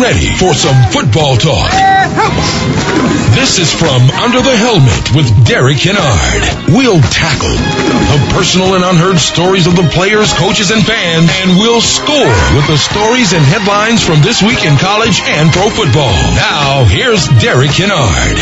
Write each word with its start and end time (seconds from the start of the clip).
Ready 0.00 0.32
for 0.40 0.54
some 0.54 0.76
football 0.88 1.36
talk? 1.36 1.70
This 3.36 3.60
is 3.60 3.68
from 3.68 4.08
Under 4.16 4.40
the 4.40 4.56
Helmet 4.56 5.14
with 5.14 5.28
Derek 5.44 5.76
Kennard. 5.76 6.42
We'll 6.72 7.00
tackle 7.04 7.52
the 7.52 8.32
personal 8.32 8.74
and 8.74 8.84
unheard 8.84 9.18
stories 9.18 9.66
of 9.66 9.76
the 9.76 9.86
players, 9.92 10.32
coaches, 10.32 10.70
and 10.70 10.84
fans, 10.84 11.28
and 11.44 11.60
we'll 11.60 11.82
score 11.82 12.32
with 12.56 12.66
the 12.66 12.78
stories 12.80 13.34
and 13.34 13.44
headlines 13.44 14.02
from 14.02 14.22
this 14.22 14.42
week 14.42 14.64
in 14.64 14.78
college 14.78 15.20
and 15.20 15.52
pro 15.52 15.68
football. 15.68 16.16
Now, 16.32 16.84
here's 16.88 17.28
Derek 17.44 17.70
Kennard. 17.72 18.40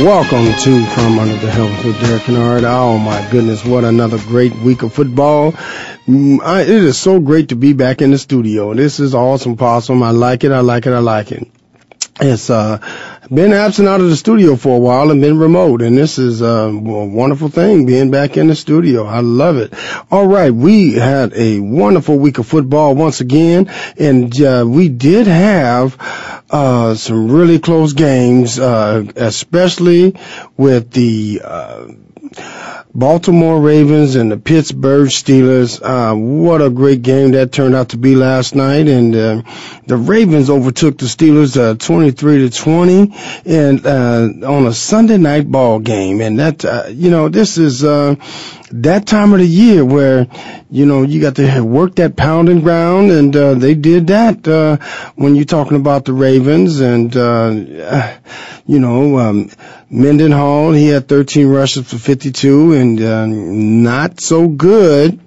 Welcome 0.00 0.46
to 0.64 0.86
From 0.96 1.18
Under 1.18 1.36
the 1.36 1.50
Helmet 1.50 1.84
with 1.84 2.00
Derek 2.00 2.22
Kennard. 2.22 2.64
Oh 2.64 2.96
my 2.96 3.28
goodness, 3.30 3.64
what 3.64 3.84
another 3.84 4.16
great 4.16 4.56
week 4.56 4.82
of 4.82 4.94
football. 4.94 5.52
Mm, 6.06 6.40
I, 6.40 6.62
it 6.62 6.68
is 6.68 6.96
so 6.96 7.18
great 7.18 7.48
to 7.48 7.56
be 7.56 7.72
back 7.72 8.00
in 8.00 8.12
the 8.12 8.18
studio. 8.18 8.72
This 8.74 9.00
is 9.00 9.12
awesome, 9.12 9.56
possum. 9.56 10.04
I 10.04 10.10
like 10.10 10.44
it. 10.44 10.52
I 10.52 10.60
like 10.60 10.86
it. 10.86 10.92
I 10.92 11.00
like 11.00 11.32
it. 11.32 11.48
It's 12.20 12.48
uh, 12.48 12.78
been 13.30 13.52
absent 13.52 13.88
out 13.88 14.00
of 14.00 14.08
the 14.08 14.16
studio 14.16 14.54
for 14.54 14.76
a 14.76 14.80
while 14.80 15.10
and 15.10 15.20
been 15.20 15.36
remote, 15.36 15.82
and 15.82 15.98
this 15.98 16.18
is 16.18 16.42
uh, 16.42 16.70
a 16.72 17.06
wonderful 17.06 17.48
thing 17.48 17.86
being 17.86 18.12
back 18.12 18.36
in 18.36 18.46
the 18.46 18.54
studio. 18.54 19.04
I 19.04 19.18
love 19.20 19.56
it. 19.56 19.74
All 20.10 20.28
right, 20.28 20.50
we 20.50 20.92
had 20.92 21.34
a 21.34 21.58
wonderful 21.58 22.16
week 22.16 22.38
of 22.38 22.46
football 22.46 22.94
once 22.94 23.20
again, 23.20 23.68
and 23.98 24.40
uh, 24.40 24.64
we 24.66 24.88
did 24.88 25.26
have 25.26 25.98
uh, 26.48 26.94
some 26.94 27.30
really 27.32 27.58
close 27.58 27.94
games, 27.94 28.60
uh, 28.60 29.04
especially 29.16 30.14
with 30.56 30.92
the. 30.92 31.40
Baltimore 32.94 33.60
Ravens 33.60 34.14
and 34.14 34.30
the 34.30 34.36
Pittsburgh 34.36 35.08
Steelers. 35.08 35.80
Uh, 35.82 36.14
what 36.16 36.62
a 36.62 36.70
great 36.70 37.02
game 37.02 37.32
that 37.32 37.52
turned 37.52 37.74
out 37.74 37.90
to 37.90 37.98
be 37.98 38.14
last 38.16 38.54
night. 38.54 38.88
And 38.88 39.14
uh, 39.14 39.42
the 39.86 39.96
Ravens 39.96 40.48
overtook 40.48 40.98
the 40.98 41.06
Steelers 41.06 41.56
uh, 41.56 41.74
23 41.74 42.48
to 42.48 42.56
20, 42.56 43.14
and 43.44 43.86
uh, 43.86 44.28
on 44.46 44.66
a 44.66 44.72
Sunday 44.72 45.18
night 45.18 45.50
ball 45.50 45.78
game. 45.78 46.20
And 46.20 46.38
that, 46.38 46.64
uh, 46.64 46.84
you 46.88 47.10
know, 47.10 47.28
this 47.28 47.58
is 47.58 47.84
uh, 47.84 48.16
that 48.72 49.06
time 49.06 49.32
of 49.32 49.38
the 49.40 49.46
year 49.46 49.84
where 49.84 50.26
you 50.70 50.86
know 50.86 51.02
you 51.02 51.20
got 51.20 51.36
to 51.36 51.60
work 51.60 51.96
that 51.96 52.16
pounding 52.16 52.60
ground, 52.60 53.10
and 53.10 53.34
uh, 53.34 53.54
they 53.54 53.74
did 53.74 54.08
that 54.08 54.46
uh, 54.46 54.76
when 55.14 55.34
you're 55.34 55.44
talking 55.44 55.76
about 55.76 56.04
the 56.04 56.12
Ravens, 56.12 56.80
and 56.80 57.16
uh, 57.16 58.16
you 58.66 58.78
know. 58.78 59.18
Um, 59.18 59.50
Mendenhall, 59.88 60.72
he 60.72 60.88
had 60.88 61.06
13 61.06 61.46
rushes 61.46 61.88
for 61.88 61.96
52 61.96 62.72
and 62.72 63.00
uh, 63.00 63.24
not 63.26 64.18
so 64.18 64.48
good 64.48 65.20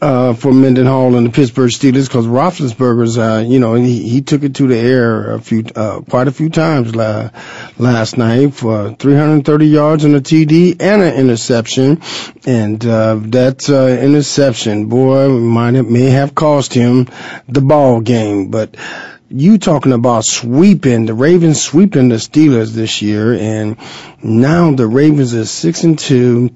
uh, 0.00 0.34
for 0.34 0.52
Mendenhall 0.52 1.14
and 1.16 1.26
the 1.26 1.30
Pittsburgh 1.30 1.70
Steelers 1.70 2.08
because 2.08 2.26
Roethlisberger's, 2.26 3.18
uh, 3.18 3.44
you 3.46 3.60
know, 3.60 3.74
he, 3.74 4.08
he 4.08 4.22
took 4.22 4.42
it 4.42 4.54
to 4.56 4.66
the 4.66 4.76
air 4.76 5.32
a 5.32 5.40
few, 5.40 5.64
uh, 5.76 6.00
quite 6.00 6.28
a 6.28 6.32
few 6.32 6.48
times 6.48 6.94
la- 6.94 7.30
last 7.78 8.16
night 8.16 8.54
for 8.54 8.94
330 8.94 9.66
yards 9.66 10.04
and 10.04 10.14
a 10.14 10.20
TD 10.20 10.76
and 10.80 11.02
an 11.02 11.14
interception. 11.14 12.00
And, 12.46 12.84
uh, 12.84 13.16
that, 13.26 13.68
uh, 13.68 14.02
interception, 14.02 14.86
boy, 14.86 15.28
might 15.28 15.74
have, 15.74 15.86
may 15.86 16.10
have 16.10 16.34
cost 16.34 16.72
him 16.72 17.08
the 17.48 17.60
ball 17.60 18.00
game, 18.00 18.50
but, 18.50 18.76
you 19.32 19.58
talking 19.58 19.92
about 19.92 20.24
sweeping 20.24 21.06
the 21.06 21.14
Ravens 21.14 21.62
sweeping 21.62 22.08
the 22.08 22.16
Steelers 22.16 22.72
this 22.72 23.00
year, 23.00 23.32
and 23.32 23.76
now 24.24 24.74
the 24.74 24.88
Ravens 24.88 25.34
are 25.34 25.44
six 25.44 25.84
and 25.84 25.96
two, 25.96 26.50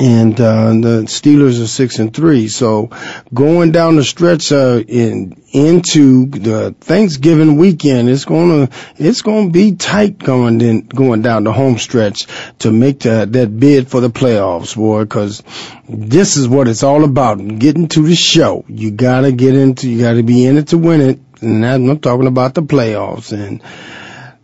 and 0.00 0.40
uh, 0.40 0.70
the 0.70 1.02
Steelers 1.04 1.62
are 1.62 1.66
six 1.66 1.98
and 1.98 2.14
three. 2.14 2.48
So 2.48 2.88
going 3.32 3.70
down 3.70 3.96
the 3.96 4.04
stretch 4.04 4.50
uh, 4.50 4.82
in 4.88 5.40
into 5.52 6.26
the 6.26 6.74
Thanksgiving 6.80 7.56
weekend, 7.58 8.08
it's 8.08 8.24
gonna 8.24 8.70
it's 8.96 9.20
gonna 9.20 9.50
be 9.50 9.76
tight 9.76 10.18
going 10.18 10.60
in, 10.62 10.86
going 10.86 11.20
down 11.20 11.44
the 11.44 11.52
home 11.52 11.76
stretch 11.76 12.26
to 12.60 12.72
make 12.72 13.00
the, 13.00 13.26
that 13.30 13.60
bid 13.60 13.88
for 13.88 14.00
the 14.00 14.10
playoffs, 14.10 14.74
boy. 14.74 15.04
Because 15.04 15.42
this 15.86 16.38
is 16.38 16.48
what 16.48 16.66
it's 16.66 16.82
all 16.82 17.04
about: 17.04 17.36
getting 17.58 17.88
to 17.88 18.02
the 18.02 18.16
show. 18.16 18.64
You 18.68 18.90
gotta 18.90 19.32
get 19.32 19.54
into, 19.54 19.90
you 19.90 20.00
gotta 20.00 20.22
be 20.22 20.46
in 20.46 20.56
it 20.56 20.68
to 20.68 20.78
win 20.78 21.02
it 21.02 21.20
and 21.42 21.64
I'm 21.64 21.98
talking 22.00 22.26
about 22.26 22.54
the 22.54 22.62
playoffs. 22.62 23.32
And 23.32 23.62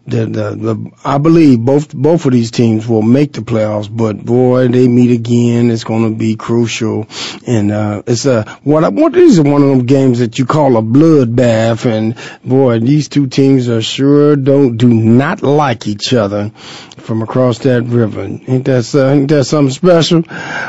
the, 0.06 0.26
the, 0.26 0.50
the, 0.54 0.90
I 1.04 1.18
believe 1.18 1.60
both 1.60 1.92
both 1.92 2.26
of 2.26 2.32
these 2.32 2.50
teams 2.52 2.86
will 2.86 3.02
make 3.02 3.32
the 3.32 3.40
playoffs, 3.40 3.94
but 3.94 4.24
boy, 4.24 4.68
they 4.68 4.86
meet 4.86 5.10
again. 5.10 5.70
It's 5.70 5.84
going 5.84 6.10
to 6.10 6.16
be 6.16 6.36
crucial, 6.36 7.08
and 7.46 7.72
uh, 7.72 8.02
it's 8.06 8.24
a 8.24 8.44
what 8.62 8.84
I 8.84 8.88
what 8.88 9.16
is 9.16 9.40
one 9.40 9.62
of 9.62 9.68
them 9.68 9.86
games 9.86 10.20
that 10.20 10.38
you 10.38 10.46
call 10.46 10.76
a 10.76 10.82
bloodbath, 10.82 11.86
and 11.86 12.16
boy, 12.44 12.78
these 12.78 13.08
two 13.08 13.26
teams 13.26 13.68
are 13.68 13.82
sure 13.82 14.36
don't 14.36 14.76
do 14.76 14.88
not 14.88 15.42
like 15.42 15.88
each 15.88 16.14
other 16.14 16.50
from 16.98 17.22
across 17.22 17.58
that 17.60 17.82
river. 17.82 18.22
Ain't 18.22 18.64
that 18.66 18.94
uh, 18.94 19.08
ain't 19.08 19.28
that 19.30 19.44
something 19.44 19.72
special? 19.72 20.22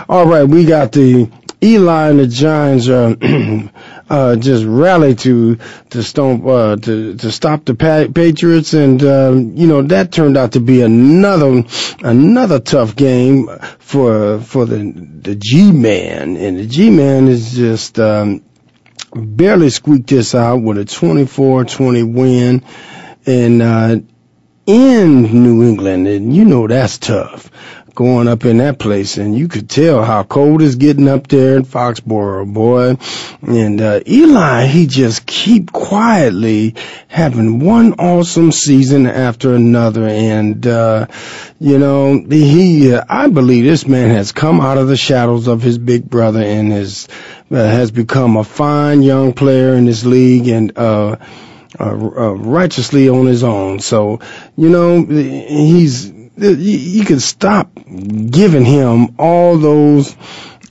All 0.09 0.25
right, 0.25 0.45
we 0.45 0.65
got 0.65 0.91
the 0.91 1.29
Eli 1.61 2.09
and 2.09 2.19
the 2.19 2.27
Giants 2.27 2.87
uh, 2.87 3.15
uh, 4.09 4.35
just 4.35 4.63
rally 4.65 5.15
to 5.15 5.57
to 5.89 6.03
stomp 6.03 6.45
uh, 6.45 6.75
to 6.77 7.15
to 7.15 7.31
stop 7.31 7.65
the 7.65 7.75
pa- 7.75 8.07
Patriots, 8.13 8.73
and 8.73 9.03
um, 9.03 9.55
you 9.55 9.67
know 9.67 9.81
that 9.81 10.11
turned 10.11 10.37
out 10.37 10.53
to 10.53 10.59
be 10.59 10.81
another 10.81 11.63
another 12.03 12.59
tough 12.59 12.95
game 12.95 13.49
for 13.79 14.39
for 14.39 14.65
the 14.65 14.77
the 15.21 15.35
G 15.35 15.71
man, 15.71 16.37
and 16.37 16.57
the 16.57 16.65
G 16.65 16.89
man 16.89 17.27
is 17.27 17.53
just 17.55 17.99
um, 17.99 18.43
barely 19.13 19.69
squeaked 19.69 20.07
this 20.07 20.35
out 20.35 20.61
with 20.61 20.77
a 20.77 20.85
24-20 20.85 22.13
win, 22.13 22.63
and 23.25 23.61
uh, 23.61 23.97
in 24.65 25.21
New 25.21 25.63
England, 25.63 26.07
and 26.07 26.35
you 26.35 26.45
know 26.45 26.67
that's 26.67 26.97
tough 26.97 27.51
going 27.97 28.27
up 28.27 28.45
in 28.45 28.57
that 28.57 28.77
place, 28.77 29.17
and 29.17 29.35
you 29.35 29.47
could 29.47 29.67
tell 29.67 30.03
how 30.03 30.21
cold 30.21 30.61
it's 30.61 30.75
getting 30.75 31.07
up 31.07 31.25
there 31.25 31.57
in 31.57 31.63
Foxborough, 31.63 32.45
boy. 32.45 32.95
And 33.41 33.81
uh, 33.81 34.01
Eli, 34.05 34.67
he 34.67 34.85
just 34.85 35.25
keep 35.25 35.71
quietly 35.71 36.75
having 37.07 37.59
one 37.59 37.93
awesome 37.93 38.51
season 38.51 39.07
after 39.07 39.55
another, 39.55 40.07
and 40.07 40.65
uh, 40.67 41.07
you 41.59 41.79
know, 41.79 42.23
he, 42.29 42.93
uh, 42.93 43.03
I 43.09 43.29
believe 43.29 43.65
this 43.65 43.87
man 43.87 44.11
has 44.11 44.31
come 44.31 44.61
out 44.61 44.77
of 44.77 44.87
the 44.87 44.95
shadows 44.95 45.47
of 45.47 45.63
his 45.63 45.79
big 45.79 46.07
brother 46.07 46.43
and 46.43 46.71
has 46.71 47.07
uh, 47.49 47.55
has 47.55 47.89
become 47.89 48.37
a 48.37 48.43
fine 48.43 49.01
young 49.01 49.33
player 49.33 49.73
in 49.73 49.85
this 49.85 50.05
league, 50.05 50.47
and. 50.47 50.77
uh 50.77 51.17
uh, 51.79 51.91
uh, 51.91 52.33
righteously 52.33 53.07
on 53.09 53.27
his 53.27 53.43
own. 53.43 53.79
So, 53.79 54.19
you 54.55 54.69
know, 54.69 55.03
he's 55.03 56.11
you 56.37 57.05
can 57.05 57.19
stop 57.19 57.71
giving 57.75 58.65
him 58.65 59.15
all 59.17 59.57
those 59.57 60.15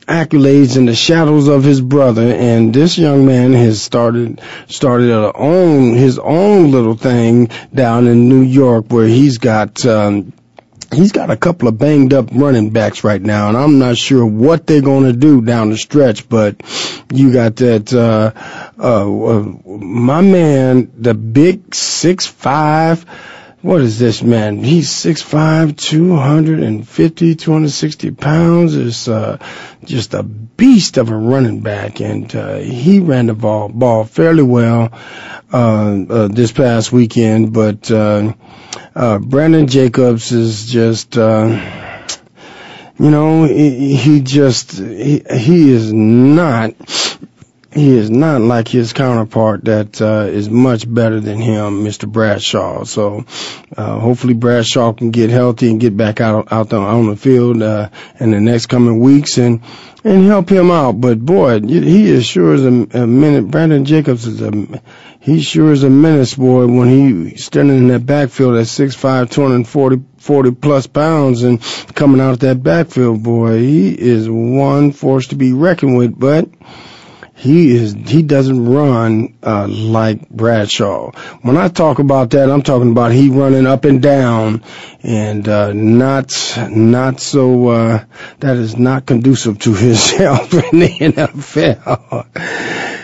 accolades 0.07 0.77
in 0.77 0.87
the 0.87 0.95
shadows 0.95 1.49
of 1.49 1.65
his 1.65 1.81
brother. 1.81 2.23
And 2.23 2.73
this 2.73 2.97
young 2.97 3.27
man 3.27 3.53
has 3.53 3.83
started 3.83 4.41
started 4.69 5.11
a 5.11 5.33
own 5.33 5.95
his 5.95 6.19
own 6.19 6.71
little 6.71 6.97
thing 6.97 7.51
down 7.75 8.07
in 8.07 8.29
New 8.29 8.43
York 8.43 8.87
where 8.89 9.09
he's 9.09 9.39
got 9.39 9.85
um 9.85 10.33
he's 10.93 11.11
got 11.11 11.31
a 11.31 11.37
couple 11.37 11.67
of 11.67 11.77
banged 11.79 12.15
up 12.15 12.29
running 12.33 12.71
backs 12.71 13.03
right 13.03 13.21
now. 13.21 13.49
And 13.49 13.57
I'm 13.57 13.81
not 13.81 13.97
sure 13.97 14.25
what 14.25 14.67
they're 14.67 14.81
going 14.81 15.05
to 15.05 15.13
do 15.13 15.43
down 15.43 15.71
the 15.71 15.77
stretch 15.77 16.29
but 16.29 16.63
you 17.13 17.33
got 17.33 17.57
that 17.57 17.93
uh 17.93 18.33
uh, 18.79 19.27
uh 19.27 19.43
my 19.67 20.21
man 20.21 20.93
the 20.97 21.15
big 21.15 21.75
six 21.75 22.27
five 22.27 23.05
what 23.67 23.81
is 23.81 23.99
this 23.99 24.23
man? 24.23 24.63
He's 24.63 24.89
6'5", 24.91 25.77
250, 25.77 27.35
260 27.35 28.11
pounds. 28.13 28.77
Is 28.77 29.09
uh, 29.09 29.39
just 29.85 30.15
a 30.15 30.23
beast 30.23 30.99
of 30.99 31.11
a 31.11 31.17
running 31.17 31.63
back, 31.63 32.01
and 32.01 32.33
uh, 32.37 32.59
he 32.59 33.01
ran 33.01 33.27
the 33.27 33.35
ball 33.35 33.69
ball 33.69 34.05
fairly 34.05 34.45
well 34.45 34.91
uh, 35.53 36.05
uh, 36.09 36.29
this 36.29 36.53
past 36.53 36.93
weekend. 36.93 37.53
But 37.53 37.91
uh, 37.91 38.35
uh, 38.95 39.19
Brandon 39.19 39.67
Jacobs 39.67 40.31
is 40.31 40.67
just. 40.67 41.19
Uh, 41.19 41.83
you 42.99 43.11
know, 43.11 43.45
he, 43.45 43.95
he 43.95 44.21
just 44.21 44.79
he, 44.79 45.23
he 45.31 45.71
is 45.71 45.93
not 45.93 46.71
he 47.77 47.97
is 47.97 48.11
not 48.11 48.41
like 48.41 48.69
his 48.69 48.93
counterpart 48.95 49.67
that 49.67 50.01
uh, 50.01 50.27
is 50.29 50.49
much 50.49 50.93
better 50.93 51.21
than 51.21 51.39
him, 51.39 51.85
Mr. 51.85 52.11
Bradshaw. 52.11 52.85
So 52.85 53.27
uh, 53.77 53.99
hopefully 53.99 54.33
Bradshaw 54.33 54.95
can 54.95 55.11
get 55.11 55.29
healthy 55.29 55.71
and 55.71 55.79
get 55.79 55.97
back 55.97 56.21
out 56.21 56.51
out 56.51 56.71
the, 56.71 56.79
on 56.79 57.07
the 57.07 57.17
field 57.17 57.63
uh, 57.63 57.91
in 58.19 58.31
the 58.31 58.41
next 58.41 58.67
coming 58.67 58.99
weeks 59.01 59.37
and 59.37 59.61
and 60.05 60.25
help 60.25 60.49
him 60.49 60.71
out. 60.71 61.01
But 61.01 61.21
boy, 61.21 61.61
he 61.61 62.09
is 62.09 62.25
sure 62.25 62.55
as 62.55 62.65
a, 62.65 63.03
a 63.03 63.07
minute. 63.07 63.51
Brandon 63.51 63.85
Jacobs 63.85 64.27
is 64.27 64.41
a 64.41 64.81
he 65.21 65.43
sure 65.43 65.73
is 65.73 65.83
a 65.83 65.91
menace, 65.91 66.35
boy. 66.35 66.67
When 66.67 66.89
he 66.89 67.37
standing 67.37 67.77
in 67.77 67.89
that 67.89 68.07
backfield 68.07 68.57
at 68.57 68.69
six 68.69 68.95
five, 68.95 69.31
two 69.31 69.43
hundred 69.43 69.69
forty 69.69 70.03
40 70.19 70.53
plus 70.53 70.89
pounds 70.89 71.45
and 71.45 71.63
coming 71.95 72.21
out 72.21 72.33
of 72.33 72.39
that 72.41 72.61
backfield, 72.61 73.23
boy, 73.23 73.59
he 73.61 73.91
is 73.91 74.29
one 74.29 74.91
force 74.91 75.29
to 75.29 75.37
be 75.37 75.53
reckoned 75.53 75.97
with. 75.97 76.19
But 76.19 76.49
he 77.37 77.77
is 77.77 77.93
he 77.93 78.23
doesn't 78.23 78.65
run 78.65 79.37
uh, 79.43 79.69
like 79.69 80.27
Bradshaw. 80.31 81.11
When 81.43 81.59
I 81.59 81.69
talk 81.69 81.99
about 81.99 82.31
that, 82.31 82.51
I'm 82.51 82.63
talking 82.63 82.91
about 82.91 83.13
he 83.13 83.29
running 83.29 83.67
up 83.67 83.85
and 83.85 84.01
down, 84.01 84.63
and 85.03 85.47
uh, 85.47 85.75
not 85.75 86.33
not 86.71 87.21
so 87.21 87.69
uh, 87.69 88.05
that 88.41 88.57
is 88.57 88.79
not 88.79 89.05
conducive 89.05 89.59
to 89.61 89.75
his 89.75 90.11
health 90.17 90.55
in 90.55 90.81
the 90.81 90.89
NFL. 90.89 92.27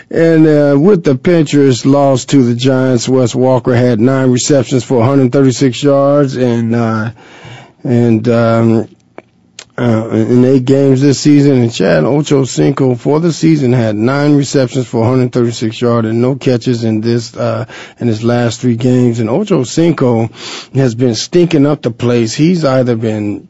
And 0.09 0.47
uh, 0.47 0.79
with 0.79 1.03
the 1.03 1.15
Patriots 1.15 1.85
loss 1.85 2.25
to 2.25 2.43
the 2.43 2.55
Giants, 2.55 3.07
Wes 3.07 3.33
Welker 3.33 3.75
had 3.75 3.99
nine 3.99 4.31
receptions 4.31 4.83
for 4.83 4.97
136 4.97 5.83
yards, 5.83 6.37
and 6.37 6.73
uh, 6.73 7.11
and 7.83 8.27
um, 8.27 8.95
uh, 9.77 10.09
in 10.11 10.45
eight 10.45 10.65
games 10.65 11.01
this 11.01 11.19
season, 11.19 11.61
and 11.61 11.73
Chad 11.73 12.03
Ochocinco 12.03 12.97
for 12.97 13.19
the 13.19 13.33
season 13.33 13.73
had 13.73 13.95
nine 13.95 14.35
receptions 14.35 14.87
for 14.87 14.99
136 14.99 15.81
yards 15.81 16.07
and 16.07 16.21
no 16.21 16.35
catches 16.35 16.83
in 16.83 17.01
this 17.01 17.35
uh, 17.35 17.65
in 17.99 18.07
his 18.07 18.23
last 18.23 18.61
three 18.61 18.75
games. 18.75 19.19
And 19.19 19.29
Ochocinco 19.29 20.31
has 20.75 20.93
been 20.93 21.15
stinking 21.15 21.65
up 21.65 21.81
the 21.81 21.91
place. 21.91 22.35
He's 22.35 22.63
either 22.63 22.95
been 22.95 23.47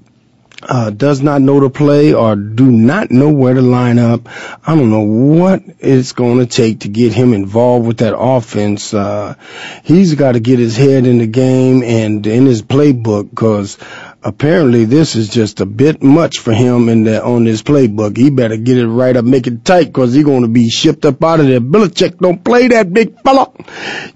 uh, 0.68 0.90
does 0.92 1.22
not 1.22 1.42
know 1.42 1.60
to 1.60 1.70
play 1.70 2.14
or 2.14 2.36
do 2.36 2.72
not 2.72 3.12
know 3.12 3.30
where 3.30 3.54
to 3.54 3.62
line 3.62 4.00
up. 4.00 4.28
I 4.66 4.76
don't 4.76 4.90
know 4.90 5.02
what 5.02 5.62
it's 5.80 6.14
going 6.14 6.40
to 6.40 6.46
take 6.46 6.82
to 6.82 6.90
get 6.90 7.14
him 7.14 7.34
involved 7.34 7.86
with 7.86 7.98
that 7.98 8.18
offense. 8.18 8.94
Uh, 8.94 9.36
he's 9.84 10.16
got 10.16 10.34
to 10.34 10.40
get 10.40 10.60
his 10.60 10.78
head 10.78 11.06
in 11.06 11.18
the 11.18 11.28
game 11.28 11.84
and 11.84 12.26
in 12.26 12.46
his 12.46 12.62
playbook 12.62 13.30
because 13.30 13.78
apparently 14.24 14.86
this 14.86 15.16
is 15.16 15.30
just 15.30 15.62
a 15.62 15.66
bit 15.66 16.02
much 16.02 16.40
for 16.40 16.54
him 16.54 16.90
in 16.90 17.04
the, 17.04 17.24
on 17.24 17.44
this 17.44 17.62
playbook. 17.62 18.18
He 18.18 18.30
better 18.30 18.58
get 18.58 18.78
it 18.78 18.88
right 18.88 19.16
up, 19.16 19.26
make 19.26 19.48
it 19.48 19.66
tight, 19.66 19.94
cause 19.94 20.14
he's 20.14 20.24
gonna 20.24 20.48
be 20.48 20.70
shipped 20.70 21.06
up 21.06 21.24
out 21.24 21.40
of 21.40 21.48
there. 21.48 21.60
Belichick 21.60 22.18
don't 22.20 22.44
play 22.44 22.68
that 22.70 22.94
big 22.94 23.20
fella. 23.22 23.52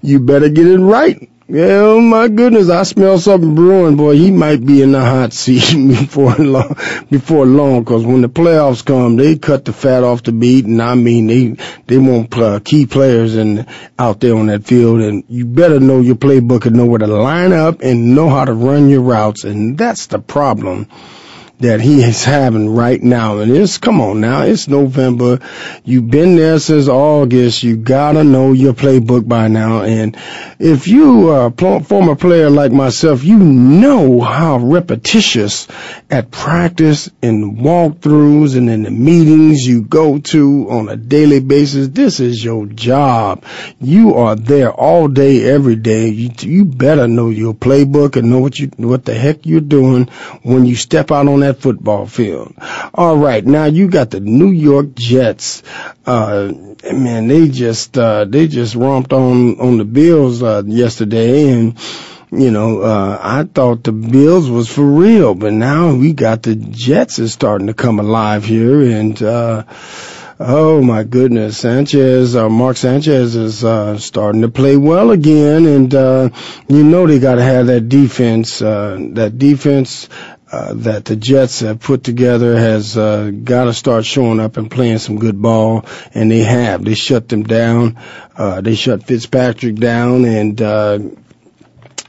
You 0.02 0.20
better 0.20 0.48
get 0.48 0.66
it 0.66 0.78
right. 0.78 1.30
Yeah, 1.50 1.80
oh 1.80 2.00
my 2.02 2.28
goodness, 2.28 2.68
I 2.68 2.82
smell 2.82 3.18
something 3.18 3.54
brewing, 3.54 3.96
boy. 3.96 4.16
He 4.16 4.30
might 4.30 4.62
be 4.66 4.82
in 4.82 4.92
the 4.92 5.00
hot 5.00 5.32
seat 5.32 5.62
before 5.88 6.34
long, 6.34 6.76
before 7.08 7.46
long, 7.46 7.86
cause 7.86 8.04
when 8.04 8.20
the 8.20 8.28
playoffs 8.28 8.84
come, 8.84 9.16
they 9.16 9.38
cut 9.38 9.64
the 9.64 9.72
fat 9.72 10.04
off 10.04 10.22
the 10.22 10.32
meat, 10.32 10.66
and 10.66 10.82
I 10.82 10.94
mean, 10.94 11.26
they, 11.26 11.56
they 11.86 11.96
want 11.96 12.36
uh, 12.36 12.60
key 12.60 12.84
players 12.84 13.34
in, 13.34 13.66
out 13.98 14.20
there 14.20 14.36
on 14.36 14.48
that 14.48 14.64
field, 14.66 15.00
and 15.00 15.24
you 15.30 15.46
better 15.46 15.80
know 15.80 16.02
your 16.02 16.16
playbook 16.16 16.66
and 16.66 16.76
know 16.76 16.84
where 16.84 16.98
to 16.98 17.06
line 17.06 17.54
up 17.54 17.80
and 17.80 18.14
know 18.14 18.28
how 18.28 18.44
to 18.44 18.52
run 18.52 18.90
your 18.90 19.00
routes, 19.00 19.44
and 19.44 19.78
that's 19.78 20.08
the 20.08 20.18
problem 20.18 20.86
that 21.58 21.80
he 21.80 22.02
is 22.02 22.24
having 22.24 22.74
right 22.74 23.02
now. 23.02 23.38
And 23.38 23.50
it's, 23.50 23.78
come 23.78 24.00
on 24.00 24.20
now, 24.20 24.42
it's 24.42 24.68
November. 24.68 25.40
You've 25.84 26.10
been 26.10 26.36
there 26.36 26.58
since 26.58 26.88
August. 26.88 27.62
You 27.62 27.76
gotta 27.76 28.22
know 28.22 28.52
your 28.52 28.74
playbook 28.74 29.26
by 29.26 29.48
now. 29.48 29.82
And 29.82 30.16
if 30.58 30.86
you 30.86 31.30
are 31.30 31.46
a 31.46 31.80
former 31.80 32.14
player 32.14 32.48
like 32.48 32.70
myself, 32.72 33.24
you 33.24 33.38
know 33.38 34.20
how 34.20 34.58
repetitious 34.58 35.66
at 36.10 36.30
practice 36.30 37.10
and 37.22 37.58
walkthroughs 37.58 38.56
and 38.56 38.70
in 38.70 38.84
the 38.84 38.90
meetings 38.90 39.66
you 39.66 39.82
go 39.82 40.18
to 40.18 40.70
on 40.70 40.88
a 40.88 40.96
daily 40.96 41.40
basis. 41.40 41.88
This 41.88 42.20
is 42.20 42.42
your 42.42 42.66
job. 42.66 43.44
You 43.80 44.14
are 44.14 44.36
there 44.36 44.72
all 44.72 45.08
day, 45.08 45.44
every 45.44 45.76
day. 45.76 46.08
You, 46.08 46.30
you 46.40 46.64
better 46.64 47.08
know 47.08 47.30
your 47.30 47.54
playbook 47.54 48.16
and 48.16 48.30
know 48.30 48.38
what 48.40 48.58
you, 48.58 48.70
what 48.76 49.04
the 49.04 49.14
heck 49.14 49.44
you're 49.44 49.60
doing 49.60 50.06
when 50.42 50.64
you 50.64 50.76
step 50.76 51.10
out 51.10 51.26
on 51.26 51.40
that 51.40 51.47
that 51.48 51.60
football 51.60 52.06
field. 52.06 52.54
All 52.94 53.16
right, 53.16 53.44
now 53.44 53.64
you 53.64 53.88
got 53.88 54.10
the 54.10 54.20
New 54.20 54.50
York 54.50 54.94
Jets. 54.94 55.62
Uh, 56.06 56.52
man, 56.92 57.28
they 57.28 57.48
just 57.48 57.96
uh, 57.96 58.24
they 58.24 58.48
just 58.48 58.74
romped 58.74 59.12
on 59.12 59.58
on 59.60 59.78
the 59.78 59.84
Bills 59.84 60.42
uh, 60.42 60.62
yesterday, 60.66 61.50
and 61.50 61.78
you 62.30 62.50
know, 62.50 62.82
uh, 62.82 63.18
I 63.20 63.44
thought 63.44 63.84
the 63.84 63.92
Bills 63.92 64.50
was 64.50 64.68
for 64.68 64.84
real, 64.84 65.34
but 65.34 65.52
now 65.52 65.94
we 65.94 66.12
got 66.12 66.42
the 66.42 66.54
Jets 66.54 67.18
is 67.18 67.32
starting 67.32 67.68
to 67.68 67.74
come 67.74 67.98
alive 67.98 68.44
here, 68.44 68.82
and. 68.82 69.20
uh 69.22 69.64
Oh 70.40 70.80
my 70.80 71.02
goodness, 71.02 71.58
Sanchez, 71.58 72.36
uh, 72.36 72.48
Mark 72.48 72.76
Sanchez 72.76 73.34
is 73.34 73.64
uh, 73.64 73.98
starting 73.98 74.42
to 74.42 74.48
play 74.48 74.76
well 74.76 75.10
again, 75.10 75.66
and 75.66 75.92
uh, 75.92 76.30
you 76.68 76.84
know 76.84 77.08
they 77.08 77.18
got 77.18 77.34
to 77.36 77.42
have 77.42 77.66
that 77.66 77.88
defense. 77.88 78.62
Uh, 78.62 78.98
that 79.14 79.36
defense 79.36 80.08
uh, 80.50 80.74
that 80.74 81.04
the 81.04 81.16
Jets 81.16 81.60
have 81.60 81.80
put 81.80 82.04
together 82.04 82.56
has 82.56 82.96
uh, 82.96 83.30
got 83.30 83.64
to 83.64 83.74
start 83.74 84.04
showing 84.04 84.40
up 84.40 84.56
and 84.56 84.70
playing 84.70 84.98
some 84.98 85.18
good 85.18 85.40
ball, 85.40 85.84
and 86.14 86.30
they 86.30 86.40
have. 86.40 86.84
They 86.84 86.94
shut 86.94 87.28
them 87.28 87.42
down. 87.42 87.98
Uh, 88.36 88.60
they 88.60 88.74
shut 88.74 89.04
Fitzpatrick 89.04 89.76
down, 89.76 90.24
and 90.24 90.60
uh, 90.60 90.98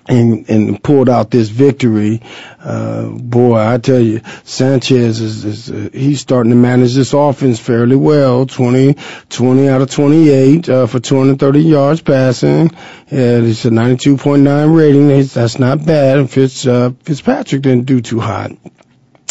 and 0.09 0.49
and 0.49 0.83
pulled 0.83 1.07
out 1.07 1.29
this 1.29 1.49
victory. 1.49 2.21
Uh, 2.59 3.09
boy, 3.09 3.57
I 3.57 3.77
tell 3.77 3.99
you, 3.99 4.21
Sanchez 4.43 5.21
is, 5.21 5.45
is 5.45 5.71
uh, 5.71 5.89
he's 5.93 6.19
starting 6.19 6.49
to 6.49 6.55
manage 6.55 6.95
this 6.95 7.13
offense 7.13 7.59
fairly 7.59 7.95
well. 7.95 8.45
20, 8.47 8.95
20 9.29 9.69
out 9.69 9.81
of 9.81 9.91
28 9.91 10.67
uh, 10.67 10.87
for 10.87 10.99
230 10.99 11.59
yards 11.59 12.01
passing. 12.01 12.71
And 13.11 13.47
it's 13.47 13.65
a 13.65 13.69
92.9 13.69 14.75
rating. 14.75 15.11
It's, 15.11 15.35
that's 15.35 15.59
not 15.59 15.85
bad. 15.85 16.17
And 16.17 16.29
Fitz 16.29 16.65
uh, 16.65 16.91
Fitzpatrick 17.03 17.61
didn't 17.61 17.85
do 17.85 18.01
too 18.01 18.19
hot. 18.19 18.51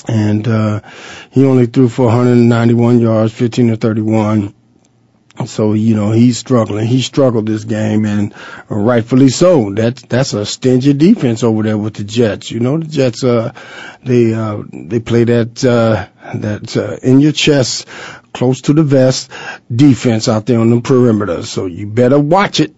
And 0.07 0.47
uh, 0.49 0.81
he 1.33 1.45
only 1.45 1.67
threw 1.67 1.89
for 1.89 2.07
191 2.07 3.01
yards, 3.01 3.33
15 3.33 3.69
to 3.69 3.77
31. 3.77 4.55
So, 5.47 5.73
you 5.73 5.95
know, 5.95 6.11
he's 6.11 6.39
struggling. 6.39 6.87
He 6.87 7.03
struggled 7.03 7.47
this 7.47 7.65
game 7.65 8.05
and 8.05 8.35
rightfully 8.69 9.29
so. 9.29 9.73
That's, 9.73 10.03
that's 10.03 10.33
a 10.35 10.45
stingy 10.45 10.93
defense 10.93 11.43
over 11.43 11.63
there 11.63 11.79
with 11.79 11.95
the 11.95 12.05
Jets. 12.05 12.51
You 12.51 12.61
know, 12.61 12.79
the 12.79 12.87
Jets, 12.87 13.23
uh, 13.25 13.53
they, 14.05 14.35
uh, 14.35 14.63
they 14.73 15.01
play 15.01 15.25
that, 15.25 15.65
uh, 15.65 16.09
that, 16.35 16.77
uh, 16.77 16.97
in 17.03 17.21
your 17.21 17.33
chest, 17.33 17.87
close 18.39 18.61
to 18.63 18.73
the 18.73 18.85
vest 18.85 19.33
defense 19.75 20.29
out 20.29 20.47
there 20.47 20.61
on 20.61 20.71
the 20.71 20.81
perimeter. 20.81 21.43
So 21.43 21.67
you 21.67 21.89
better 21.89 22.21
watch 22.21 22.61
it 22.61 22.73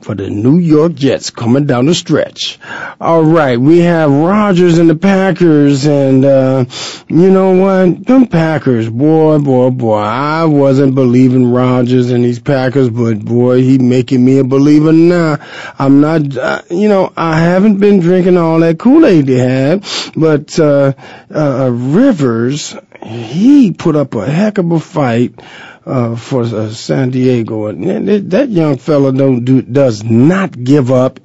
for 0.00 0.14
the 0.14 0.30
New 0.30 0.58
York 0.58 0.94
Jets 0.94 1.30
coming 1.30 1.66
down 1.66 1.86
the 1.86 1.94
stretch. 1.94 2.58
All 3.00 3.22
right, 3.24 3.58
we 3.58 3.78
have 3.78 4.10
Rodgers 4.10 4.78
and 4.78 4.88
the 4.88 4.94
Packers, 4.94 5.86
and 5.86 6.24
uh, 6.24 6.66
you 7.08 7.30
know 7.30 7.56
what? 7.56 8.06
Them 8.06 8.26
Packers, 8.26 8.88
boy, 8.88 9.38
boy, 9.38 9.70
boy. 9.70 9.98
I 9.98 10.44
wasn't 10.44 10.94
believing 10.94 11.50
Rodgers 11.50 12.10
and 12.10 12.24
these 12.24 12.38
Packers, 12.38 12.90
but 12.90 13.24
boy, 13.24 13.62
he 13.62 13.78
making 13.78 14.24
me 14.24 14.38
a 14.38 14.44
believer 14.44 14.92
now. 14.92 15.38
I'm 15.78 16.00
not, 16.00 16.36
uh, 16.36 16.62
you 16.70 16.88
know, 16.88 17.12
I 17.16 17.40
haven't 17.40 17.78
been 17.78 18.00
drinking 18.00 18.36
all 18.36 18.60
that 18.60 18.78
Kool-Aid 18.78 19.26
they 19.26 19.38
had, 19.38 19.84
but 20.14 20.58
uh, 20.60 20.92
uh, 21.34 21.70
Rivers, 21.72 22.76
he 23.02 23.72
put 23.72 23.96
up 23.96 24.14
a 24.14 24.26
heck 24.26 24.58
of 24.58 24.70
a 24.70 24.80
fight 24.98 25.40
uh, 25.86 26.16
for 26.16 26.42
uh, 26.42 26.70
San 26.70 27.10
Diego. 27.10 27.66
And 27.66 28.08
that 28.32 28.48
young 28.48 28.78
fella 28.78 29.12
don't 29.12 29.44
do 29.44 29.62
does 29.62 30.02
not 30.02 30.50
give 30.52 30.90
up 30.90 31.20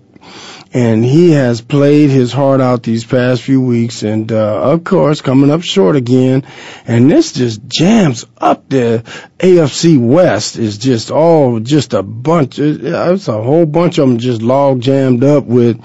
and 0.74 1.06
he 1.06 1.32
has 1.32 1.62
played 1.62 2.10
his 2.10 2.34
heart 2.34 2.60
out 2.60 2.82
these 2.82 3.06
past 3.06 3.44
few 3.44 3.62
weeks, 3.62 4.02
and 4.02 4.32
uh, 4.32 4.72
of 4.72 4.84
course 4.84 5.22
coming 5.22 5.52
up 5.52 5.62
short 5.62 5.96
again. 5.96 6.44
And 6.88 7.12
this 7.12 7.34
just 7.34 7.66
jams 7.68 8.26
up 8.40 8.70
the 8.70 9.04
AFC 9.38 10.00
West 10.00 10.58
is 10.58 10.80
just 10.80 11.12
all 11.12 11.60
just 11.60 11.94
a 11.94 12.02
bunch. 12.02 12.58
It's 12.58 13.28
a 13.28 13.42
whole 13.44 13.68
bunch 13.68 14.00
of 14.00 14.10
them 14.10 14.18
just 14.18 14.42
log 14.42 14.82
jammed 14.82 15.24
up 15.24 15.46
with 15.46 15.80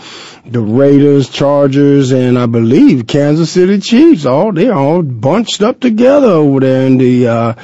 the 0.46 0.60
Raiders, 0.60 1.28
Chargers, 1.28 2.12
and 2.12 2.38
I 2.38 2.46
believe 2.46 3.06
Kansas 3.06 3.50
City 3.50 3.80
Chiefs. 3.80 4.24
All 4.24 4.52
they're 4.52 4.72
all 4.72 5.02
bunched 5.02 5.60
up 5.60 5.80
together 5.80 6.28
over 6.28 6.60
there 6.60 6.86
in 6.86 6.96
the 6.96 7.28
uh, 7.28 7.54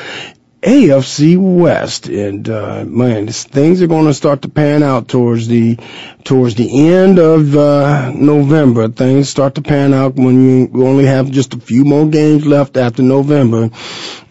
AFC 0.64 1.36
West, 1.36 2.08
and 2.08 2.48
uh, 2.48 2.86
man, 2.86 3.28
things 3.28 3.82
are 3.82 3.86
going 3.86 4.06
to 4.06 4.14
start 4.14 4.42
to 4.42 4.48
pan 4.48 4.82
out 4.82 5.08
towards 5.08 5.46
the 5.46 5.78
towards 6.24 6.54
the 6.54 6.88
end 6.88 7.18
of 7.18 7.54
uh, 7.54 8.10
November. 8.14 8.88
Things 8.88 9.28
start 9.28 9.56
to 9.56 9.62
pan 9.62 9.92
out 9.92 10.14
when 10.14 10.70
you 10.72 10.86
only 10.86 11.04
have 11.04 11.30
just 11.30 11.52
a 11.52 11.60
few 11.60 11.84
more 11.84 12.06
games 12.06 12.46
left 12.46 12.78
after 12.78 13.02
November, 13.02 13.70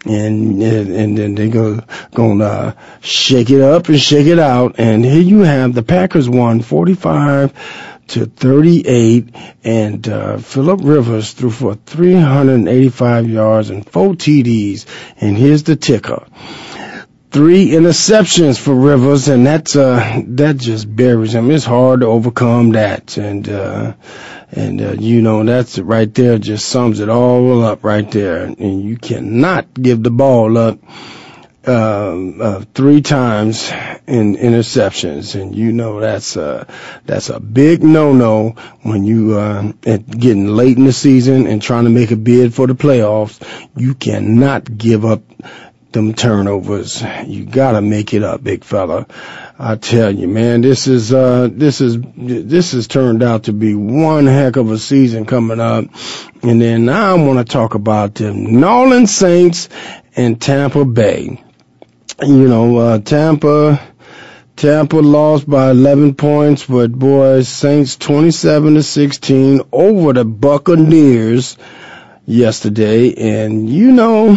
and 0.05 0.63
and 0.63 1.17
then 1.17 1.35
they're 1.35 1.49
gonna 1.49 1.85
gonna 2.15 2.75
shake 3.01 3.51
it 3.51 3.61
up 3.61 3.89
and 3.89 3.99
shake 3.99 4.25
it 4.25 4.39
out. 4.39 4.79
And 4.79 5.05
here 5.05 5.21
you 5.21 5.41
have 5.41 5.75
the 5.75 5.83
Packers 5.83 6.27
won 6.27 6.61
45 6.61 7.53
to 8.07 8.25
38, 8.25 9.35
and 9.63 10.07
uh, 10.07 10.37
Philip 10.37 10.81
Rivers 10.83 11.31
threw 11.31 11.49
for 11.49 11.75
385 11.75 13.29
yards 13.29 13.69
and 13.69 13.87
four 13.87 14.13
TDs. 14.13 14.85
And 15.17 15.37
here's 15.37 15.63
the 15.63 15.75
ticker. 15.75 16.25
Three 17.31 17.69
interceptions 17.69 18.59
for 18.59 18.75
Rivers, 18.75 19.27
and 19.27 19.43
that's 19.43 19.75
uh 19.75 20.21
that 20.27 20.57
just 20.57 20.95
buries 20.95 21.33
him. 21.33 21.49
It's 21.49 21.65
hard 21.65 22.01
to 22.01 22.05
overcome 22.05 22.73
that, 22.73 23.17
and 23.17 23.49
uh, 23.49 23.93
and 24.51 24.79
uh, 24.79 24.91
you 24.91 25.23
know 25.23 25.43
that's 25.43 25.79
right 25.79 26.13
there 26.13 26.37
just 26.37 26.67
sums 26.67 26.99
it 26.99 27.09
all 27.09 27.63
up 27.63 27.83
right 27.83 28.09
there. 28.11 28.43
And 28.43 28.83
you 28.83 28.97
cannot 28.97 29.73
give 29.73 30.03
the 30.03 30.11
ball 30.11 30.59
up 30.59 30.77
um, 31.65 32.41
uh, 32.41 32.63
three 32.73 33.01
times 33.01 33.71
in 34.05 34.35
interceptions, 34.35 35.39
and 35.39 35.55
you 35.55 35.71
know 35.71 35.99
that's 35.99 36.35
a 36.35 36.67
that's 37.05 37.29
a 37.29 37.39
big 37.39 37.83
no-no 37.83 38.49
when 38.81 39.05
you 39.05 39.37
uh, 39.37 39.71
getting 39.81 40.47
late 40.47 40.77
in 40.77 40.85
the 40.85 40.93
season 40.93 41.47
and 41.47 41.61
trying 41.61 41.85
to 41.85 41.89
make 41.89 42.11
a 42.11 42.17
bid 42.17 42.53
for 42.53 42.67
the 42.67 42.73
playoffs. 42.73 43.41
You 43.77 43.93
cannot 43.95 44.77
give 44.77 45.05
up 45.05 45.21
them 45.93 46.13
turnovers. 46.13 47.01
You 47.25 47.45
gotta 47.45 47.81
make 47.81 48.13
it 48.13 48.23
up, 48.23 48.43
big 48.43 48.63
fella. 48.63 49.07
I 49.57 49.75
tell 49.75 50.11
you, 50.11 50.27
man, 50.27 50.61
this 50.61 50.87
is 50.87 51.13
uh 51.13 51.47
this 51.49 51.79
is 51.79 51.97
this 52.17 52.73
has 52.73 52.87
turned 52.87 53.23
out 53.23 53.43
to 53.43 53.53
be 53.53 53.75
one 53.75 54.25
heck 54.25 54.57
of 54.57 54.69
a 54.71 54.77
season 54.77 55.25
coming 55.25 55.61
up. 55.61 55.85
And 56.41 56.61
then 56.61 56.85
now 56.85 57.15
I 57.15 57.25
want 57.25 57.39
to 57.39 57.45
talk 57.45 57.75
about 57.75 58.15
the 58.15 58.33
New 58.33 58.67
Orleans 58.67 59.15
Saints 59.15 59.69
and 60.15 60.41
Tampa 60.41 60.83
Bay 60.83 61.41
you 62.21 62.47
know, 62.47 62.77
uh, 62.77 62.99
Tampa, 62.99 63.81
Tampa 64.55 64.97
lost 64.97 65.49
by 65.49 65.71
11 65.71 66.15
points, 66.15 66.65
but 66.65 66.91
boy, 66.91 67.41
Saints 67.41 67.95
27 67.97 68.75
to 68.75 68.83
16 68.83 69.61
over 69.71 70.13
the 70.13 70.25
Buccaneers 70.25 71.57
yesterday. 72.25 73.13
And 73.15 73.69
you 73.69 73.91
know, 73.91 74.35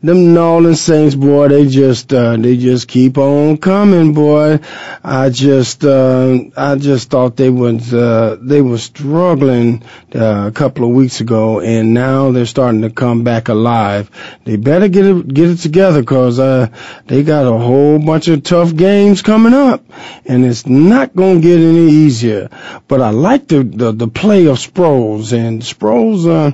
them 0.00 0.32
New 0.32 0.40
Orleans 0.40 0.80
Saints, 0.80 1.16
boy, 1.16 1.48
they 1.48 1.66
just 1.66 2.12
uh, 2.12 2.36
they 2.36 2.56
just 2.56 2.86
keep 2.86 3.18
on 3.18 3.56
coming, 3.56 4.14
boy. 4.14 4.60
I 5.02 5.30
just 5.30 5.84
uh, 5.84 6.38
I 6.56 6.76
just 6.76 7.10
thought 7.10 7.36
they 7.36 7.50
was 7.50 7.92
uh, 7.92 8.36
they 8.40 8.62
were 8.62 8.78
struggling 8.78 9.82
uh, 10.14 10.46
a 10.46 10.52
couple 10.52 10.84
of 10.84 10.90
weeks 10.90 11.20
ago, 11.20 11.60
and 11.60 11.94
now 11.94 12.30
they're 12.30 12.46
starting 12.46 12.82
to 12.82 12.90
come 12.90 13.24
back 13.24 13.48
alive. 13.48 14.08
They 14.44 14.54
better 14.54 14.86
get 14.86 15.04
it 15.04 15.34
get 15.34 15.50
it 15.50 15.56
together, 15.56 16.04
cause 16.04 16.38
uh, 16.38 16.68
they 17.06 17.24
got 17.24 17.52
a 17.52 17.58
whole 17.58 17.98
bunch 17.98 18.28
of 18.28 18.44
tough 18.44 18.76
games 18.76 19.22
coming 19.22 19.54
up, 19.54 19.82
and 20.24 20.44
it's 20.44 20.64
not 20.64 21.16
gonna 21.16 21.40
get 21.40 21.58
any 21.58 21.88
easier. 21.90 22.50
But 22.86 23.02
I 23.02 23.10
like 23.10 23.48
the 23.48 23.64
the, 23.64 23.90
the 23.90 24.08
play 24.08 24.46
of 24.46 24.58
Sproles, 24.58 25.32
and 25.32 25.60
Sproles 25.60 26.24
uh, 26.24 26.52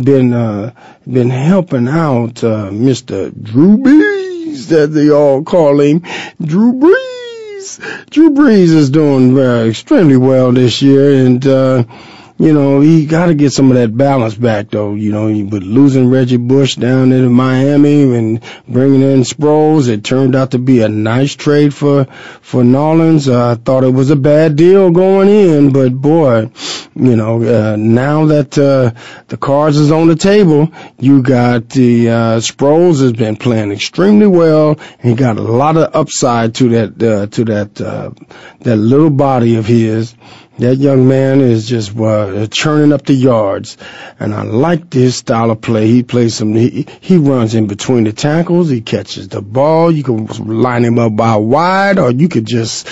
been 0.00 0.32
uh, 0.32 0.72
been 1.06 1.30
helping 1.30 1.88
out. 1.88 2.42
Uh, 2.42 2.70
Mr. 2.86 3.32
Drew 3.42 3.78
Brees, 3.78 4.68
that 4.68 4.86
they 4.92 5.10
all 5.10 5.42
call 5.42 5.80
him. 5.80 6.02
Drew 6.40 6.72
Brees. 6.74 8.10
Drew 8.10 8.30
Brees 8.30 8.72
is 8.74 8.90
doing 8.90 9.36
uh, 9.36 9.64
extremely 9.64 10.16
well 10.16 10.52
this 10.52 10.80
year, 10.82 11.26
and 11.26 11.44
uh, 11.44 11.82
you 12.38 12.52
know, 12.52 12.80
he 12.80 13.06
got 13.06 13.26
to 13.26 13.34
get 13.34 13.52
some 13.52 13.70
of 13.70 13.76
that 13.76 13.96
balance 13.96 14.34
back, 14.34 14.70
though. 14.70 14.94
You 14.94 15.10
know, 15.10 15.44
but 15.44 15.62
losing 15.62 16.10
Reggie 16.10 16.36
Bush 16.36 16.76
down 16.76 17.12
in 17.12 17.32
Miami 17.32 18.02
and 18.14 18.42
bringing 18.68 19.02
in 19.02 19.20
Sproles, 19.20 19.88
it 19.88 20.04
turned 20.04 20.34
out 20.36 20.50
to 20.50 20.58
be 20.58 20.82
a 20.82 20.88
nice 20.88 21.34
trade 21.34 21.72
for 21.72 22.04
for 22.42 22.62
Nolans. 22.62 23.28
Uh, 23.28 23.52
I 23.52 23.54
thought 23.54 23.84
it 23.84 23.92
was 23.92 24.10
a 24.10 24.16
bad 24.16 24.56
deal 24.56 24.90
going 24.90 25.28
in, 25.28 25.72
but 25.72 25.94
boy, 25.94 26.50
you 26.94 27.16
know, 27.16 27.42
uh, 27.42 27.76
now 27.76 28.26
that 28.26 28.58
uh, 28.58 28.98
the 29.28 29.36
cards 29.38 29.78
is 29.78 29.90
on 29.90 30.08
the 30.08 30.16
table, 30.16 30.72
you 30.98 31.22
got 31.22 31.70
the 31.70 32.10
uh, 32.10 32.40
Sproles 32.40 33.00
has 33.00 33.12
been 33.12 33.36
playing 33.36 33.72
extremely 33.72 34.26
well. 34.26 34.78
He 35.02 35.14
got 35.14 35.38
a 35.38 35.42
lot 35.42 35.76
of 35.78 35.94
upside 35.94 36.54
to 36.56 36.68
that 36.70 37.02
uh, 37.02 37.26
to 37.28 37.44
that 37.46 37.80
uh, 37.80 38.10
that 38.60 38.76
little 38.76 39.10
body 39.10 39.56
of 39.56 39.64
his. 39.64 40.14
That 40.58 40.76
young 40.76 41.06
man 41.06 41.42
is 41.42 41.68
just 41.68 41.94
uh, 41.98 42.46
churning 42.46 42.94
up 42.94 43.04
the 43.04 43.12
yards, 43.12 43.76
and 44.18 44.34
I 44.34 44.42
like 44.42 44.90
his 44.90 45.16
style 45.16 45.50
of 45.50 45.60
play. 45.60 45.86
He 45.88 46.02
plays 46.02 46.34
some. 46.34 46.54
He, 46.54 46.86
he 47.02 47.18
runs 47.18 47.54
in 47.54 47.66
between 47.66 48.04
the 48.04 48.14
tackles. 48.14 48.70
He 48.70 48.80
catches 48.80 49.28
the 49.28 49.42
ball. 49.42 49.92
You 49.92 50.02
can 50.02 50.26
line 50.26 50.82
him 50.82 50.98
up 50.98 51.14
by 51.14 51.36
wide, 51.36 51.98
or 51.98 52.10
you 52.10 52.30
could 52.30 52.46
just 52.46 52.88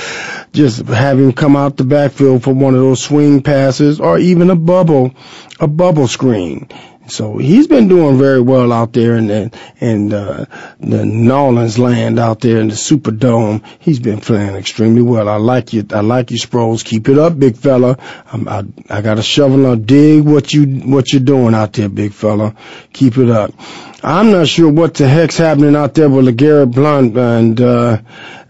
just 0.52 0.87
have 0.87 1.18
him 1.18 1.33
come 1.33 1.56
out 1.56 1.78
the 1.78 1.85
backfield 1.85 2.42
for 2.42 2.52
one 2.52 2.75
of 2.75 2.80
those 2.80 3.02
swing 3.02 3.42
passes, 3.42 3.99
or 3.99 4.18
even 4.18 4.50
a 4.50 4.56
bubble, 4.56 5.14
a 5.59 5.66
bubble 5.66 6.06
screen. 6.06 6.68
So 7.06 7.37
he's 7.37 7.66
been 7.66 7.88
doing 7.88 8.18
very 8.18 8.40
well 8.40 8.73
out 8.73 8.92
there 8.92 9.16
in 9.16 9.26
the, 9.26 9.50
in 9.78 10.08
the, 10.08 10.49
the 10.80 11.04
Nolans 11.04 11.78
land 11.78 12.18
out 12.18 12.40
there 12.40 12.61
in 12.61 12.68
the 12.68 12.75
Superdome. 12.75 13.62
He's 13.78 14.00
been 14.00 14.20
playing 14.20 14.56
extremely 14.56 15.02
well. 15.02 15.28
I 15.28 15.37
like 15.37 15.73
you. 15.73 15.87
I 15.90 16.00
like 16.00 16.30
you, 16.30 16.38
Sproles. 16.38 16.84
Keep 16.84 17.08
it 17.08 17.18
up, 17.18 17.38
big 17.38 17.56
fella. 17.56 17.99
I'm, 18.32 18.49
I, 18.49 18.64
I 18.88 19.02
got 19.02 19.18
a 19.18 19.23
shovel 19.23 19.70
and 19.70 19.87
dig 19.87 20.25
what 20.25 20.52
you, 20.52 20.66
what 20.66 21.12
you're 21.12 21.23
doing 21.23 21.54
out 21.54 21.75
there, 21.75 21.88
big 21.88 22.12
fella. 22.12 22.54
Keep 22.92 23.18
it 23.18 23.28
up. 23.28 23.52
I'm 24.06 24.32
not 24.32 24.49
sure 24.49 24.70
what 24.70 24.92
the 24.92 25.08
heck's 25.08 25.38
happening 25.38 25.75
out 25.75 25.94
there 25.94 26.11
with 26.11 26.26
LeGarrette 26.26 26.75
Blunt 26.75 27.16
and, 27.16 27.58
uh, 27.58 28.02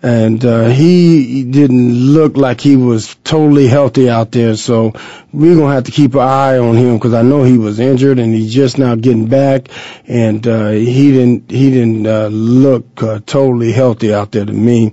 and 0.02 0.44
uh, 0.44 0.66
he 0.66 1.44
didn't 1.44 1.94
look 1.94 2.36
like 2.36 2.60
he 2.60 2.74
was 2.74 3.14
totally 3.22 3.68
healthy 3.68 4.10
out 4.10 4.32
there. 4.32 4.56
So 4.56 4.94
we're 5.32 5.54
gonna 5.54 5.72
have 5.72 5.84
to 5.84 5.92
keep 5.92 6.14
an 6.14 6.22
eye 6.22 6.58
on 6.58 6.74
him 6.74 6.96
because 6.98 7.14
I 7.14 7.22
know 7.22 7.44
he 7.44 7.56
was 7.56 7.78
injured 7.78 8.18
and 8.18 8.34
he's 8.34 8.52
just 8.52 8.78
now 8.78 8.96
getting 8.96 9.28
back, 9.28 9.68
and 10.08 10.44
uh, 10.44 10.70
he 10.70 11.12
didn't 11.12 11.48
he 11.52 11.70
didn't 11.70 12.06
uh, 12.08 12.26
look 12.26 13.00
uh, 13.00 13.20
totally 13.24 13.70
healthy 13.70 14.12
out 14.12 14.32
there 14.32 14.44
to 14.44 14.52
me. 14.52 14.92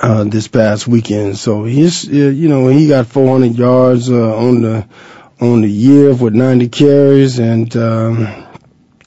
Uh, 0.00 0.24
this 0.24 0.46
past 0.46 0.86
weekend, 0.86 1.36
so 1.36 1.64
he's, 1.64 2.08
uh, 2.08 2.12
you 2.12 2.48
know, 2.48 2.68
he 2.68 2.88
got 2.88 3.06
400 3.06 3.58
yards 3.58 4.08
uh, 4.08 4.34
on 4.34 4.62
the 4.62 4.86
on 5.40 5.60
the 5.60 5.68
year 5.68 6.14
with 6.14 6.32
90 6.32 6.68
carries, 6.68 7.38
and 7.38 7.76
um, 7.76 8.49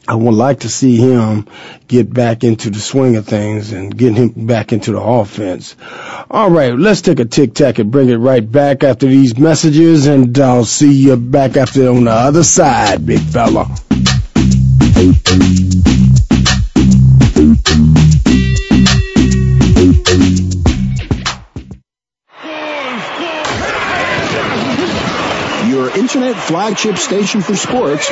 I 0.05 0.15
would 0.15 0.33
like 0.33 0.61
to 0.61 0.69
see 0.69 0.97
him 0.97 1.47
get 1.87 2.13
back 2.13 2.43
into 2.43 2.69
the 2.69 2.79
swing 2.79 3.15
of 3.15 3.25
things 3.25 3.71
and 3.71 3.95
get 3.97 4.13
him 4.13 4.45
back 4.45 4.73
into 4.73 4.91
the 4.91 5.01
offense. 5.01 5.77
All 6.29 6.51
right, 6.51 6.77
let's 6.77 7.01
take 7.01 7.21
a 7.21 7.25
tic 7.25 7.53
tac 7.53 7.79
and 7.79 7.89
bring 7.89 8.09
it 8.09 8.17
right 8.17 8.49
back 8.49 8.83
after 8.83 9.07
these 9.07 9.37
messages, 9.37 10.07
and 10.07 10.37
I'll 10.37 10.65
see 10.65 10.91
you 10.91 11.15
back 11.15 11.55
after 11.55 11.87
on 11.87 12.03
the 12.03 12.11
other 12.11 12.43
side, 12.43 13.05
big 13.05 13.21
fella. 13.21 13.73
Your 25.69 25.97
internet 25.97 26.35
flagship 26.35 26.97
station 26.97 27.39
for 27.39 27.55
sports. 27.55 28.11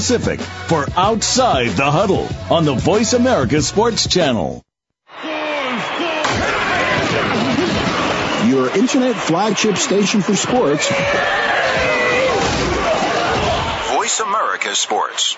for 0.00 0.86
Outside 0.96 1.70
the 1.70 1.90
Huddle 1.90 2.28
on 2.50 2.64
the 2.64 2.74
Voice 2.74 3.14
America 3.14 3.60
Sports 3.60 4.06
Channel. 4.06 4.62
Your 8.48 8.70
internet 8.76 9.16
flagship 9.16 9.76
station 9.76 10.22
for 10.22 10.36
sports. 10.36 10.88
Voice 13.92 14.20
America 14.20 14.74
Sports. 14.74 15.36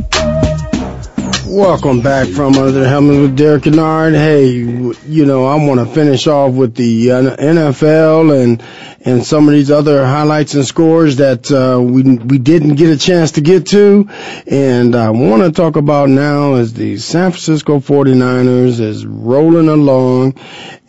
Welcome 1.53 2.01
back 2.01 2.29
from 2.29 2.55
Under 2.55 2.71
the 2.71 2.89
Helmet 2.89 3.21
with 3.21 3.37
Derek 3.37 3.65
Kennard. 3.65 4.15
Hey, 4.15 4.47
you 4.47 5.25
know, 5.27 5.45
I 5.45 5.63
want 5.63 5.79
to 5.79 5.85
finish 5.85 6.25
off 6.25 6.51
with 6.53 6.73
the 6.73 7.11
uh, 7.11 7.35
NFL 7.35 8.43
and 8.43 8.63
and 9.01 9.23
some 9.23 9.47
of 9.47 9.53
these 9.53 9.69
other 9.69 10.03
highlights 10.03 10.55
and 10.55 10.65
scores 10.65 11.17
that 11.17 11.51
uh, 11.51 11.79
we 11.79 12.01
we 12.01 12.39
didn't 12.39 12.73
get 12.73 12.89
a 12.89 12.97
chance 12.97 13.33
to 13.33 13.41
get 13.41 13.67
to. 13.67 14.09
And 14.47 14.95
I 14.95 15.11
want 15.11 15.43
to 15.43 15.51
talk 15.51 15.75
about 15.75 16.09
now 16.09 16.55
is 16.55 16.73
the 16.73 16.97
San 16.97 17.29
Francisco 17.29 17.77
49ers 17.77 18.79
is 18.79 19.05
rolling 19.05 19.69
along 19.69 20.39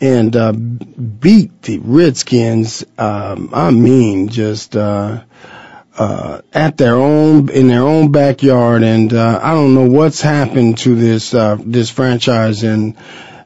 and 0.01 0.35
uh, 0.35 0.51
beat 0.51 1.61
the 1.61 1.77
Redskins. 1.77 2.83
Um, 2.97 3.51
I 3.53 3.69
mean, 3.69 4.29
just. 4.29 4.75
Uh, 4.75 5.25
uh, 5.97 6.41
at 6.53 6.77
their 6.77 6.95
own 6.95 7.49
in 7.49 7.67
their 7.67 7.83
own 7.83 8.11
backyard, 8.11 8.83
and 8.83 9.13
uh, 9.13 9.39
I 9.41 9.53
don't 9.53 9.73
know 9.73 9.87
what's 9.89 10.21
happened 10.21 10.77
to 10.79 10.95
this 10.95 11.33
uh, 11.33 11.57
this 11.59 11.89
franchise 11.89 12.63
and 12.63 12.97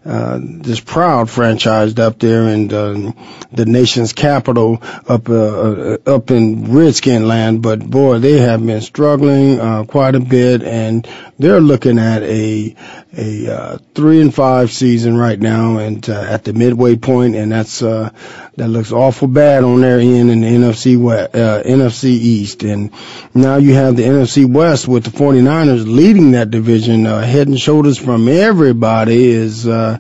uh, 0.05 0.39
this 0.41 0.79
proud 0.79 1.29
franchise 1.29 1.99
up 1.99 2.19
there 2.19 2.47
in 2.47 2.69
the, 2.69 3.13
the 3.51 3.65
nation's 3.65 4.13
capital, 4.13 4.79
up 5.07 5.29
uh, 5.29 5.33
uh, 5.33 5.97
up 6.05 6.31
in 6.31 6.71
Redskin 6.71 7.27
land. 7.27 7.62
But 7.62 7.81
boy, 7.81 8.19
they 8.19 8.39
have 8.39 8.65
been 8.65 8.81
struggling 8.81 9.59
uh, 9.59 9.83
quite 9.83 10.15
a 10.15 10.19
bit, 10.19 10.63
and 10.63 11.07
they're 11.39 11.62
looking 11.62 11.97
at 11.97 12.21
a 12.21 12.75
a 13.17 13.47
uh, 13.47 13.78
three 13.95 14.21
and 14.21 14.36
five 14.36 14.71
season 14.71 15.17
right 15.17 15.39
now, 15.39 15.78
and 15.78 16.08
uh, 16.10 16.21
at 16.21 16.43
the 16.43 16.54
midway 16.54 16.97
point, 16.97 17.36
and 17.36 17.52
that's 17.52 17.82
uh, 17.82 18.12
that 18.58 18.67
looks 18.67 18.91
awful 18.91 19.30
bad 19.30 19.63
on 19.63 19.80
their 19.80 19.99
end 19.99 20.30
in 20.30 20.41
the 20.41 20.47
NFC 20.47 21.02
West, 21.02 21.34
uh, 21.34 21.63
NFC 21.63 22.06
East, 22.06 22.63
and 22.63 22.91
now 23.34 23.56
you 23.56 23.73
have 23.73 23.95
the 23.95 24.04
NFC 24.04 24.45
West 24.52 24.88
with 24.88 25.06
the 25.06 25.12
49ers 25.12 25.88
leading 25.88 26.32
that 26.32 26.52
division, 26.52 27.08
uh, 27.08 27.21
head 27.21 27.47
and 27.47 27.60
shoulders 27.60 27.97
from 27.97 28.28
everybody 28.28 29.25
is. 29.25 29.67
Uh, 29.67 29.97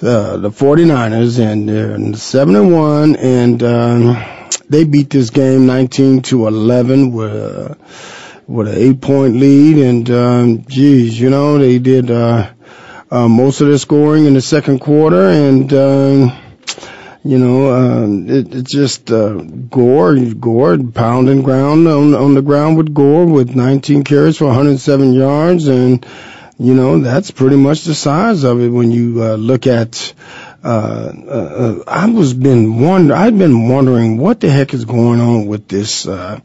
the 0.00 0.50
49ers 0.50 1.40
and 1.40 1.68
they're 1.68 2.14
7 2.14 2.54
and 2.54 2.72
1 2.72 3.16
and 3.16 3.62
um, 3.64 4.16
they 4.68 4.84
beat 4.84 5.10
this 5.10 5.30
game 5.30 5.66
19 5.66 6.22
to 6.22 6.46
11 6.46 7.10
with 7.10 7.76
with 8.48 8.66
an 8.66 8.76
8 8.76 9.00
point 9.00 9.36
lead 9.36 9.78
and 9.78 10.10
um 10.10 10.64
geez, 10.66 11.20
you 11.20 11.30
know, 11.30 11.58
they 11.58 11.78
did 11.78 12.10
uh, 12.10 12.50
uh 13.10 13.28
most 13.28 13.60
of 13.60 13.68
their 13.68 13.78
scoring 13.78 14.24
in 14.24 14.34
the 14.34 14.40
second 14.40 14.80
quarter 14.80 15.28
and 15.28 15.72
um 15.72 16.32
you 17.24 17.38
know, 17.38 17.72
uh, 17.72 18.06
it, 18.08 18.54
it 18.54 18.66
just 18.66 19.10
uh, 19.10 19.34
Gore, 19.34 20.16
Gore 20.16 20.78
pounding 20.78 21.42
ground 21.42 21.86
on 21.86 22.14
on 22.14 22.34
the 22.34 22.40
ground 22.42 22.78
with 22.78 22.94
Gore 22.94 23.26
with 23.26 23.54
19 23.54 24.04
carries 24.04 24.38
for 24.38 24.46
107 24.46 25.12
yards, 25.12 25.66
and 25.66 26.06
you 26.58 26.74
know 26.74 27.00
that's 27.00 27.30
pretty 27.30 27.56
much 27.56 27.84
the 27.84 27.94
size 27.94 28.44
of 28.44 28.60
it 28.62 28.68
when 28.68 28.90
you 28.90 29.22
uh, 29.22 29.34
look 29.34 29.66
at. 29.66 30.14
Uh, 30.62 31.12
uh, 31.26 31.30
uh, 31.30 31.82
I 31.86 32.10
was 32.10 32.34
been 32.34 32.80
wonder, 32.80 33.14
I've 33.14 33.38
been 33.38 33.68
wondering 33.68 34.18
what 34.18 34.40
the 34.40 34.50
heck 34.50 34.74
is 34.74 34.84
going 34.84 35.20
on 35.20 35.46
with 35.46 35.68
this. 35.68 36.06
Uh, 36.06 36.40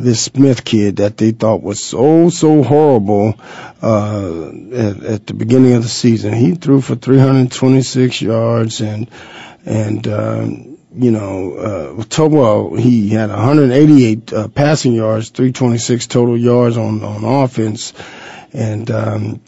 this 0.00 0.22
Smith 0.22 0.64
kid 0.64 0.98
that 0.98 1.16
they 1.16 1.32
thought 1.32 1.60
was 1.60 1.82
so 1.82 2.30
so 2.30 2.62
horrible 2.62 3.34
uh, 3.82 4.48
at, 4.72 5.02
at 5.02 5.26
the 5.26 5.34
beginning 5.34 5.72
of 5.72 5.82
the 5.82 5.88
season. 5.88 6.32
He 6.34 6.54
threw 6.54 6.80
for 6.80 6.94
326 6.94 8.22
yards 8.22 8.80
and 8.80 9.10
and 9.66 10.06
um, 10.06 10.78
you 10.94 11.10
know, 11.10 11.54
uh, 11.54 12.76
he 12.76 13.10
had 13.10 13.30
188 13.30 14.32
uh, 14.32 14.48
passing 14.48 14.94
yards, 14.94 15.30
326 15.30 16.06
total 16.06 16.36
yards 16.36 16.76
on 16.76 17.04
on 17.04 17.24
offense, 17.24 17.92
and 18.52 18.90
um, 18.90 19.40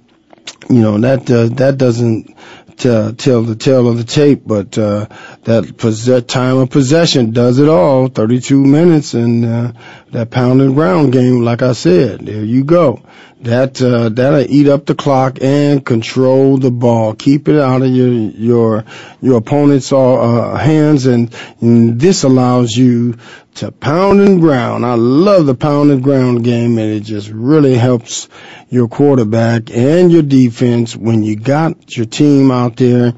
you 0.69 0.81
know 0.81 0.99
that 0.99 1.31
uh, 1.31 1.47
that 1.57 1.79
doesn't 1.79 2.37
tell 2.81 3.43
the 3.43 3.57
tale 3.57 3.89
of 3.89 3.97
the 3.97 4.05
tape, 4.05 4.43
but 4.47 4.77
uh, 4.79 5.07
that 5.45 5.77
possess- 5.77 6.25
time 6.25 6.59
of 6.59 6.71
possession 6.71 7.31
does 7.33 7.59
it 7.59 7.69
all. 7.69 8.09
32 8.09 8.63
minutes 8.63 9.15
and 9.15 9.45
uh, 9.45 9.73
that 10.13 10.31
pound 10.31 10.61
and 10.61 10.75
ground 10.75 11.13
game, 11.13 11.43
like 11.43 11.63
I 11.63 11.73
said, 11.73 12.21
there 12.21 12.45
you 12.45 12.65
go. 12.65 13.03
That 13.43 13.81
uh, 13.81 14.11
that'll 14.11 14.41
eat 14.41 14.69
up 14.69 14.85
the 14.85 14.95
clock 14.95 15.39
and 15.41 15.85
control 15.85 16.59
the 16.59 16.71
ball. 16.71 17.15
Keep 17.15 17.49
it 17.49 17.59
out 17.59 17.81
of 17.81 17.89
your 17.89 18.13
your 18.13 18.85
your 19.23 19.39
opponent's 19.39 19.91
uh, 19.95 20.57
hands, 20.57 21.07
and, 21.07 21.35
and 21.63 21.99
this 21.99 22.23
allows 22.25 22.77
you 22.77 23.17
to 23.55 23.73
pound 23.73 24.21
and 24.21 24.43
ground. 24.43 24.85
I 24.85 24.93
love 24.95 25.47
the 25.47 25.55
pound 25.55 25.91
and 25.91 26.03
ground 26.03 26.45
game, 26.45 26.77
and 26.77 26.93
it 26.93 27.01
just 27.01 27.31
really 27.31 27.77
helps 27.77 28.29
your 28.69 28.89
quarterback 28.89 29.71
and 29.71 30.13
your 30.13 30.23
defense 30.23 30.95
when 30.95 31.23
you 31.23 31.37
got 31.37 31.97
your 31.97 32.07
team 32.07 32.51
out 32.51 32.77
there 32.77 33.15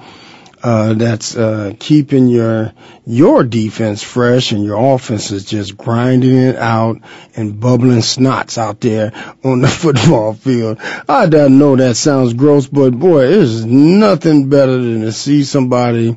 uh, 0.62 0.94
that's 0.94 1.36
uh, 1.36 1.74
keeping 1.78 2.28
your 2.28 2.72
your 3.04 3.42
defense 3.42 4.02
fresh 4.02 4.52
and 4.52 4.64
your 4.64 4.94
offense 4.94 5.30
is 5.30 5.44
just 5.44 5.76
grinding 5.76 6.36
it 6.36 6.56
out 6.56 6.98
and 7.34 7.58
bubbling 7.58 7.98
snots 7.98 8.58
out 8.58 8.80
there 8.80 9.12
on 9.42 9.60
the 9.60 9.68
football 9.82 10.34
field. 10.34 10.78
I 11.08 11.26
don't 11.26 11.58
know 11.58 11.76
that 11.76 11.96
sounds 11.96 12.34
gross, 12.34 12.66
but 12.66 12.90
boy, 12.90 13.28
there's 13.28 13.64
nothing 13.64 14.48
better 14.48 14.76
than 14.78 15.00
to 15.02 15.12
see 15.12 15.42
somebody 15.42 16.16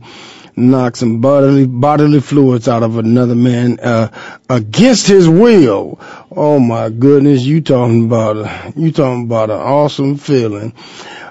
knock 0.58 0.96
some 0.96 1.20
bodily 1.22 1.68
bodily 1.68 2.20
fluids 2.20 2.68
out 2.68 2.84
of 2.84 2.98
another 2.98 3.36
man 3.36 3.80
uh, 3.80 4.10
against 4.50 5.08
his 5.08 5.28
will. 5.28 6.00
Oh 6.32 6.60
my 6.60 6.90
goodness, 6.90 7.42
you 7.44 7.62
talking 7.62 8.06
about 8.06 8.76
you 8.76 8.92
talking 8.92 9.24
about 9.24 9.50
an 9.50 9.60
awesome 9.60 10.18
feeling. 10.18 10.74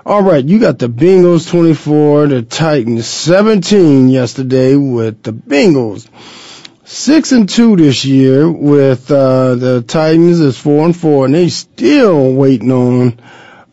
All 0.06 0.22
right, 0.22 0.44
you 0.44 0.58
got 0.58 0.78
the 0.78 0.88
Bengals 0.88 1.48
24, 1.50 2.26
the 2.26 2.42
Titans 2.42 3.06
17 3.06 4.10
yesterday 4.10 4.76
with 4.76 5.22
the 5.22 5.32
Bengals. 5.32 6.06
Six 6.84 7.32
and 7.32 7.48
two 7.48 7.76
this 7.76 8.04
year 8.04 8.50
with 8.50 9.10
uh, 9.10 9.54
the 9.54 9.82
Titans 9.82 10.40
is 10.40 10.58
four 10.58 10.84
and 10.84 10.94
four, 10.94 11.24
and 11.24 11.34
they 11.34 11.48
still 11.48 12.34
waiting 12.34 12.70
on 12.70 13.18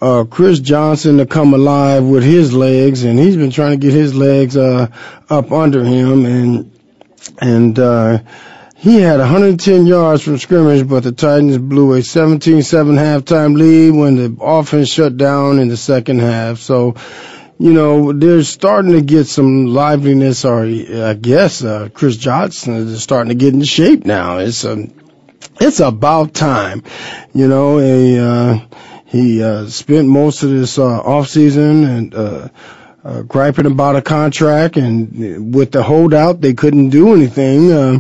uh, 0.02 0.24
Chris 0.24 0.60
Johnson 0.60 1.18
to 1.18 1.26
come 1.26 1.54
alive 1.54 2.04
with 2.04 2.24
his 2.24 2.54
legs, 2.54 3.04
and 3.04 3.20
he's 3.20 3.38
been 3.38 3.52
trying 3.52 3.72
to 3.72 3.78
get 3.78 3.94
his 3.94 4.16
legs 4.16 4.58
uh, 4.58 4.88
up 5.30 5.52
under 5.52 5.84
him, 5.84 6.26
and 6.26 6.72
and 7.40 7.78
uh, 7.78 8.20
he 8.76 8.96
had 8.96 9.20
110 9.20 9.86
yards 9.86 10.24
from 10.24 10.40
scrimmage, 10.40 10.88
but 10.88 11.04
the 11.04 11.12
Titans 11.12 11.60
blew 11.60 11.94
a 11.94 12.00
17-7 12.00 12.98
halftime 12.98 13.56
lead 13.56 13.92
when 13.92 14.16
the 14.16 14.44
offense 14.44 14.90
shut 14.90 15.18
down 15.18 15.60
in 15.60 15.68
the 15.68 15.78
second 15.78 16.20
half. 16.20 16.58
So, 16.58 16.96
you 17.60 17.74
know, 17.74 18.12
they're 18.12 18.42
starting 18.42 18.94
to 18.94 19.02
get 19.02 19.28
some 19.28 19.68
liveliness, 19.68 20.46
or 20.46 20.64
I 20.64 21.14
guess 21.14 21.64
uh, 21.64 21.90
Chris 21.94 22.18
Johnson 22.18 22.74
is 22.74 23.04
starting 23.04 23.30
to 23.30 23.36
get 23.36 23.54
into 23.54 23.68
shape 23.68 24.04
now. 24.04 24.40
It's 24.40 24.66
um, 24.66 24.92
it's 25.60 25.80
about 25.80 26.34
time, 26.34 26.82
you 27.36 27.48
know. 27.48 27.80
A, 27.80 28.18
uh, 28.18 28.60
he 29.12 29.44
uh, 29.44 29.68
spent 29.68 30.08
most 30.08 30.44
of 30.44 30.50
this 30.50 30.80
uh, 30.80 31.02
off 31.02 31.28
season 31.28 31.84
and. 31.84 32.16
Uh, 32.16 32.48
uh, 33.04 33.24
griping 33.24 33.66
about 33.66 33.96
a 33.96 34.02
contract, 34.02 34.78
and 34.78 35.54
with 35.56 35.72
the 35.72 35.82
holdout, 35.82 36.40
they 36.40 36.54
couldn't 36.54 36.90
do 36.90 37.14
anything. 37.14 37.72
Uh, 37.72 38.00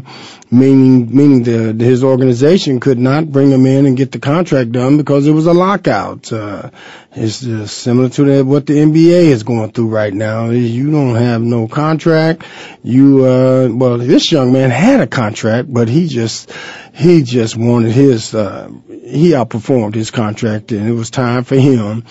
meaning 0.52 1.16
meaning 1.16 1.44
the, 1.44 1.84
his 1.84 2.04
organization 2.04 2.80
could 2.80 3.00
not 3.00 3.32
bring 3.32 3.50
him 3.50 3.66
in 3.66 3.86
and 3.86 3.98
get 3.98 4.12
the 4.12 4.20
contract 4.20 4.74
done 4.74 4.98
because 4.98 5.26
it 5.26 5.32
was 5.32 5.48
a 5.48 5.54
lockout. 5.54 6.32
Uh, 6.32 6.70
it's 7.14 7.42
just 7.42 7.78
similar 7.78 8.10
to 8.10 8.24
the, 8.24 8.46
what 8.46 8.66
the 8.66 8.74
NBA 8.74 9.24
is 9.32 9.44
going 9.44 9.72
through 9.72 9.88
right 9.88 10.14
now. 10.14 10.50
You 10.50 10.92
don't 10.92 11.16
have 11.16 11.42
no 11.42 11.68
contract. 11.68 12.44
You 12.84 13.26
uh, 13.26 13.70
well, 13.72 13.98
this 13.98 14.32
young 14.32 14.52
man 14.52 14.70
had 14.70 15.02
a 15.02 15.08
contract, 15.08 15.74
but 15.74 15.88
he 15.88 16.08
just 16.08 16.52
he 16.94 17.24
just 17.24 17.58
wanted 17.58 17.94
his. 17.94 18.36
Uh, 18.36 18.70
he 18.88 19.32
outperformed 19.32 19.96
his 19.96 20.12
contract, 20.12 20.72
and 20.72 20.88
it 20.88 20.94
was 20.94 21.10
time 21.10 21.44
for 21.44 21.56
him 21.56 22.04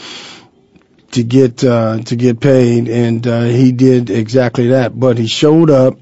to 1.12 1.22
get 1.22 1.64
uh, 1.64 1.98
to 2.04 2.16
get 2.16 2.40
paid, 2.40 2.88
and 2.88 3.26
uh, 3.26 3.42
he 3.42 3.72
did 3.72 4.10
exactly 4.10 4.68
that. 4.68 4.98
But 4.98 5.18
he 5.18 5.26
showed 5.26 5.70
up 5.70 5.98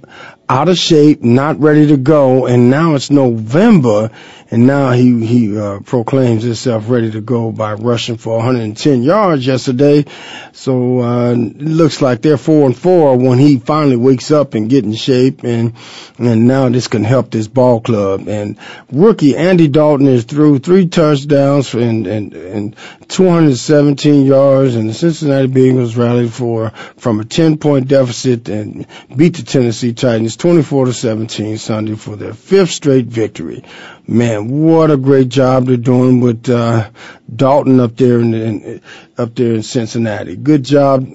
out 0.49 0.69
of 0.69 0.79
shape, 0.79 1.23
not 1.23 1.61
ready 1.61 1.89
to 1.89 1.97
go, 1.99 2.47
and 2.47 2.71
now 2.71 2.95
it's 2.95 3.11
November, 3.11 4.11
and 4.51 4.67
now 4.67 4.93
he 4.93 5.27
he 5.27 5.59
uh, 5.59 5.81
proclaims 5.81 6.43
himself 6.43 6.89
ready 6.89 7.11
to 7.11 7.21
go 7.21 7.53
by 7.53 7.75
rushing 7.75 8.17
for 8.17 8.39
110 8.39 9.03
yards 9.03 9.47
yesterday. 9.47 10.07
So 10.53 11.01
uh, 11.01 11.33
it 11.33 11.61
looks 11.61 12.01
like 12.01 12.23
they're 12.23 12.39
four 12.39 12.65
and 12.65 12.77
four 12.77 13.19
when 13.19 13.39
he 13.39 13.59
finally 13.59 13.97
wakes 13.97 14.31
up 14.31 14.55
and 14.55 14.71
get 14.71 14.85
in 14.85 14.95
shape, 14.95 15.45
and 15.45 15.75
and 16.19 16.49
now 16.49 16.71
this 16.71 16.89
can 16.89 17.05
help 17.05 17.31
this 17.31 17.47
ball 17.47 17.83
club. 17.83 18.27
And 18.27 18.57
rookie 18.91 19.37
Andy 19.37 19.69
Dalton 19.69 20.07
is 20.07 20.25
through 20.25 20.61
three 20.61 20.89
touchdowns 20.89 21.75
and 21.75 22.07
and 22.07 22.33
and 22.33 22.77
217 23.09 24.25
yards, 24.25 24.77
and 24.77 24.89
the 24.89 24.95
Cincinnati 24.95 25.49
Bengals 25.49 25.97
rallied 25.99 26.33
for 26.33 26.71
from 26.97 27.21
a 27.21 27.25
10 27.25 27.59
point 27.59 27.89
deficit 27.89 28.49
and 28.49 28.87
beat 29.15 29.37
the 29.37 29.43
Tennessee 29.43 29.93
Titans 29.93 30.38
24 30.39 30.87
to 30.87 30.93
17 30.93 31.59
Sunday 31.59 31.95
for 31.97 32.17
their 32.17 32.35
fifth 32.35 32.71
straight 32.71 33.07
victory 33.07 33.65
man, 34.09 34.49
what 34.49 34.91
a 34.91 34.97
great 34.97 35.29
job 35.29 35.67
they're 35.67 35.77
doing 35.77 36.21
with 36.21 36.49
uh, 36.49 36.91
Dalton 37.35 37.79
up 37.79 37.97
there 37.97 38.21
in, 38.21 38.35
in 38.35 38.81
up 39.17 39.35
there 39.35 39.55
in 39.55 39.63
Cincinnati. 39.63 40.35
Good 40.35 40.65
job. 40.65 41.07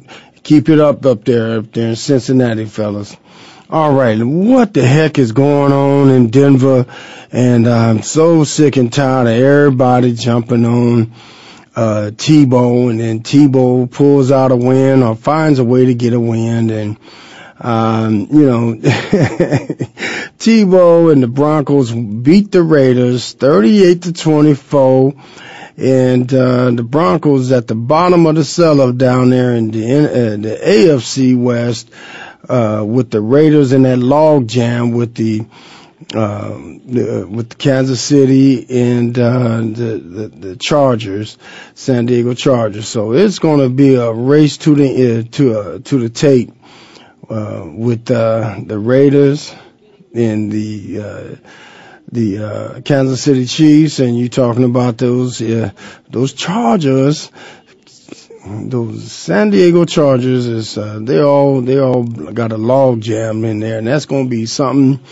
Keep 0.43 0.69
it 0.69 0.79
up 0.79 1.05
up 1.05 1.25
there 1.25 1.59
up 1.59 1.71
there 1.71 1.89
in 1.89 1.95
Cincinnati, 1.95 2.65
fellas. 2.65 3.17
All 3.69 3.93
right, 3.93 4.21
what 4.21 4.73
the 4.73 4.85
heck 4.85 5.17
is 5.17 5.31
going 5.31 5.71
on 5.71 6.11
in 6.11 6.29
Denver? 6.29 6.85
And 7.31 7.67
I'm 7.67 8.03
so 8.03 8.43
sick 8.43 8.77
and 8.77 8.93
tired 8.93 9.27
of 9.27 9.33
everybody 9.33 10.13
jumping 10.13 10.65
on 10.65 11.13
uh 11.75 12.11
Tebow, 12.13 12.91
and 12.91 12.99
then 12.99 13.21
Tebow 13.21 13.89
pulls 13.89 14.31
out 14.31 14.51
a 14.51 14.55
win 14.55 15.01
or 15.01 15.15
finds 15.15 15.57
a 15.57 15.63
way 15.63 15.85
to 15.85 15.95
get 15.95 16.13
a 16.13 16.19
win, 16.19 16.69
and 16.69 16.99
um, 17.63 18.27
you 18.29 18.45
know, 18.45 18.75
Tebow 20.37 21.11
and 21.13 21.23
the 21.23 21.27
Broncos 21.27 21.93
beat 21.93 22.51
the 22.51 22.61
Raiders 22.61 23.31
38 23.31 24.01
to 24.03 24.13
24. 24.13 25.13
And, 25.77 26.31
uh, 26.31 26.71
the 26.71 26.83
Broncos 26.83 27.51
at 27.53 27.67
the 27.67 27.75
bottom 27.75 28.27
of 28.27 28.35
the 28.35 28.43
cellar 28.43 28.91
down 28.91 29.29
there 29.29 29.55
in 29.55 29.71
the, 29.71 29.95
uh, 29.95 30.37
the 30.37 30.59
AFC 30.61 31.41
West, 31.41 31.89
uh, 32.49 32.83
with 32.85 33.09
the 33.09 33.21
Raiders 33.21 33.71
in 33.71 33.83
that 33.83 33.97
log 33.97 34.47
jam 34.47 34.91
with 34.91 35.15
the, 35.15 35.45
uh, 36.13 36.49
the, 36.49 37.25
with 37.29 37.57
Kansas 37.57 38.01
City 38.01 38.91
and 38.93 39.17
uh, 39.17 39.57
the, 39.57 40.03
the 40.03 40.27
the 40.27 40.55
Chargers, 40.57 41.37
San 41.75 42.05
Diego 42.05 42.33
Chargers. 42.33 42.89
So 42.89 43.13
it's 43.13 43.39
going 43.39 43.61
to 43.61 43.69
be 43.69 43.95
a 43.95 44.11
race 44.11 44.57
to 44.57 44.75
the 44.75 45.19
uh, 45.19 45.23
to 45.31 45.59
uh, 45.59 45.79
to 45.79 45.99
the 45.99 46.09
tape 46.09 46.51
uh, 47.29 47.65
with 47.65 48.09
uh, 48.11 48.59
the 48.65 48.77
Raiders 48.77 49.53
and 50.13 50.51
the 50.51 50.99
uh, 51.01 51.35
the 52.11 52.37
uh, 52.37 52.81
Kansas 52.81 53.21
City 53.21 53.45
Chiefs, 53.45 53.99
and 53.99 54.17
you 54.17 54.29
talking 54.29 54.63
about 54.63 54.97
those 54.97 55.41
uh, 55.41 55.71
those 56.09 56.33
Chargers, 56.33 57.31
those 58.45 59.11
San 59.11 59.49
Diego 59.49 59.85
Chargers 59.85 60.45
is 60.47 60.77
uh, 60.77 60.99
they 61.01 61.21
all 61.21 61.61
they 61.61 61.79
all 61.79 62.03
got 62.03 62.51
a 62.51 62.57
log 62.57 63.01
jam 63.01 63.43
in 63.45 63.59
there, 63.59 63.79
and 63.79 63.87
that's 63.87 64.05
going 64.05 64.25
to 64.25 64.29
be 64.29 64.45
something 64.45 65.03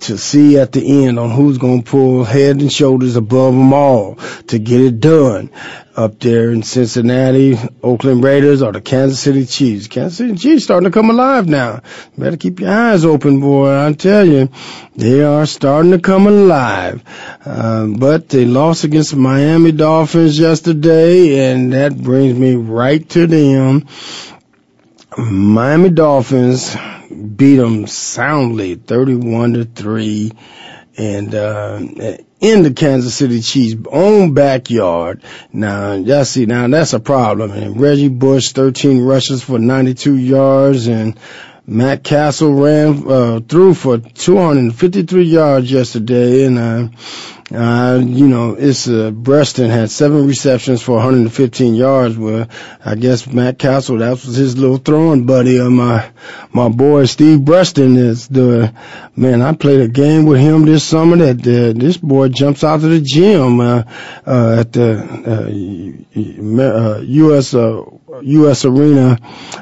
to 0.00 0.18
see 0.18 0.58
at 0.58 0.72
the 0.72 1.04
end 1.06 1.18
on 1.18 1.30
who's 1.30 1.58
going 1.58 1.82
to 1.82 1.90
pull 1.90 2.24
head 2.24 2.60
and 2.60 2.72
shoulders 2.72 3.16
above 3.16 3.54
them 3.54 3.72
all 3.72 4.16
to 4.48 4.58
get 4.58 4.80
it 4.80 5.00
done 5.00 5.50
up 5.98 6.20
there 6.20 6.52
in 6.52 6.62
Cincinnati, 6.62 7.58
Oakland 7.82 8.22
Raiders, 8.22 8.62
or 8.62 8.70
the 8.70 8.80
Kansas 8.80 9.18
City 9.18 9.44
Chiefs. 9.44 9.88
Kansas 9.88 10.18
City 10.18 10.36
Chiefs 10.36 10.62
starting 10.62 10.88
to 10.88 10.92
come 10.92 11.10
alive 11.10 11.48
now. 11.48 11.82
Better 12.16 12.36
keep 12.36 12.60
your 12.60 12.70
eyes 12.70 13.04
open, 13.04 13.40
boy. 13.40 13.76
I 13.76 13.92
tell 13.94 14.24
you, 14.24 14.48
they 14.94 15.22
are 15.22 15.44
starting 15.44 15.90
to 15.90 15.98
come 15.98 16.28
alive. 16.28 17.02
Uh, 17.44 17.86
but 17.86 18.28
they 18.28 18.44
lost 18.44 18.84
against 18.84 19.10
the 19.10 19.16
Miami 19.16 19.72
Dolphins 19.72 20.38
yesterday, 20.38 21.50
and 21.50 21.72
that 21.72 21.96
brings 21.96 22.38
me 22.38 22.54
right 22.54 23.06
to 23.10 23.26
them. 23.26 23.88
Miami 25.16 25.90
Dolphins 25.90 26.76
beat 27.08 27.56
them 27.56 27.86
soundly, 27.86 28.74
31 28.74 29.54
to 29.54 29.64
3 29.64 30.32
and 30.98 31.32
uh, 31.32 31.78
in 32.40 32.62
the 32.62 32.72
Kansas 32.74 33.14
City 33.14 33.40
Chiefs 33.40 33.80
own 33.90 34.34
backyard. 34.34 35.22
Now, 35.52 35.92
y'all 35.92 36.24
see, 36.24 36.46
now 36.46 36.66
that's 36.66 36.92
a 36.92 37.00
problem. 37.00 37.52
And 37.52 37.80
Reggie 37.80 38.08
Bush, 38.08 38.50
13 38.50 39.00
rushes 39.04 39.42
for 39.42 39.58
92 39.58 40.16
yards, 40.16 40.88
and 40.88 41.18
Matt 41.66 42.02
Cassel 42.02 42.52
ran 42.52 43.04
uh, 43.10 43.40
through 43.40 43.74
for 43.74 43.98
253 43.98 45.22
yards 45.22 45.70
yesterday, 45.70 46.44
and 46.44 46.58
uh, 46.58 46.88
uh, 47.50 47.98
you 48.04 48.28
know, 48.28 48.54
it's 48.58 48.88
uh, 48.88 49.10
Breaston 49.10 49.70
had 49.70 49.90
seven 49.90 50.26
receptions 50.26 50.82
for 50.82 50.96
115 50.96 51.74
yards. 51.74 52.18
Where 52.18 52.46
I 52.84 52.94
guess 52.94 53.26
Matt 53.26 53.58
Cassel, 53.58 53.98
that 53.98 54.10
was 54.10 54.36
his 54.36 54.58
little 54.58 54.76
throwing 54.76 55.24
buddy 55.24 55.56
of 55.56 55.72
my 55.72 56.10
my 56.52 56.68
boy 56.68 57.06
Steve 57.06 57.44
Breaston 57.44 57.96
is 57.96 58.28
the 58.28 58.74
man. 59.16 59.40
I 59.40 59.54
played 59.54 59.80
a 59.80 59.88
game 59.88 60.26
with 60.26 60.40
him 60.40 60.66
this 60.66 60.84
summer 60.84 61.16
that 61.16 61.40
uh, 61.40 61.78
this 61.78 61.96
boy 61.96 62.28
jumps 62.28 62.64
out 62.64 62.84
of 62.84 62.90
the 62.90 63.00
gym 63.00 63.60
uh, 63.60 63.84
uh, 64.26 64.56
at 64.60 64.72
the 64.72 66.04
uh, 66.14 67.00
U.S. 67.00 67.54
Uh, 67.54 67.84
U.S. 68.22 68.64
Uh, 68.64 68.70
Arena 68.70 69.18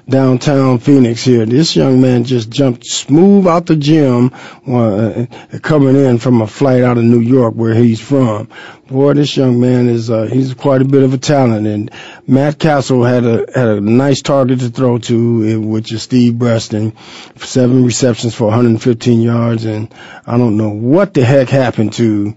downtown 0.09 0.79
Phoenix 0.79 1.22
here. 1.22 1.46
This 1.46 1.77
young 1.77 2.01
man 2.01 2.25
just 2.25 2.51
jumped 2.51 2.85
smooth 2.87 3.46
out 3.46 3.66
the 3.66 3.77
gym 3.77 4.33
uh, 4.66 5.27
coming 5.62 5.96
in 5.96 6.18
from 6.18 6.42
a 6.42 6.46
flight 6.46 6.83
out 6.83 6.99
of 6.99 7.05
New 7.05 7.20
York 7.20 7.55
where 7.55 7.75
he's 7.76 8.00
from. 8.00 8.48
Boy, 8.88 9.14
this 9.14 9.36
young 9.36 9.60
man 9.60 9.88
is 9.88 10.10
uh, 10.10 10.22
he's 10.24 10.54
quite 10.54 10.82
a 10.82 10.84
bit 10.84 11.02
of 11.02 11.12
a 11.14 11.18
talent, 11.18 11.66
and 11.66 11.90
Matt 12.26 12.58
Cassel 12.58 13.04
had 13.04 13.24
a 13.24 13.46
had 13.54 13.68
a 13.68 13.80
nice 13.80 14.22
target 14.22 14.60
to 14.60 14.68
throw 14.68 14.98
to, 14.98 15.56
uh, 15.56 15.60
which 15.60 15.92
is 15.92 16.02
Steve 16.02 16.38
Breaston, 16.38 16.96
seven 17.36 17.84
receptions 17.84 18.34
for 18.34 18.44
115 18.44 19.20
yards, 19.20 19.64
and 19.64 19.92
I 20.26 20.38
don't 20.38 20.56
know 20.56 20.70
what 20.70 21.14
the 21.14 21.24
heck 21.24 21.48
happened 21.48 21.94
to 21.94 22.36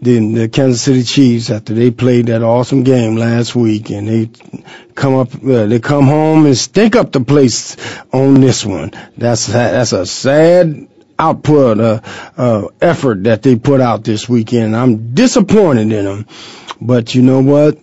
the, 0.00 0.34
the 0.34 0.48
Kansas 0.48 0.82
City 0.82 1.02
Chiefs 1.02 1.50
after 1.50 1.74
they 1.74 1.90
played 1.90 2.26
that 2.26 2.42
awesome 2.42 2.82
game 2.82 3.16
last 3.16 3.54
week, 3.54 3.90
and 3.90 4.08
they 4.08 4.30
come 4.94 5.14
up, 5.14 5.34
uh, 5.34 5.66
they 5.66 5.80
come 5.80 6.06
home 6.06 6.46
and 6.46 6.56
stink 6.56 6.96
up 6.96 7.12
the 7.12 7.20
place 7.20 7.76
on 8.12 8.40
this 8.40 8.64
one. 8.64 8.92
That's 9.16 9.46
that's 9.46 9.92
a 9.92 10.06
sad 10.06 10.88
output, 11.18 11.80
uh, 11.80 12.00
uh, 12.36 12.68
effort 12.80 13.24
that 13.24 13.42
they 13.42 13.56
put 13.56 13.80
out 13.80 14.04
this 14.04 14.28
weekend. 14.28 14.76
I'm 14.76 15.14
disappointed 15.14 15.92
in 15.92 16.04
them, 16.04 16.26
but 16.80 17.14
you 17.14 17.22
know 17.22 17.40
what? 17.40 17.78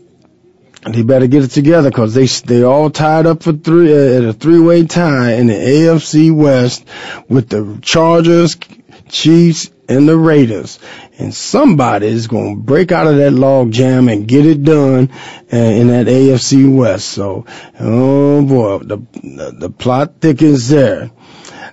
They 0.85 1.01
better 1.01 1.27
get 1.27 1.43
it 1.43 1.51
together 1.51 1.89
because 1.89 2.13
they 2.13 2.25
they 2.25 2.63
all 2.63 2.89
tied 2.89 3.25
up 3.25 3.43
for 3.43 3.53
three 3.53 3.93
uh, 3.93 4.17
at 4.17 4.23
a 4.25 4.33
three 4.33 4.59
way 4.59 4.85
tie 4.85 5.33
in 5.33 5.47
the 5.47 5.53
AFC 5.53 6.35
West 6.35 6.85
with 7.29 7.47
the 7.47 7.79
Chargers, 7.81 8.57
Chiefs, 9.07 9.71
and 9.87 10.09
the 10.09 10.17
Raiders 10.17 10.79
and 11.19 11.33
somebody 11.33 12.07
is 12.07 12.27
going 12.27 12.55
to 12.55 12.61
break 12.61 12.91
out 12.91 13.07
of 13.07 13.17
that 13.17 13.31
log 13.31 13.71
jam 13.71 14.09
and 14.09 14.27
get 14.27 14.45
it 14.45 14.63
done 14.63 15.11
uh, 15.51 15.55
in 15.55 15.87
that 15.89 16.07
AFC 16.07 16.73
West. 16.73 17.09
So, 17.09 17.45
oh 17.79 18.45
boy, 18.45 18.79
the 18.79 18.97
the, 18.97 19.55
the 19.57 19.69
plot 19.69 20.15
thickens 20.19 20.69
there. 20.69 21.11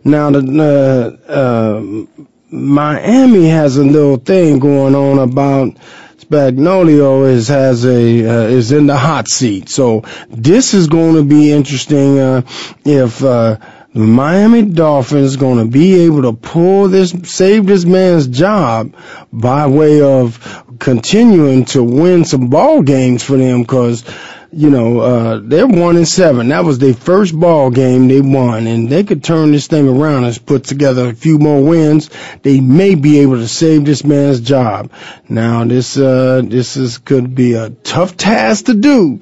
Now, 0.04 0.30
the 0.30 1.20
uh, 1.28 1.30
uh, 1.30 2.26
Miami 2.50 3.48
has 3.48 3.76
a 3.76 3.84
little 3.84 4.16
thing 4.16 4.58
going 4.58 4.94
on 4.94 5.18
about. 5.18 5.76
Spagnuolo 6.18 7.28
is 7.28 7.48
has 7.48 7.84
a 7.84 7.90
uh, 7.90 8.42
is 8.42 8.70
in 8.70 8.86
the 8.86 8.96
hot 8.96 9.26
seat, 9.26 9.68
so 9.68 10.04
this 10.28 10.74
is 10.74 10.86
going 10.86 11.14
to 11.16 11.24
be 11.24 11.50
interesting 11.50 12.20
uh, 12.20 12.42
if 12.84 13.24
uh, 13.24 13.56
the 13.92 13.98
Miami 13.98 14.62
Dolphins 14.62 15.34
going 15.34 15.58
to 15.58 15.64
be 15.64 16.04
able 16.04 16.22
to 16.22 16.32
pull 16.32 16.86
this, 16.88 17.10
save 17.24 17.66
this 17.66 17.84
man's 17.84 18.28
job 18.28 18.94
by 19.32 19.66
way 19.66 20.00
of 20.00 20.64
continuing 20.78 21.64
to 21.66 21.82
win 21.82 22.24
some 22.24 22.50
ball 22.50 22.82
games 22.82 23.24
for 23.24 23.36
them 23.36 23.62
because, 23.62 24.04
you 24.52 24.70
know, 24.70 25.00
uh, 25.00 25.40
they're 25.42 25.66
one 25.66 25.96
and 25.96 26.08
seven. 26.08 26.48
That 26.48 26.64
was 26.64 26.78
their 26.78 26.94
first 26.94 27.38
ball 27.38 27.70
game 27.70 28.08
they 28.08 28.20
won 28.20 28.66
and 28.66 28.88
they 28.88 29.04
could 29.04 29.22
turn 29.22 29.52
this 29.52 29.66
thing 29.66 29.88
around 29.88 30.24
and 30.24 30.46
put 30.46 30.64
together 30.64 31.08
a 31.08 31.14
few 31.14 31.38
more 31.38 31.62
wins. 31.62 32.10
They 32.42 32.60
may 32.60 32.94
be 32.94 33.20
able 33.20 33.36
to 33.36 33.48
save 33.48 33.84
this 33.84 34.04
man's 34.04 34.40
job. 34.40 34.90
Now 35.28 35.64
this, 35.64 35.96
uh, 35.96 36.42
this 36.44 36.76
is, 36.76 36.98
could 36.98 37.34
be 37.34 37.54
a 37.54 37.70
tough 37.70 38.16
task 38.16 38.66
to 38.66 38.74
do, 38.74 39.20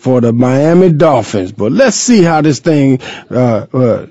for 0.00 0.22
the 0.22 0.32
Miami 0.32 0.90
Dolphins. 0.92 1.52
But 1.52 1.72
let's 1.72 1.96
see 1.96 2.22
how 2.22 2.40
this 2.40 2.60
thing 2.60 3.02
uh, 3.28 4.06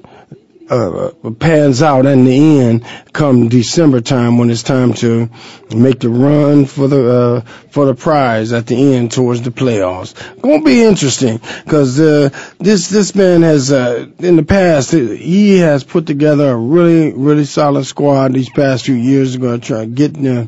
uh, 0.69 1.11
pans 1.39 1.81
out 1.81 2.05
in 2.05 2.25
the 2.25 2.59
end 2.59 2.85
come 3.11 3.49
December 3.49 4.01
time 4.01 4.37
when 4.37 4.49
it's 4.49 4.63
time 4.63 4.93
to 4.93 5.29
make 5.75 5.99
the 5.99 6.09
run 6.09 6.65
for 6.65 6.87
the 6.87 7.11
uh, 7.11 7.41
for 7.71 7.85
the 7.85 7.95
prize 7.95 8.53
at 8.53 8.67
the 8.67 8.95
end 8.95 9.11
towards 9.11 9.41
the 9.41 9.51
playoffs. 9.51 10.13
Gonna 10.41 10.63
be 10.63 10.83
interesting 10.83 11.39
because 11.63 11.99
uh, 11.99 12.29
this 12.59 12.89
this 12.89 13.15
man 13.15 13.41
has 13.41 13.71
uh, 13.71 14.07
in 14.19 14.35
the 14.35 14.43
past 14.43 14.91
he 14.91 15.57
has 15.59 15.83
put 15.83 16.05
together 16.05 16.49
a 16.49 16.55
really 16.55 17.13
really 17.13 17.45
solid 17.45 17.85
squad 17.85 18.33
these 18.33 18.49
past 18.49 18.85
few 18.85 18.95
years. 18.95 19.37
Going 19.37 19.59
to 19.59 19.67
try 19.67 19.79
to 19.81 19.87
get 19.87 20.17
uh, 20.17 20.45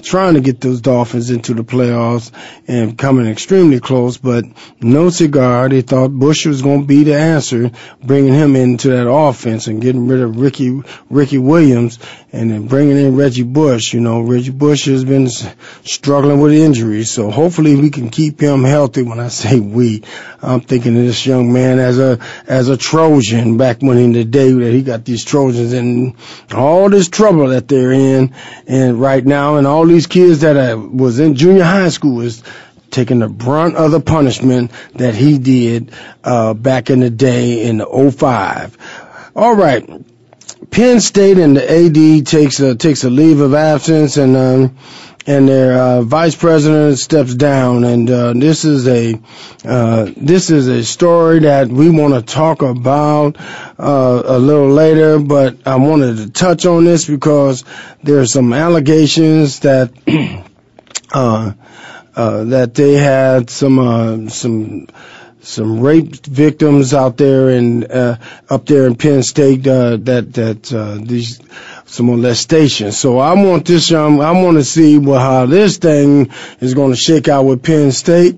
trying 0.00 0.34
to 0.34 0.40
get 0.40 0.60
those 0.60 0.80
Dolphins 0.80 1.30
into 1.30 1.54
the 1.54 1.64
playoffs 1.64 2.30
and 2.66 2.96
coming 2.96 3.26
extremely 3.26 3.80
close, 3.80 4.16
but 4.16 4.44
no 4.80 5.10
cigar. 5.10 5.68
They 5.68 5.82
thought 5.82 6.10
Bush 6.10 6.46
was 6.46 6.62
going 6.62 6.82
to 6.82 6.86
be 6.86 7.04
the 7.04 7.16
answer, 7.16 7.70
bringing 8.02 8.34
him 8.34 8.56
into 8.56 8.90
that 8.90 9.10
offense 9.10 9.66
and 9.66 9.80
getting 9.80 10.08
rid 10.08 10.20
of 10.20 10.38
Ricky 10.38 10.82
Ricky 11.08 11.38
Williams 11.38 11.98
and 12.32 12.50
then 12.50 12.66
bringing 12.66 12.96
in 12.96 13.16
Reggie 13.16 13.42
Bush. 13.42 13.92
You 13.92 14.00
know, 14.00 14.20
Reggie 14.20 14.50
Bush 14.50 14.86
has 14.86 15.04
been 15.04 15.28
struggling 15.28 16.40
with 16.40 16.52
injuries, 16.52 17.10
so 17.10 17.30
hopefully 17.30 17.76
we 17.76 17.90
can 17.90 18.10
keep 18.10 18.40
him 18.40 18.62
healthy. 18.62 19.02
When 19.02 19.18
I 19.18 19.28
say 19.28 19.58
we, 19.58 20.02
I'm 20.40 20.60
thinking 20.60 20.96
of 20.96 21.04
this 21.04 21.26
young 21.26 21.52
man 21.52 21.78
as 21.78 21.98
a 21.98 22.18
as 22.46 22.68
a 22.68 22.76
Trojan 22.76 23.56
back 23.56 23.80
when 23.80 23.98
in 23.98 24.12
the 24.12 24.24
day 24.24 24.52
that 24.52 24.72
he 24.72 24.82
got 24.82 25.04
these 25.04 25.24
Trojans 25.24 25.72
and 25.72 26.14
all 26.54 26.88
this 26.88 27.08
trouble 27.08 27.48
that 27.48 27.68
they're 27.68 27.92
in, 27.92 28.34
and 28.66 29.00
right 29.00 29.24
now, 29.24 29.56
and 29.56 29.66
all 29.66 29.86
these 29.86 30.06
kids 30.06 30.40
that 30.40 30.56
uh, 30.56 30.78
was 30.78 31.18
in 31.18 31.34
junior 31.34 31.64
high 31.64 31.88
school 31.88 32.20
is 32.20 32.42
taking 32.90 33.20
the 33.20 33.28
brunt 33.28 33.76
of 33.76 33.90
the 33.90 34.00
punishment 34.00 34.72
that 34.94 35.14
he 35.14 35.38
did 35.38 35.92
uh, 36.24 36.54
back 36.54 36.90
in 36.90 37.00
the 37.00 37.10
day 37.10 37.64
in 37.64 37.78
the 37.78 38.12
05. 38.16 38.76
All 39.36 39.54
right. 39.54 39.88
Penn 40.70 41.00
State 41.00 41.38
and 41.38 41.56
the 41.56 41.70
AD 41.70 42.26
takes 42.26 42.60
a 42.60 42.74
takes 42.74 43.04
a 43.04 43.10
leave 43.10 43.40
of 43.40 43.54
absence 43.54 44.16
and 44.16 44.36
um, 44.36 44.76
and 45.26 45.48
their 45.48 45.78
uh, 45.78 46.02
vice 46.02 46.34
president 46.34 46.98
steps 46.98 47.34
down. 47.34 47.84
And 47.84 48.10
uh, 48.10 48.32
this 48.32 48.64
is 48.64 48.86
a 48.88 49.20
uh, 49.64 50.10
this 50.16 50.50
is 50.50 50.68
a 50.68 50.84
story 50.84 51.40
that 51.40 51.68
we 51.68 51.90
want 51.90 52.14
to 52.14 52.22
talk 52.22 52.62
about 52.62 53.36
uh, 53.78 54.22
a 54.24 54.38
little 54.38 54.70
later 54.70 55.18
but 55.18 55.66
I 55.66 55.76
wanted 55.76 56.16
to 56.16 56.30
touch 56.30 56.66
on 56.66 56.84
this 56.84 57.06
because 57.06 57.64
there 58.02 58.20
are 58.20 58.26
some 58.26 58.52
allegations 58.52 59.60
that 59.60 59.92
uh, 61.12 61.52
uh, 62.16 62.44
that 62.44 62.74
they 62.74 62.94
had 62.94 63.50
some 63.50 64.28
some 64.28 64.86
some 65.42 65.80
rape 65.80 66.24
victims 66.26 66.92
out 66.94 67.16
there 67.16 67.50
and 67.50 67.90
uh, 67.90 68.16
up 68.48 68.66
there 68.66 68.86
in 68.86 68.94
Penn 68.94 69.22
State 69.22 69.66
uh, 69.66 69.96
that 69.96 70.32
that 70.34 70.72
uh, 70.72 70.98
these 71.00 71.40
some 71.86 72.06
molestation. 72.06 72.92
So 72.92 73.18
I 73.18 73.34
want 73.34 73.66
this 73.66 73.92
um, 73.92 74.20
I 74.20 74.32
want 74.32 74.56
to 74.56 74.64
see 74.64 74.98
what 74.98 75.20
how 75.20 75.46
this 75.46 75.78
thing 75.78 76.30
is 76.60 76.74
going 76.74 76.92
to 76.92 76.96
shake 76.96 77.28
out 77.28 77.44
with 77.44 77.62
Penn 77.62 77.92
State 77.92 78.36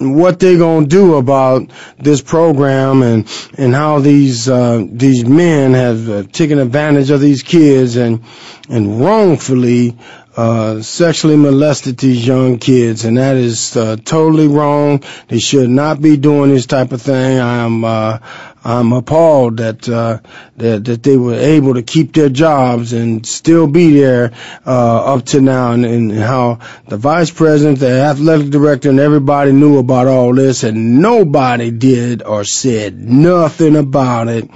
and 0.00 0.16
what 0.16 0.40
they're 0.40 0.58
to 0.58 0.86
do 0.86 1.14
about 1.16 1.70
this 1.98 2.22
program 2.22 3.02
and 3.02 3.28
and 3.56 3.74
how 3.74 4.00
these 4.00 4.48
uh, 4.48 4.84
these 4.90 5.24
men 5.24 5.74
have 5.74 6.08
uh, 6.08 6.22
taken 6.24 6.58
advantage 6.58 7.10
of 7.10 7.20
these 7.20 7.42
kids 7.42 7.96
and 7.96 8.24
and 8.68 9.00
wrongfully 9.00 9.96
uh, 10.40 10.80
sexually 10.80 11.36
molested 11.36 11.98
these 11.98 12.26
young 12.26 12.56
kids, 12.56 13.04
and 13.04 13.18
that 13.18 13.36
is 13.36 13.76
uh, 13.76 13.96
totally 13.96 14.48
wrong. 14.48 15.04
They 15.28 15.38
should 15.38 15.68
not 15.68 16.00
be 16.00 16.16
doing 16.16 16.50
this 16.50 16.64
type 16.64 16.92
of 16.92 17.02
thing. 17.02 17.38
I'm 17.38 17.84
uh, 17.84 18.20
I'm 18.64 18.92
appalled 18.94 19.58
that 19.58 19.86
uh, 19.86 20.20
that 20.56 20.86
that 20.86 21.02
they 21.02 21.18
were 21.18 21.34
able 21.34 21.74
to 21.74 21.82
keep 21.82 22.14
their 22.14 22.30
jobs 22.30 22.94
and 22.94 23.26
still 23.26 23.66
be 23.66 23.92
there 23.92 24.32
uh, 24.66 25.14
up 25.14 25.26
to 25.26 25.42
now, 25.42 25.72
and, 25.72 25.84
and 25.84 26.12
how 26.12 26.60
the 26.88 26.96
vice 26.96 27.30
president, 27.30 27.78
the 27.78 28.00
athletic 28.00 28.48
director, 28.48 28.88
and 28.88 28.98
everybody 28.98 29.52
knew 29.52 29.76
about 29.76 30.06
all 30.06 30.34
this, 30.34 30.64
and 30.64 31.02
nobody 31.02 31.70
did 31.70 32.22
or 32.22 32.44
said 32.44 32.98
nothing 32.98 33.76
about 33.76 34.28
it 34.28 34.48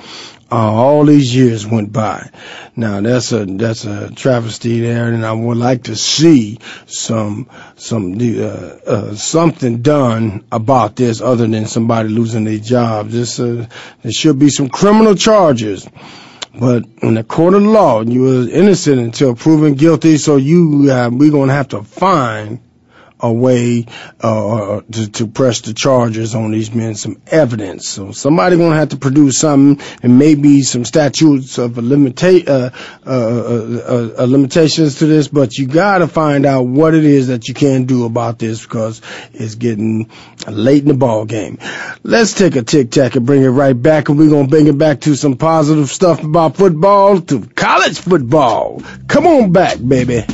uh, 0.55 0.73
all 0.73 1.05
these 1.05 1.35
years 1.35 1.67
went 1.67 1.93
by. 1.93 2.31
Now 2.77 3.01
that's 3.01 3.33
a 3.33 3.45
that's 3.45 3.85
a 3.85 4.13
travesty 4.15 4.81
there, 4.81 5.13
and 5.13 5.27
I 5.27 5.33
would 5.33 5.57
like 5.57 5.85
to 5.85 5.97
see 5.97 6.61
some 6.87 7.49
some 7.75 8.17
uh, 8.21 8.45
uh, 8.47 9.15
something 9.17 9.83
done 9.83 10.45
about 10.53 10.95
this 10.95 11.21
other 11.21 11.49
than 11.49 11.67
somebody 11.67 12.09
losing 12.09 12.45
their 12.45 12.59
job. 12.59 13.09
This 13.09 13.41
uh, 13.41 13.67
there 14.03 14.13
should 14.13 14.39
be 14.39 14.49
some 14.49 14.69
criminal 14.69 15.17
charges. 15.17 15.89
But 16.57 16.85
in 17.03 17.15
the 17.15 17.25
court 17.25 17.55
of 17.55 17.65
law, 17.65 18.03
you 18.03 18.29
are 18.29 18.49
innocent 18.49 19.01
until 19.01 19.35
proven 19.35 19.75
guilty. 19.75 20.19
So 20.19 20.37
you, 20.37 20.87
we're 20.87 21.33
gonna 21.33 21.53
have 21.53 21.71
to 21.71 21.83
find 21.83 22.61
a 23.21 23.33
way 23.33 23.87
uh, 24.21 24.81
to, 24.91 25.11
to, 25.11 25.27
press 25.27 25.61
the 25.63 25.73
charges 25.73 26.35
on 26.35 26.51
these 26.51 26.75
men, 26.75 26.95
some 26.95 27.23
evidence. 27.29 27.89
So 27.89 28.13
somebody 28.13 28.57
gonna 28.57 28.75
have 28.75 28.91
to 28.91 28.97
produce 28.97 29.39
something, 29.39 29.85
and 30.03 30.19
maybe 30.19 30.63
some 30.63 30.85
statutes 30.85 31.59
of 31.59 31.73
limita- 31.73 32.49
uh, 32.49 32.71
uh, 33.07 33.11
uh, 33.11 34.15
uh, 34.19 34.25
limitations 34.25 34.99
to 34.99 35.07
this. 35.07 35.29
But 35.29 35.57
you 35.57 35.67
gotta 35.67 36.09
find 36.09 36.45
out 36.45 36.63
what 36.63 36.95
it 36.95 37.05
is 37.05 37.29
that 37.29 37.49
you 37.49 37.55
can 37.55 37.85
do 37.85 38.05
about 38.05 38.39
this 38.39 38.63
because 38.63 39.01
it's 39.33 39.55
getting 39.55 40.11
late 40.49 40.83
in 40.83 40.89
the 40.89 40.95
ball 40.95 41.25
game. 41.25 41.59
Let's 42.03 42.35
take 42.35 42.57
a 42.57 42.63
tic 42.63 42.91
tac 42.91 43.15
and 43.17 43.25
bring 43.25 43.43
it 43.43 43.49
right 43.49 43.81
back, 43.81 44.09
and 44.09 44.19
we're 44.19 44.31
gonna 44.31 44.49
bring 44.49 44.67
it 44.67 44.77
back 44.77 45.01
to 45.03 45.15
some 45.15 45.37
positive 45.37 45.89
stuff 45.89 46.23
about 46.23 46.57
football, 46.57 47.21
to 47.21 47.47
college 47.47 47.99
football. 47.99 48.83
Come 49.07 49.27
on 49.27 49.53
back, 49.53 49.79
baby. 49.87 50.25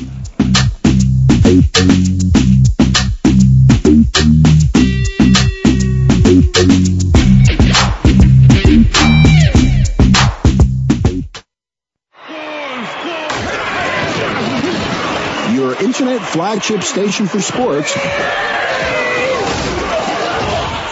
Flagship 16.30 16.84
station 16.84 17.26
for 17.26 17.40
sports. 17.40 17.92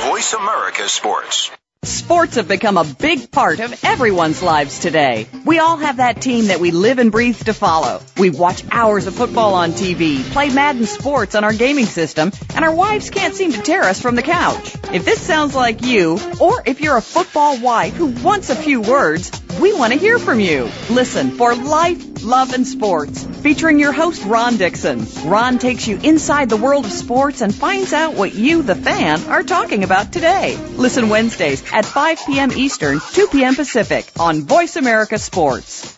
Voice 0.05 0.33
America 0.35 0.89
Sports. 0.89 1.53
Sports 1.85 2.35
have 2.35 2.49
become 2.49 2.77
a 2.77 2.83
big 2.83 3.31
part 3.31 3.61
of 3.61 3.85
everyone's 3.85 4.43
lives 4.43 4.81
today. 4.81 5.29
We 5.47 5.61
all 5.61 5.77
have 5.77 5.99
that 5.99 6.21
team 6.21 6.47
that 6.47 6.59
we 6.59 6.73
live 6.73 6.99
and 6.99 7.13
breathe 7.13 7.39
to 7.45 7.55
follow. 7.55 8.01
We 8.19 8.31
watch 8.31 8.65
hours 8.73 9.07
of 9.07 9.15
football 9.15 9.55
on 9.55 9.71
TV, 9.71 10.25
play 10.33 10.53
Madden 10.53 10.87
Sports 10.87 11.37
on 11.37 11.45
our 11.45 11.53
gaming 11.53 11.87
system, 11.87 12.33
and 12.57 12.65
our 12.65 12.75
wives 12.75 13.09
can't 13.11 13.33
seem 13.33 13.53
to 13.53 13.63
tear 13.63 13.85
us 13.85 14.03
from 14.03 14.17
the 14.17 14.23
couch. 14.23 14.75
If 14.93 15.05
this 15.05 15.21
sounds 15.21 15.55
like 15.55 15.85
you, 15.85 16.19
or 16.41 16.65
if 16.67 16.81
you're 16.81 16.97
a 16.97 17.03
football 17.03 17.61
wife 17.61 17.95
who 17.95 18.07
wants 18.07 18.51
a 18.51 18.57
few 18.57 18.81
words, 18.81 19.31
we 19.61 19.73
want 19.73 19.93
to 19.93 19.99
hear 19.99 20.19
from 20.19 20.41
you. 20.41 20.71
Listen 20.91 21.33
for 21.33 21.55
Life, 21.55 22.23
Love, 22.23 22.53
and 22.53 22.67
Sports, 22.67 23.25
featuring 23.25 23.79
your 23.79 23.93
host, 23.93 24.25
Ron 24.25 24.57
Dixon. 24.57 25.07
Ron 25.25 25.59
takes 25.59 25.87
you 25.87 25.99
inside 25.99 26.49
the 26.49 26.57
world 26.57 26.85
of 26.85 26.93
sports 26.93 27.41
and 27.41 27.55
finds 27.55 27.93
out 27.93 28.15
what 28.15 28.35
you, 28.35 28.63
the 28.63 28.75
fan, 28.75 29.21
are 29.25 29.43
talking 29.43 29.85
about 29.85 30.13
today. 30.13 30.57
Listen 30.77 31.09
Wednesdays 31.09 31.63
at 31.73 31.85
5 31.85 32.27
p.m. 32.27 32.53
Eastern, 32.53 33.01
2 33.13 33.29
p.m. 33.29 33.55
Pacific 33.55 34.07
on 34.19 34.43
Voice 34.43 34.77
America 34.77 35.19
Sports. 35.19 35.98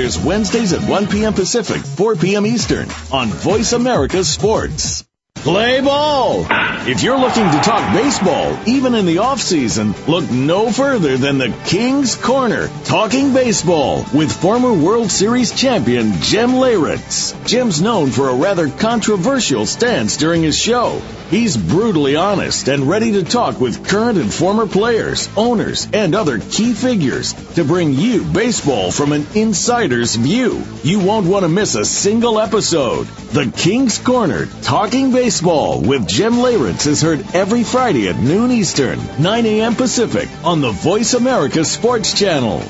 airs 0.01 0.17
Wednesdays 0.17 0.73
at 0.73 0.81
1 0.89 1.07
p.m. 1.07 1.33
Pacific, 1.33 1.81
4 1.81 2.15
p.m. 2.15 2.45
Eastern 2.45 2.89
on 3.11 3.27
Voice 3.27 3.73
America 3.73 4.23
Sports. 4.23 5.05
Play 5.41 5.81
ball! 5.81 6.45
If 6.87 7.01
you're 7.01 7.17
looking 7.17 7.49
to 7.49 7.59
talk 7.61 7.95
baseball, 7.95 8.55
even 8.67 8.93
in 8.93 9.07
the 9.07 9.19
off 9.19 9.39
season, 9.39 9.95
look 10.07 10.29
no 10.29 10.71
further 10.71 11.17
than 11.17 11.39
the 11.39 11.51
King's 11.65 12.15
Corner, 12.15 12.69
talking 12.85 13.33
baseball 13.33 14.05
with 14.13 14.31
former 14.31 14.71
World 14.71 15.09
Series 15.09 15.51
champion 15.51 16.13
Jim 16.21 16.51
Leyritz. 16.51 17.33
Jim's 17.47 17.81
known 17.81 18.11
for 18.11 18.29
a 18.29 18.35
rather 18.35 18.69
controversial 18.69 19.65
stance 19.65 20.17
during 20.17 20.43
his 20.43 20.57
show. 20.57 21.01
He's 21.31 21.55
brutally 21.55 22.17
honest 22.17 22.67
and 22.67 22.89
ready 22.89 23.13
to 23.13 23.23
talk 23.23 23.59
with 23.59 23.87
current 23.87 24.17
and 24.17 24.31
former 24.31 24.67
players, 24.67 25.29
owners, 25.37 25.87
and 25.93 26.13
other 26.13 26.39
key 26.39 26.73
figures 26.73 27.33
to 27.53 27.63
bring 27.63 27.93
you 27.93 28.23
baseball 28.23 28.91
from 28.91 29.13
an 29.13 29.25
insider's 29.33 30.15
view. 30.15 30.61
You 30.83 30.99
won't 30.99 31.27
want 31.27 31.43
to 31.43 31.49
miss 31.49 31.75
a 31.75 31.85
single 31.85 32.37
episode. 32.37 33.07
The 33.31 33.49
King's 33.55 33.97
Corner, 33.97 34.45
talking 34.61 35.13
baseball 35.13 35.20
with 35.21 36.07
Jim 36.07 36.33
Leyritz 36.33 36.87
is 36.87 37.03
heard 37.03 37.23
every 37.35 37.63
Friday 37.63 38.09
at 38.09 38.15
noon 38.15 38.51
Eastern, 38.51 38.99
9 39.21 39.45
a.m. 39.45 39.75
Pacific 39.75 40.27
on 40.43 40.61
the 40.61 40.71
Voice 40.71 41.13
America 41.13 41.63
Sports 41.63 42.17
Channel. 42.17 42.63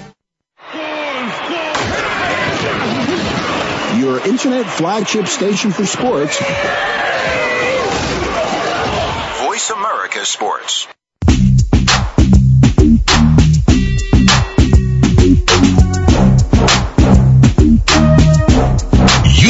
Your 4.02 4.20
internet 4.28 4.66
flagship 4.66 5.28
station 5.28 5.72
for 5.72 5.86
sports. 5.86 6.38
Voice 9.46 9.70
America 9.70 10.26
Sports. 10.26 10.88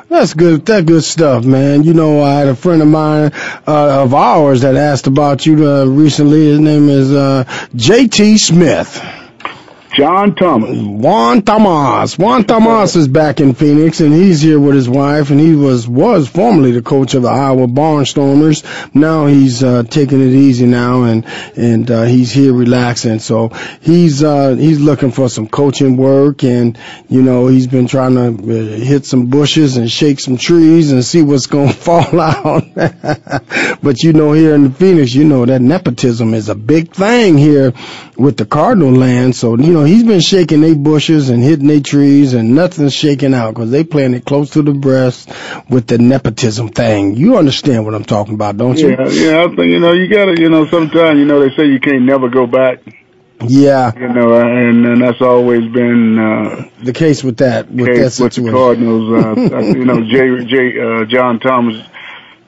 That's 0.09 0.33
good. 0.33 0.65
That's 0.65 0.85
good 0.85 1.03
stuff, 1.03 1.45
man. 1.45 1.83
You 1.83 1.93
know, 1.93 2.21
I 2.21 2.39
had 2.39 2.47
a 2.47 2.55
friend 2.55 2.81
of 2.81 2.87
mine 2.87 3.31
uh, 3.67 4.03
of 4.03 4.13
ours 4.13 4.61
that 4.61 4.75
asked 4.75 5.07
about 5.07 5.45
you 5.45 5.67
uh, 5.67 5.85
recently. 5.85 6.45
His 6.45 6.59
name 6.59 6.89
is 6.89 7.11
uh, 7.11 7.45
J.T. 7.75 8.37
Smith. 8.37 9.22
John 9.93 10.33
Thomas. 10.33 10.75
Juan 10.75 11.43
Thomas. 11.43 12.17
Juan 12.17 12.45
Thomas 12.45 12.95
is 12.95 13.07
back 13.07 13.39
in 13.39 13.53
Phoenix, 13.53 13.99
and 13.99 14.11
he's 14.11 14.41
here 14.41 14.59
with 14.59 14.73
his 14.73 14.89
wife. 14.89 15.29
And 15.29 15.39
he 15.39 15.53
was 15.53 15.87
was 15.87 16.27
formerly 16.27 16.71
the 16.71 16.81
coach 16.81 17.13
of 17.13 17.21
the 17.21 17.29
Iowa 17.29 17.67
Barnstormers. 17.67 18.63
Now 18.95 19.27
he's 19.27 19.63
uh, 19.63 19.83
taking 19.83 20.19
it 20.19 20.33
easy 20.33 20.65
now, 20.65 21.03
and 21.03 21.27
and 21.55 21.91
uh, 21.91 22.03
he's 22.03 22.31
here 22.31 22.53
relaxing. 22.53 23.19
So 23.19 23.49
he's 23.81 24.23
uh, 24.23 24.55
he's 24.55 24.79
looking 24.79 25.11
for 25.11 25.29
some 25.29 25.47
coaching 25.47 25.95
work, 25.95 26.43
and 26.43 26.75
you 27.07 27.21
know 27.21 27.45
he's 27.45 27.67
been 27.67 27.85
trying 27.85 28.15
to 28.15 28.29
uh, 28.29 28.77
hit 28.77 29.05
some 29.05 29.27
bushes 29.27 29.77
and 29.77 29.91
shake 29.91 30.19
some 30.19 30.37
trees 30.37 30.91
and 30.91 31.05
see 31.05 31.21
what's 31.21 31.45
to 31.47 31.69
fall 31.71 32.19
out. 32.19 32.63
but 32.75 34.01
you 34.01 34.13
know, 34.13 34.33
here 34.33 34.55
in 34.55 34.73
Phoenix, 34.73 35.13
you 35.13 35.23
know 35.23 35.45
that 35.45 35.61
nepotism 35.61 36.33
is 36.33 36.49
a 36.49 36.55
big 36.55 36.95
thing 36.95 37.37
here 37.37 37.73
with 38.17 38.37
the 38.37 38.45
Cardinal 38.45 38.91
land. 38.91 39.35
So 39.35 39.57
you 39.57 39.73
know 39.73 39.83
he's 39.83 40.03
been 40.03 40.19
shaking 40.19 40.61
their 40.61 40.75
bushes 40.75 41.29
and 41.29 41.41
hitting 41.41 41.67
their 41.67 41.81
trees, 41.81 42.33
and 42.33 42.55
nothing's 42.55 42.93
shaking 42.93 43.33
out 43.33 43.53
because 43.53 43.71
they 43.71 43.83
playing 43.83 44.13
it 44.13 44.25
close 44.25 44.51
to 44.51 44.61
the 44.61 44.73
breast 44.73 45.31
with 45.69 45.87
the 45.87 45.97
nepotism 45.97 46.69
thing. 46.69 47.15
You 47.15 47.37
understand 47.37 47.85
what 47.85 47.95
I'm 47.95 48.05
talking 48.05 48.35
about, 48.35 48.57
don't 48.57 48.77
you? 48.77 48.89
Yeah, 48.89 49.07
yeah. 49.09 49.43
I 49.43 49.47
think 49.47 49.67
you 49.67 49.79
know 49.79 49.93
you 49.93 50.07
gotta. 50.07 50.39
You 50.39 50.49
know, 50.49 50.67
sometimes 50.67 51.19
you 51.19 51.25
know 51.25 51.39
they 51.39 51.55
say 51.55 51.65
you 51.65 51.79
can't 51.79 52.03
never 52.03 52.29
go 52.29 52.47
back. 52.47 52.79
Yeah, 53.45 53.93
you 53.95 54.07
know, 54.07 54.39
and 54.39 54.85
and 54.85 55.01
that's 55.01 55.21
always 55.21 55.69
been 55.71 56.17
uh, 56.17 56.69
the 56.81 56.93
case 56.93 57.23
with 57.23 57.37
that 57.37 57.69
with 57.69 57.87
that 57.87 58.23
with 58.23 58.33
the 58.35 58.51
Cardinals. 58.51 59.25
Uh, 59.51 59.59
you 59.59 59.85
know, 59.85 60.01
Jay 60.03 60.45
Jay 60.45 60.79
uh, 60.79 61.05
John 61.05 61.39
Thomas. 61.39 61.75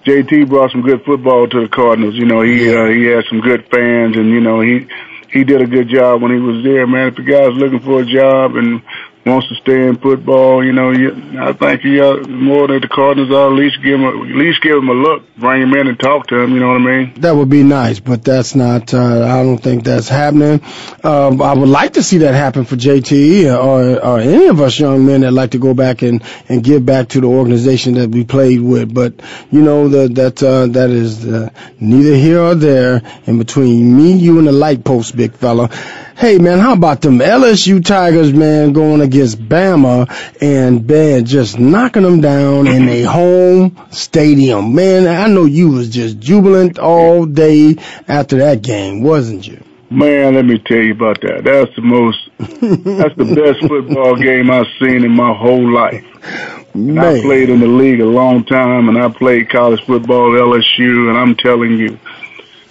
JT 0.05 0.47
brought 0.47 0.69
some 0.71 0.83
good 0.83 1.03
football 1.03 1.47
to 1.47 1.61
the 1.61 1.67
Cardinals. 1.67 2.13
You 2.13 2.25
know, 2.25 2.41
he 2.41 2.69
uh, 2.69 2.85
he 2.85 3.05
had 3.05 3.25
some 3.27 3.41
good 3.41 3.65
fans, 3.71 4.15
and 4.15 4.29
you 4.29 4.39
know 4.39 4.61
he 4.61 4.87
he 5.35 5.43
did 5.43 5.61
a 5.61 5.67
good 5.67 5.89
job 5.89 6.21
when 6.21 6.31
he 6.31 6.39
was 6.39 6.63
there, 6.63 6.87
man. 6.87 7.09
If 7.09 7.15
the 7.17 7.23
guy's 7.23 7.51
looking 7.53 7.81
for 7.81 8.01
a 8.01 8.05
job 8.05 8.55
and 8.55 8.81
wants 9.25 9.47
to 9.47 9.55
stay 9.55 9.87
in 9.87 9.97
football, 9.97 10.63
you 10.63 10.71
know, 10.71 10.91
I 10.91 11.53
think 11.53 11.81
he 11.81 11.99
ought, 11.99 12.29
more 12.29 12.67
than 12.67 12.81
the 12.81 12.87
Cardinals 12.87 13.31
ought 13.31 13.53
at 13.53 13.57
least 13.57 13.77
give 13.81 13.99
him 13.99 14.03
a, 14.03 14.09
at 14.09 14.35
least 14.35 14.61
give 14.61 14.77
him 14.77 14.87
a 14.87 14.93
look, 14.93 15.23
bring 15.35 15.63
him 15.63 15.73
in 15.73 15.87
and 15.87 15.99
talk 15.99 16.27
to 16.27 16.37
him. 16.37 16.53
You 16.53 16.59
know 16.59 16.67
what 16.67 16.81
I 16.81 16.85
mean? 16.85 17.13
That 17.21 17.35
would 17.35 17.49
be 17.49 17.63
nice, 17.63 17.99
but 17.99 18.23
that's 18.23 18.53
not. 18.53 18.93
Uh, 18.93 19.25
I 19.25 19.41
don't 19.41 19.57
think 19.57 19.83
that's 19.83 20.07
happening. 20.07 20.61
Um, 21.03 21.41
I 21.41 21.53
would 21.53 21.69
like 21.69 21.93
to 21.93 22.03
see 22.03 22.19
that 22.19 22.35
happen 22.35 22.65
for 22.65 22.75
JTE 22.75 23.45
or, 23.51 23.99
or 23.99 24.19
any 24.19 24.45
of 24.45 24.61
us 24.61 24.79
young 24.79 25.07
men 25.07 25.21
that 25.21 25.31
like 25.31 25.51
to 25.51 25.59
go 25.59 25.73
back 25.73 26.03
and, 26.03 26.23
and 26.47 26.63
give 26.63 26.85
back 26.85 27.09
to 27.09 27.21
the 27.21 27.27
organization 27.27 27.95
that 27.95 28.11
we 28.11 28.25
played 28.25 28.61
with. 28.61 28.93
But 28.93 29.21
you 29.49 29.61
know 29.61 29.89
that 29.89 30.13
that 30.15 30.43
uh, 30.43 30.67
that 30.67 30.91
is 30.91 31.25
uh, 31.25 31.49
neither 31.79 32.15
here 32.15 32.41
or 32.41 32.53
there. 32.53 33.01
In 33.25 33.39
between 33.39 33.97
me, 33.97 34.13
you, 34.13 34.37
and 34.37 34.47
the 34.47 34.51
light 34.51 34.83
post, 34.83 35.17
big 35.17 35.33
fella. 35.33 35.69
Hey 36.17 36.37
man, 36.37 36.59
how 36.59 36.71
about 36.71 37.01
them 37.01 37.19
LSU 37.19 37.83
Tigers, 37.83 38.31
man, 38.31 38.71
going 38.71 39.01
against 39.01 39.37
Bama 39.37 40.09
and 40.41 40.87
man, 40.87 41.25
just 41.25 41.59
knocking 41.59 42.03
them 42.03 42.21
down 42.21 42.67
in 42.67 42.87
a 42.87 43.01
home 43.03 43.77
stadium. 43.91 44.73
Man, 44.73 45.07
I 45.07 45.27
know 45.27 45.43
you 45.43 45.71
was 45.71 45.89
just 45.89 46.17
jubilant 46.17 46.79
all 46.79 47.25
day 47.25 47.75
after 48.07 48.37
that 48.37 48.61
game, 48.61 49.03
wasn't 49.03 49.45
you? 49.45 49.61
Man, 49.89 50.35
let 50.35 50.45
me 50.45 50.57
tell 50.57 50.77
you 50.77 50.93
about 50.93 51.19
that. 51.19 51.43
That's 51.43 51.75
the 51.75 51.81
most, 51.81 52.17
that's 52.39 53.15
the 53.17 53.35
best 53.35 53.59
football 53.67 54.15
game 54.15 54.49
I've 54.49 54.67
seen 54.79 55.03
in 55.03 55.11
my 55.11 55.33
whole 55.33 55.69
life. 55.69 56.05
I 56.23 57.19
played 57.21 57.49
in 57.49 57.59
the 57.59 57.67
league 57.67 57.99
a 57.99 58.05
long 58.05 58.45
time, 58.45 58.87
and 58.87 58.97
I 58.97 59.09
played 59.09 59.49
college 59.49 59.83
football 59.85 60.33
at 60.33 60.41
LSU, 60.41 61.09
and 61.09 61.17
I'm 61.17 61.35
telling 61.35 61.77
you, 61.77 61.97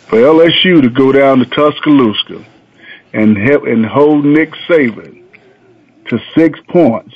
for 0.08 0.16
LSU 0.16 0.80
to 0.80 0.88
go 0.88 1.12
down 1.12 1.40
to 1.40 1.44
Tuscaloosa 1.44 2.46
and 3.14 3.38
help 3.38 3.64
and 3.64 3.86
hold 3.86 4.24
Nick 4.24 4.50
Saban 4.68 5.22
to 6.08 6.18
six 6.34 6.58
points, 6.68 7.14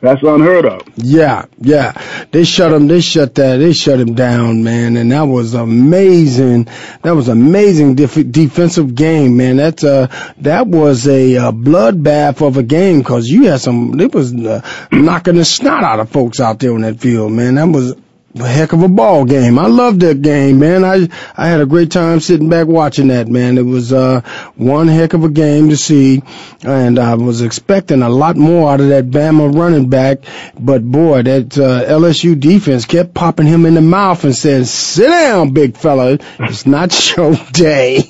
that's 0.00 0.22
unheard 0.22 0.66
of. 0.66 0.82
Yeah, 0.96 1.46
yeah. 1.58 2.26
They 2.30 2.44
shut 2.44 2.72
him. 2.72 2.88
They 2.88 3.00
shut 3.00 3.34
that. 3.36 3.56
They 3.56 3.72
shut 3.72 3.98
him 3.98 4.14
down, 4.14 4.62
man. 4.62 4.98
And 4.98 5.10
that 5.12 5.22
was 5.22 5.54
amazing. 5.54 6.68
That 7.02 7.12
was 7.12 7.28
amazing 7.28 7.94
def- 7.94 8.30
defensive 8.30 8.94
game, 8.94 9.38
man. 9.38 9.56
That's 9.56 9.82
uh, 9.82 10.08
that 10.38 10.66
was 10.66 11.08
a 11.08 11.38
uh, 11.38 11.52
bloodbath 11.52 12.46
of 12.46 12.58
a 12.58 12.62
game 12.62 12.98
because 12.98 13.28
you 13.28 13.44
had 13.44 13.60
some. 13.62 13.98
It 13.98 14.14
was 14.14 14.34
uh, 14.34 14.60
knocking 14.92 15.36
the 15.36 15.44
snot 15.44 15.82
out 15.84 16.00
of 16.00 16.10
folks 16.10 16.38
out 16.38 16.58
there 16.58 16.74
on 16.74 16.82
that 16.82 17.00
field, 17.00 17.32
man. 17.32 17.54
That 17.54 17.68
was 17.68 17.94
heck 18.36 18.72
of 18.72 18.82
a 18.82 18.88
ball 18.88 19.24
game. 19.24 19.58
I 19.58 19.66
loved 19.66 20.00
that 20.00 20.20
game, 20.20 20.58
man. 20.58 20.84
I 20.84 21.08
I 21.36 21.46
had 21.46 21.60
a 21.60 21.66
great 21.66 21.90
time 21.90 22.20
sitting 22.20 22.48
back 22.48 22.66
watching 22.66 23.08
that, 23.08 23.28
man. 23.28 23.58
It 23.58 23.62
was 23.62 23.92
uh 23.92 24.22
one 24.56 24.88
heck 24.88 25.14
of 25.14 25.24
a 25.24 25.28
game 25.28 25.70
to 25.70 25.76
see, 25.76 26.22
and 26.62 26.98
I 26.98 27.14
was 27.14 27.42
expecting 27.42 28.02
a 28.02 28.08
lot 28.08 28.36
more 28.36 28.72
out 28.72 28.80
of 28.80 28.88
that 28.88 29.10
Bama 29.10 29.54
running 29.54 29.88
back, 29.88 30.24
but 30.58 30.82
boy, 30.82 31.22
that 31.22 31.56
uh, 31.56 31.84
LSU 31.84 32.38
defense 32.38 32.86
kept 32.86 33.14
popping 33.14 33.46
him 33.46 33.66
in 33.66 33.74
the 33.74 33.80
mouth 33.80 34.24
and 34.24 34.34
said, 34.34 34.66
"Sit 34.66 35.08
down, 35.08 35.52
big 35.52 35.76
fella. 35.76 36.18
It's 36.40 36.66
not 36.66 37.16
your 37.16 37.34
day." 37.52 38.02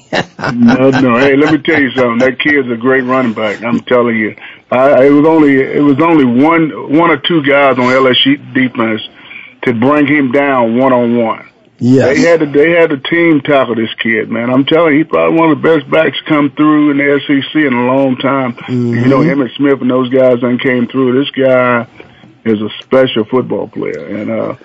no, 0.53 0.91
no. 0.91 1.19
Hey, 1.19 1.37
let 1.37 1.53
me 1.53 1.59
tell 1.59 1.81
you 1.81 1.91
something. 1.91 2.19
That 2.19 2.39
kid's 2.39 2.71
a 2.71 2.77
great 2.77 3.05
running 3.05 3.35
back. 3.35 3.63
I'm 3.63 3.81
telling 3.81 4.17
you. 4.17 4.37
I, 4.71 5.05
it 5.07 5.11
was 5.11 5.27
only 5.27 5.61
it 5.61 5.83
was 5.83 6.01
only 6.01 6.25
one 6.25 6.99
one 6.99 7.11
or 7.11 7.19
two 7.19 7.43
guys 7.43 7.79
on 7.79 7.85
LSU 7.85 8.55
defense 8.55 9.03
to 9.65 9.73
bring 9.73 10.07
him 10.07 10.33
down 10.33 10.79
one 10.79 10.93
on 10.93 11.17
one. 11.17 11.51
Yeah, 11.79 12.07
They 12.07 12.21
had 12.21 12.41
to, 12.41 12.47
they 12.47 12.71
had 12.71 12.93
a 12.93 12.99
team 12.99 13.41
tackle 13.41 13.75
this 13.75 13.93
kid, 13.95 14.31
man. 14.31 14.49
I'm 14.49 14.65
telling 14.65 14.95
you, 14.95 15.03
he's 15.03 15.09
probably 15.09 15.39
one 15.39 15.51
of 15.51 15.61
the 15.61 15.77
best 15.77 15.91
backs 15.91 16.17
come 16.27 16.51
through 16.53 16.93
in 16.93 16.99
the 16.99 17.21
SEC 17.27 17.55
in 17.57 17.73
a 17.73 17.87
long 17.87 18.17
time. 18.17 18.55
Mm-hmm. 18.55 18.95
You 18.95 19.07
know, 19.07 19.19
Emmitt 19.19 19.57
Smith 19.57 19.81
and 19.81 19.91
those 19.91 20.09
guys 20.09 20.41
then 20.41 20.59
came 20.59 20.87
through. 20.87 21.19
This 21.19 21.31
guy 21.31 21.89
is 22.45 22.61
a 22.61 22.69
special 22.81 23.25
football 23.25 23.69
player, 23.69 24.07
and 24.07 24.31
uh, 24.31 24.57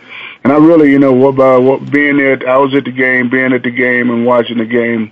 and 0.43 0.53
I 0.53 0.57
really, 0.57 0.91
you 0.91 0.99
know, 0.99 1.13
what 1.13 1.29
about 1.29 1.63
what 1.63 1.91
being 1.91 2.17
there? 2.17 2.47
I 2.47 2.57
was 2.57 2.75
at 2.75 2.85
the 2.85 2.91
game, 2.91 3.29
being 3.29 3.53
at 3.53 3.63
the 3.63 3.71
game, 3.71 4.11
and 4.11 4.25
watching 4.25 4.59
the 4.59 4.65
game. 4.65 5.11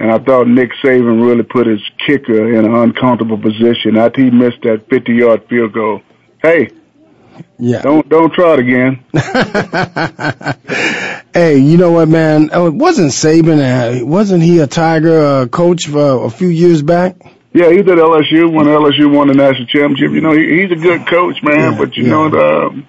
And 0.00 0.12
I 0.12 0.18
thought 0.18 0.46
Nick 0.46 0.70
Saban 0.82 1.24
really 1.24 1.42
put 1.42 1.66
his 1.66 1.82
kicker 2.06 2.52
in 2.52 2.64
an 2.64 2.74
uncomfortable 2.74 3.38
position 3.38 3.96
after 3.96 4.22
he 4.22 4.30
missed 4.30 4.62
that 4.62 4.88
50 4.88 5.12
yard 5.12 5.44
field 5.48 5.72
goal. 5.72 6.02
Hey, 6.40 6.68
yeah. 7.58 7.82
don't 7.82 8.08
don't 8.08 8.32
try 8.32 8.54
it 8.54 8.60
again. 8.60 9.04
hey, 11.34 11.58
you 11.58 11.76
know 11.76 11.92
what, 11.92 12.08
man? 12.08 12.48
Oh, 12.52 12.66
it 12.66 12.74
wasn't 12.74 13.12
Saban? 13.12 13.58
Uh, 13.58 14.04
wasn't 14.04 14.42
he 14.42 14.58
a 14.60 14.66
Tiger 14.66 15.20
uh, 15.20 15.46
coach 15.46 15.86
for 15.86 16.24
a 16.24 16.30
few 16.30 16.48
years 16.48 16.82
back? 16.82 17.16
Yeah, 17.52 17.70
he's 17.70 17.80
at 17.80 17.86
LSU 17.86 18.52
when 18.52 18.66
LSU 18.66 19.12
won 19.12 19.28
the 19.28 19.34
national 19.34 19.66
championship. 19.66 20.12
You 20.12 20.20
know, 20.20 20.32
he, 20.32 20.60
he's 20.60 20.70
a 20.70 20.76
good 20.76 21.06
coach, 21.06 21.42
man. 21.42 21.72
Yeah, 21.72 21.78
but 21.78 21.96
you 21.96 22.04
yeah. 22.04 22.10
know, 22.10 22.28
the, 22.28 22.66
um, 22.66 22.86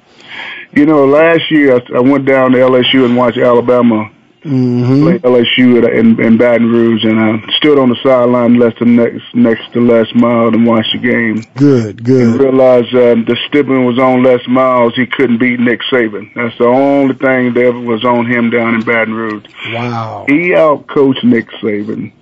you 0.73 0.85
know, 0.85 1.05
last 1.05 1.49
year 1.49 1.77
I, 1.77 1.97
I 1.97 2.01
went 2.01 2.25
down 2.25 2.51
to 2.51 2.57
LSU 2.57 3.05
and 3.05 3.15
watched 3.15 3.37
Alabama 3.37 4.11
Mm-hmm. 4.43 5.03
play 5.03 5.19
LSU 5.19 5.83
at, 5.83 5.93
in, 5.93 6.19
in 6.23 6.37
Baton 6.37 6.71
Rouge, 6.71 7.03
and 7.03 7.19
I 7.19 7.51
stood 7.57 7.77
on 7.77 7.89
the 7.89 7.97
sideline 8.01 8.57
left 8.57 8.79
the 8.79 8.85
next 8.85 9.23
next 9.33 9.73
to 9.73 9.81
Les 9.81 10.07
Miles 10.15 10.53
and 10.53 10.65
watched 10.65 10.93
the 10.93 10.99
game. 10.99 11.43
Good, 11.55 11.97
And 11.97 12.05
good. 12.05 12.39
realized 12.39 12.93
um, 12.95 13.25
the 13.25 13.35
stipend 13.47 13.85
was 13.85 13.99
on 13.99 14.23
Les 14.23 14.39
Miles. 14.47 14.95
He 14.95 15.05
couldn't 15.07 15.39
beat 15.39 15.59
Nick 15.59 15.81
Saban. 15.91 16.33
That's 16.35 16.57
the 16.57 16.67
only 16.67 17.15
thing 17.15 17.53
that 17.53 17.73
was 17.73 18.05
on 18.05 18.25
him 18.31 18.49
down 18.49 18.75
in 18.75 18.81
Baton 18.81 19.13
Rouge. 19.13 19.45
Wow. 19.73 20.23
He 20.29 20.51
outcoached 20.51 21.23
Nick 21.25 21.49
Saban. 21.61 22.13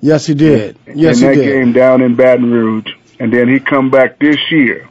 Yes, 0.00 0.24
he 0.26 0.34
did. 0.34 0.78
Yes, 0.94 1.20
in 1.20 1.28
he 1.30 1.36
that 1.36 1.42
did. 1.42 1.52
game 1.52 1.72
down 1.72 2.00
in 2.00 2.14
Baton 2.14 2.50
Rouge, 2.50 2.90
and 3.20 3.30
then 3.32 3.48
he 3.48 3.60
come 3.60 3.90
back 3.90 4.18
this 4.18 4.38
year 4.50 4.88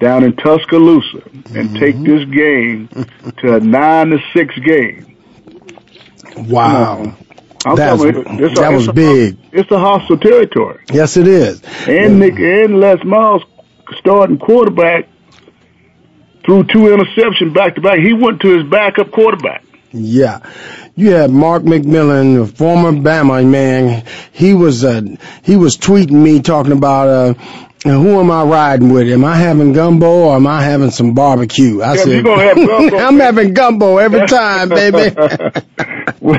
down 0.00 0.24
in 0.24 0.34
Tuscaloosa 0.34 1.22
and 1.54 1.76
take 1.78 1.94
Mm-hmm. 1.94 2.04
this 2.04 2.24
game 2.36 2.88
to 3.38 3.54
a 3.56 3.60
nine 3.60 4.10
to 4.10 4.18
six 4.32 4.56
game. 4.58 5.04
Wow. 6.48 7.12
I'm 7.66 7.76
That 7.76 7.92
was- 7.98 8.04
it's 8.04 8.18
a- 8.18 8.60
that 8.60 8.72
was 8.72 8.82
it's 8.84 8.88
a- 8.88 8.92
big. 8.92 9.36
It's 9.52 9.70
a 9.70 9.78
hostile 9.78 10.16
territory, 10.18 10.78
Yes, 10.92 11.16
it 11.16 11.26
is. 11.26 11.60
and 11.88 12.18
Nick 12.20 12.38
and 12.38 12.80
Les 12.80 13.02
Miles 13.04 13.42
starting 13.98 14.38
quarterback 14.38 15.08
threw 16.44 16.62
two 16.64 16.80
interceptions 16.94 17.52
back 17.52 17.74
to 17.74 17.80
back. 17.80 17.98
He 17.98 18.12
went 18.12 18.40
to 18.42 18.48
his 18.56 18.64
backup 18.68 19.10
quarterback. 19.10 19.64
Yeah. 19.92 20.40
You 20.94 21.12
had 21.12 21.30
Mark 21.30 21.62
McMillian, 21.62 22.42
a 22.42 22.46
former 22.46 22.92
Bama 22.92 23.44
man. 23.46 24.02
He 24.32 24.52
was 24.54 24.84
uh, 24.84 25.02
he 25.42 25.56
was 25.56 25.76
tweeting 25.76 26.10
me 26.22 26.40
talking 26.40 26.72
about 26.72 27.08
uh, 27.08 27.34
who 27.84 28.20
am 28.20 28.30
I 28.30 28.42
riding 28.42 28.92
with? 28.92 29.08
Am 29.08 29.24
I 29.24 29.36
having 29.36 29.72
gumbo 29.72 30.06
or 30.06 30.36
am 30.36 30.46
I 30.46 30.62
having 30.62 30.90
some 30.90 31.14
barbecue? 31.14 31.80
I 31.80 31.94
Yeah, 31.94 32.02
said, 32.02 32.24
gonna 32.24 32.42
have 32.42 32.56
gumbo, 32.56 32.98
I'm 32.98 33.18
having 33.18 33.54
gumbo 33.54 33.98
every 33.98 34.26
time, 34.26 34.68
baby. 34.68 35.14
we 36.20 36.32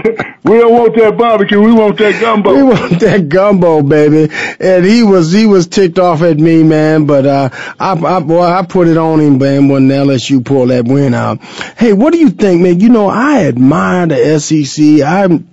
we 0.43 0.57
don't 0.57 0.73
want 0.73 0.95
that 0.95 1.15
barbecue. 1.17 1.61
We 1.61 1.71
want 1.71 1.97
that 1.99 2.19
gumbo. 2.19 2.53
We 2.55 2.63
want 2.63 2.99
that 2.99 3.29
gumbo, 3.29 3.81
baby. 3.81 4.33
And 4.59 4.83
he 4.85 5.03
was 5.03 5.31
he 5.31 5.45
was 5.45 5.67
ticked 5.67 5.97
off 5.99 6.21
at 6.21 6.37
me, 6.37 6.63
man. 6.63 7.05
But 7.05 7.25
uh, 7.25 7.49
I, 7.79 7.93
I 7.93 8.19
boy, 8.19 8.41
I 8.43 8.63
put 8.65 8.87
it 8.87 8.97
on 8.97 9.19
him, 9.19 9.37
man. 9.37 9.69
When 9.69 9.87
LSU 9.87 10.43
pulled 10.43 10.69
that 10.71 10.85
win 10.85 11.13
out. 11.13 11.41
Hey, 11.77 11.93
what 11.93 12.13
do 12.13 12.19
you 12.19 12.29
think, 12.31 12.61
man? 12.61 12.79
You 12.79 12.89
know, 12.89 13.07
I 13.09 13.45
admire 13.45 14.07
the 14.07 14.39
SEC. 14.39 15.01
I'm. 15.05 15.47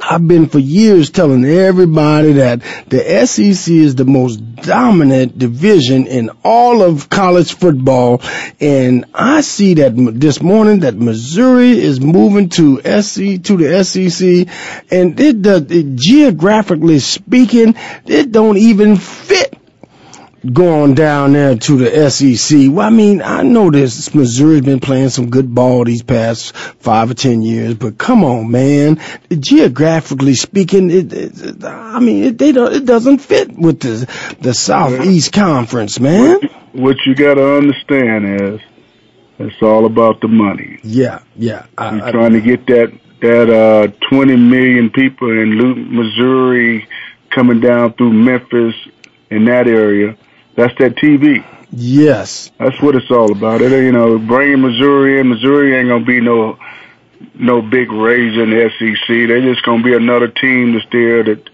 I've 0.00 0.26
been 0.26 0.48
for 0.48 0.58
years 0.58 1.10
telling 1.10 1.44
everybody 1.44 2.34
that 2.34 2.60
the 2.86 3.26
SEC 3.26 3.72
is 3.72 3.94
the 3.94 4.04
most 4.04 4.36
dominant 4.56 5.38
division 5.38 6.06
in 6.06 6.30
all 6.44 6.82
of 6.82 7.10
college 7.10 7.54
football, 7.54 8.22
and 8.60 9.06
I 9.12 9.40
see 9.40 9.74
that 9.74 9.92
this 9.96 10.40
morning 10.40 10.80
that 10.80 10.94
Missouri 10.96 11.78
is 11.78 12.00
moving 12.00 12.48
to 12.50 12.78
SC 12.78 13.42
to 13.44 13.56
the 13.56 13.84
SEC, 13.84 14.48
and 14.90 15.18
it 15.18 15.42
does 15.42 15.62
it, 15.70 15.96
geographically 15.96 17.00
speaking, 17.00 17.74
it 18.06 18.30
don't 18.32 18.56
even 18.56 18.96
fit 18.96 19.57
going 20.52 20.94
down 20.94 21.32
there 21.32 21.56
to 21.56 21.76
the 21.76 22.10
SEC. 22.10 22.70
Well, 22.70 22.86
I 22.86 22.90
mean, 22.90 23.22
I 23.22 23.42
know 23.42 23.70
this 23.70 24.14
Missouri's 24.14 24.62
been 24.62 24.80
playing 24.80 25.10
some 25.10 25.30
good 25.30 25.54
ball 25.54 25.84
these 25.84 26.02
past 26.02 26.56
five 26.56 27.10
or 27.10 27.14
ten 27.14 27.42
years, 27.42 27.74
but 27.74 27.98
come 27.98 28.24
on, 28.24 28.50
man. 28.50 29.00
Geographically 29.30 30.34
speaking, 30.34 30.90
it, 30.90 31.12
it 31.12 31.64
I 31.64 32.00
mean, 32.00 32.24
it, 32.24 32.38
they 32.38 32.52
don't, 32.52 32.72
it 32.72 32.84
doesn't 32.84 33.18
fit 33.18 33.56
with 33.56 33.80
the 33.80 34.36
the 34.40 34.54
Southeast 34.54 35.32
Conference, 35.32 36.00
man. 36.00 36.40
What 36.72 36.96
you 37.06 37.14
got 37.14 37.34
to 37.34 37.56
understand 37.56 38.40
is 38.40 38.60
it's 39.38 39.62
all 39.62 39.86
about 39.86 40.20
the 40.20 40.28
money. 40.28 40.80
Yeah, 40.82 41.22
yeah. 41.36 41.66
You're 41.80 42.02
I, 42.02 42.08
I, 42.08 42.10
trying 42.10 42.32
to 42.32 42.40
get 42.40 42.66
that 42.66 42.92
that 43.20 43.50
uh 43.50 43.88
20 44.10 44.36
million 44.36 44.90
people 44.90 45.30
in 45.30 45.94
Missouri 45.94 46.88
coming 47.30 47.60
down 47.60 47.92
through 47.94 48.12
Memphis 48.12 48.74
in 49.30 49.44
that 49.46 49.66
area. 49.66 50.16
That's 50.58 50.76
that 50.80 50.96
TV. 50.96 51.44
Yes, 51.70 52.50
that's 52.58 52.82
what 52.82 52.96
it's 52.96 53.12
all 53.12 53.30
about. 53.30 53.60
It 53.60 53.70
you 53.70 53.92
know 53.92 54.18
bringing 54.18 54.60
Missouri 54.60 55.20
in. 55.20 55.28
Missouri 55.28 55.76
ain't 55.76 55.88
gonna 55.88 56.04
be 56.04 56.20
no 56.20 56.58
no 57.36 57.62
big 57.62 57.92
raise 57.92 58.36
in 58.36 58.50
the 58.50 58.68
SEC. 58.76 59.06
They're 59.06 59.40
just 59.40 59.62
gonna 59.62 59.84
be 59.84 59.94
another 59.94 60.26
team 60.26 60.72
that's 60.72 60.84
there 60.90 61.22
that 61.22 61.48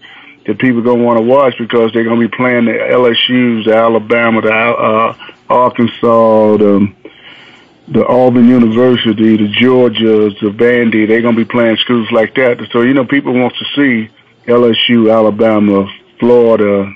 that 0.47 0.57
people 0.57 0.81
gonna 0.81 1.03
want 1.03 1.19
to 1.19 1.23
watch 1.23 1.53
because 1.59 1.93
they're 1.93 2.03
gonna 2.03 2.19
be 2.19 2.35
playing 2.35 2.65
the 2.65 2.71
LSU's, 2.71 3.65
the 3.65 3.75
Alabama, 3.75 4.41
the 4.41 4.51
uh, 4.51 5.15
Arkansas, 5.51 6.57
the 6.57 6.91
the 7.87 8.07
Auburn 8.07 8.47
University, 8.47 9.37
the 9.37 9.53
Georgias, 9.53 10.39
the 10.39 10.49
Vandy. 10.49 11.07
They're 11.07 11.21
gonna 11.21 11.37
be 11.37 11.45
playing 11.45 11.77
schools 11.77 12.11
like 12.11 12.33
that. 12.37 12.57
So 12.71 12.81
you 12.81 12.95
know 12.95 13.05
people 13.05 13.33
want 13.33 13.53
to 13.57 13.65
see 13.75 14.09
LSU, 14.47 15.13
Alabama, 15.13 15.87
Florida, 16.19 16.91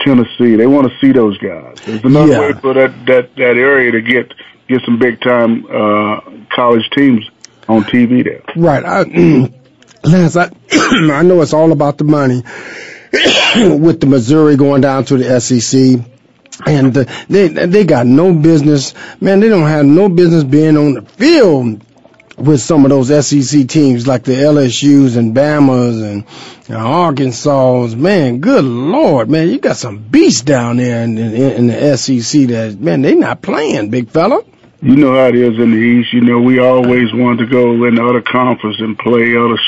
Tennessee. 0.00 0.56
They 0.56 0.66
want 0.66 0.90
to 0.90 0.98
see 1.00 1.12
those 1.12 1.38
guys. 1.38 1.78
There's 1.84 2.04
another 2.04 2.32
yeah. 2.32 2.40
way 2.40 2.52
for 2.52 2.74
that 2.74 3.06
that 3.06 3.34
that 3.36 3.56
area 3.56 3.92
to 3.92 4.00
get 4.00 4.32
get 4.68 4.82
some 4.84 4.98
big 4.98 5.20
time 5.20 5.66
uh, 5.66 6.20
college 6.54 6.88
teams 6.90 7.28
on 7.68 7.82
TV 7.84 8.24
there. 8.24 8.42
Right. 8.56 8.84
I, 8.84 9.02
Lance, 10.04 10.36
I 10.36 10.50
I 10.72 11.22
know 11.22 11.40
it's 11.40 11.52
all 11.52 11.72
about 11.72 11.98
the 11.98 12.04
money 12.04 12.42
with 13.78 14.00
the 14.00 14.06
Missouri 14.06 14.56
going 14.56 14.80
down 14.80 15.04
to 15.06 15.16
the 15.16 15.40
SEC. 15.40 16.10
And 16.66 16.94
they 16.94 17.48
they 17.48 17.84
got 17.84 18.06
no 18.06 18.32
business, 18.32 18.94
man. 19.20 19.40
They 19.40 19.48
don't 19.48 19.66
have 19.66 19.84
no 19.84 20.08
business 20.08 20.44
being 20.44 20.76
on 20.76 20.94
the 20.94 21.02
field 21.02 21.84
with 22.36 22.60
some 22.60 22.84
of 22.84 22.90
those 22.90 23.26
SEC 23.26 23.68
teams 23.68 24.06
like 24.06 24.24
the 24.24 24.32
LSU's 24.32 25.16
and 25.16 25.34
Bama's 25.34 26.00
and 26.00 26.24
you 26.68 26.74
know, 26.74 26.80
Arkansas's. 26.80 27.94
Man, 27.94 28.40
good 28.40 28.64
lord, 28.64 29.28
man, 29.28 29.48
you 29.48 29.58
got 29.58 29.76
some 29.76 29.98
beasts 29.98 30.42
down 30.42 30.78
there 30.78 31.02
in, 31.02 31.16
in, 31.18 31.34
in 31.34 31.66
the 31.68 31.96
SEC 31.96 32.48
that 32.48 32.78
man 32.78 33.02
they 33.02 33.14
not 33.14 33.42
playing, 33.42 33.90
big 33.90 34.08
fella. 34.08 34.42
You 34.82 34.96
know 34.96 35.14
how 35.14 35.28
it 35.28 35.34
is 35.34 35.58
in 35.58 35.70
the 35.70 35.76
East. 35.76 36.12
You 36.12 36.20
know 36.20 36.40
we 36.40 36.58
always 36.58 37.12
want 37.14 37.38
to 37.38 37.46
go 37.46 37.84
in 37.84 37.94
the 37.94 38.04
other 38.04 38.22
conference 38.22 38.76
and 38.80 38.98
play 38.98 39.36
other 39.36 39.58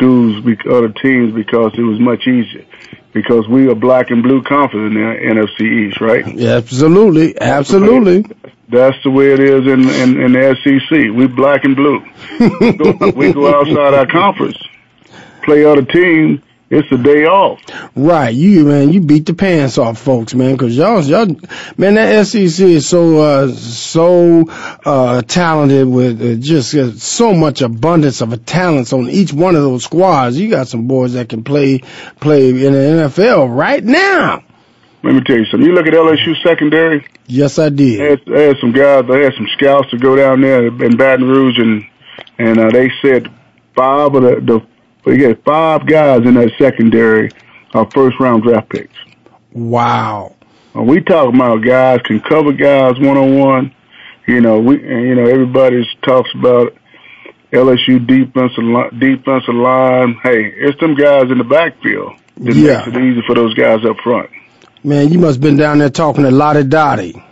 schools, 0.00 0.42
other 0.68 0.88
teams 0.88 1.34
because 1.34 1.72
it 1.76 1.82
was 1.82 2.00
much 2.00 2.26
easier. 2.26 2.64
Because 3.12 3.48
we 3.48 3.68
are 3.68 3.74
black 3.74 4.10
and 4.10 4.22
blue 4.22 4.42
conference 4.42 4.94
in 4.94 4.94
the 4.94 5.00
NFC 5.00 5.88
East, 5.88 6.00
right? 6.00 6.26
Yeah, 6.26 6.56
absolutely, 6.56 7.38
absolutely. 7.40 8.24
That's 8.68 8.96
the 9.02 9.10
way 9.10 9.32
it 9.32 9.40
is 9.40 9.66
in 9.66 9.88
in, 9.88 10.20
in 10.20 10.32
the 10.32 10.56
SEC. 10.62 11.12
We 11.12 11.26
black 11.26 11.64
and 11.64 11.74
blue. 11.74 12.04
we, 12.60 12.72
go, 12.72 13.10
we 13.10 13.32
go 13.32 13.52
outside 13.52 13.94
our 13.94 14.06
conference, 14.06 14.58
play 15.42 15.64
other 15.64 15.82
teams. 15.82 16.40
It's 16.70 16.90
a 16.92 16.98
day 16.98 17.24
off. 17.24 17.60
Right, 17.96 18.32
you 18.32 18.64
man, 18.64 18.92
you 18.92 19.00
beat 19.00 19.26
the 19.26 19.34
pants 19.34 19.76
off 19.76 19.98
folks, 19.98 20.34
man, 20.34 20.52
because 20.52 20.76
y'all, 20.76 21.02
y'all, 21.02 21.26
man, 21.76 21.94
that 21.94 22.24
SEC 22.24 22.64
is 22.64 22.88
so 22.88 23.18
uh, 23.18 23.48
so 23.48 24.48
uh, 24.48 25.22
talented 25.22 25.88
with 25.88 26.22
uh, 26.22 26.40
just 26.40 26.72
uh, 26.76 26.92
so 26.92 27.34
much 27.34 27.60
abundance 27.60 28.20
of 28.20 28.46
talents 28.46 28.92
on 28.92 29.10
each 29.10 29.32
one 29.32 29.56
of 29.56 29.62
those 29.62 29.82
squads. 29.82 30.38
You 30.38 30.48
got 30.48 30.68
some 30.68 30.86
boys 30.86 31.14
that 31.14 31.28
can 31.28 31.42
play 31.42 31.80
play 32.20 32.50
in 32.50 32.72
the 32.72 33.08
NFL 33.08 33.52
right 33.52 33.82
now. 33.82 34.44
Let 35.02 35.14
me 35.14 35.22
tell 35.22 35.38
you 35.38 35.46
something. 35.46 35.66
You 35.66 35.74
look 35.74 35.88
at 35.88 35.92
LSU 35.92 36.40
secondary. 36.40 37.04
Yes, 37.26 37.58
I 37.58 37.70
did. 37.70 38.00
I 38.00 38.04
had, 38.10 38.20
I 38.32 38.40
had 38.42 38.56
some 38.60 38.70
guys. 38.70 39.04
I 39.10 39.18
had 39.18 39.34
some 39.34 39.48
scouts 39.56 39.90
to 39.90 39.98
go 39.98 40.14
down 40.14 40.40
there 40.40 40.66
in 40.66 40.96
Baton 40.96 41.26
Rouge, 41.26 41.58
and 41.58 41.84
and 42.38 42.60
uh, 42.60 42.70
they 42.70 42.92
said 43.02 43.28
five 43.74 44.14
of 44.14 44.22
the, 44.22 44.40
the 44.40 44.66
we 45.04 45.22
had 45.22 45.42
five 45.44 45.86
guys 45.86 46.26
in 46.26 46.34
that 46.34 46.52
secondary 46.58 47.30
are 47.74 47.90
first 47.90 48.18
round 48.20 48.42
draft 48.42 48.68
picks. 48.68 48.96
Wow. 49.52 50.36
Uh, 50.76 50.82
we 50.82 51.00
talk 51.00 51.32
about 51.34 51.58
guys 51.64 52.00
can 52.04 52.20
cover 52.20 52.52
guys 52.52 52.98
one 52.98 53.16
on 53.16 53.38
one. 53.38 53.74
You 54.26 54.40
know, 54.40 54.60
we 54.60 54.76
and, 54.76 55.08
you 55.08 55.14
know 55.14 55.26
everybody 55.26 55.84
talks 56.02 56.30
about 56.34 56.76
LSU 57.52 58.06
defensive 58.06 59.00
defensive 59.00 59.54
line. 59.54 60.14
Hey, 60.22 60.52
it's 60.56 60.78
them 60.80 60.94
guys 60.94 61.30
in 61.30 61.38
the 61.38 61.44
backfield 61.44 62.12
that 62.36 62.54
yeah. 62.54 62.84
makes 62.84 62.88
it 62.88 62.96
easy 62.96 63.22
for 63.26 63.34
those 63.34 63.54
guys 63.54 63.84
up 63.84 63.96
front. 63.98 64.30
Man, 64.84 65.12
you 65.12 65.18
must 65.18 65.34
have 65.34 65.42
been 65.42 65.56
down 65.56 65.78
there 65.78 65.90
talking 65.90 66.24
to 66.24 66.30
Lottie 66.30 66.64
Dottie. 66.64 67.22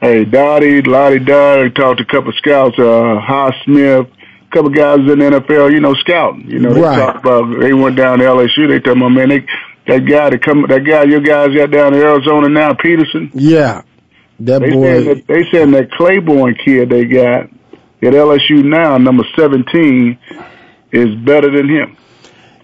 Hey, 0.00 0.24
Dottie, 0.24 0.82
Lottie 0.82 1.20
Dottie, 1.20 1.70
talked 1.70 1.98
to 1.98 2.02
a 2.02 2.06
couple 2.06 2.30
of 2.30 2.36
scouts, 2.36 2.78
uh, 2.78 3.18
Hi 3.20 3.56
Smith, 3.64 4.06
couple 4.54 4.70
guys 4.70 4.98
in 4.98 5.18
the 5.18 5.40
NFL, 5.40 5.72
you 5.72 5.80
know, 5.80 5.94
scouting. 5.94 6.50
You 6.50 6.60
know, 6.60 6.72
they 6.72 6.80
right. 6.80 6.96
talked 6.96 7.26
about, 7.26 7.60
they 7.60 7.74
went 7.74 7.96
down 7.96 8.18
to 8.18 8.24
LSU, 8.24 8.68
they 8.68 8.80
told 8.80 8.98
my 8.98 9.08
man, 9.08 9.28
they, 9.28 9.46
that 9.86 10.06
guy 10.06 10.30
that 10.30 10.42
come, 10.42 10.64
that 10.68 10.84
guy 10.84 11.02
your 11.02 11.20
guys 11.20 11.54
got 11.54 11.70
down 11.70 11.92
in 11.92 12.00
Arizona 12.00 12.48
now, 12.48 12.74
Peterson. 12.74 13.30
Yeah. 13.34 13.82
That 14.40 14.60
they 14.62 14.70
boy. 14.70 15.04
Said 15.04 15.16
that, 15.16 15.26
they 15.26 15.44
said 15.50 15.70
that 15.70 15.90
Claiborne 15.92 16.54
kid 16.54 16.88
they 16.88 17.04
got 17.04 17.50
at 18.02 18.12
LSU 18.12 18.64
now, 18.64 18.96
number 18.98 19.24
17, 19.36 20.18
is 20.92 21.14
better 21.16 21.50
than 21.50 21.68
him. 21.68 21.96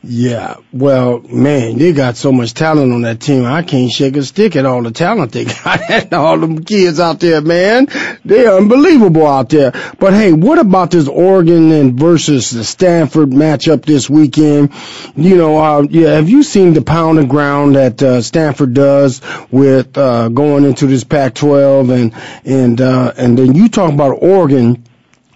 Yeah, 0.02 0.56
well, 0.72 1.18
man, 1.20 1.76
they 1.76 1.92
got 1.92 2.16
so 2.16 2.32
much 2.32 2.54
talent 2.54 2.90
on 2.90 3.02
that 3.02 3.20
team. 3.20 3.44
I 3.44 3.62
can't 3.62 3.92
shake 3.92 4.16
a 4.16 4.22
stick 4.22 4.56
at 4.56 4.64
all 4.64 4.82
the 4.82 4.92
talent 4.92 5.32
they 5.32 5.44
got. 5.64 5.90
and 5.90 6.12
all 6.14 6.38
them 6.38 6.64
kids 6.64 6.98
out 6.98 7.20
there, 7.20 7.42
man. 7.42 7.86
They're 8.24 8.56
unbelievable 8.56 9.26
out 9.26 9.50
there. 9.50 9.72
But 9.98 10.14
hey, 10.14 10.32
what 10.32 10.58
about 10.58 10.90
this 10.90 11.06
Oregon 11.06 11.70
and 11.70 12.00
versus 12.00 12.48
the 12.48 12.64
Stanford 12.64 13.28
matchup 13.28 13.84
this 13.84 14.08
weekend? 14.08 14.72
You 15.16 15.36
know, 15.36 15.58
uh, 15.58 15.82
yeah, 15.82 16.14
have 16.14 16.30
you 16.30 16.44
seen 16.44 16.72
the 16.72 16.82
pound 16.82 17.18
and 17.18 17.28
ground 17.28 17.76
that 17.76 18.02
uh, 18.02 18.22
Stanford 18.22 18.72
does 18.72 19.20
with 19.50 19.98
uh, 19.98 20.30
going 20.30 20.64
into 20.64 20.86
this 20.86 21.04
Pac-12 21.04 21.92
and 21.92 22.14
and 22.46 22.80
uh, 22.80 23.12
and 23.18 23.36
then 23.36 23.54
you 23.54 23.68
talk 23.68 23.92
about 23.92 24.12
Oregon 24.12 24.82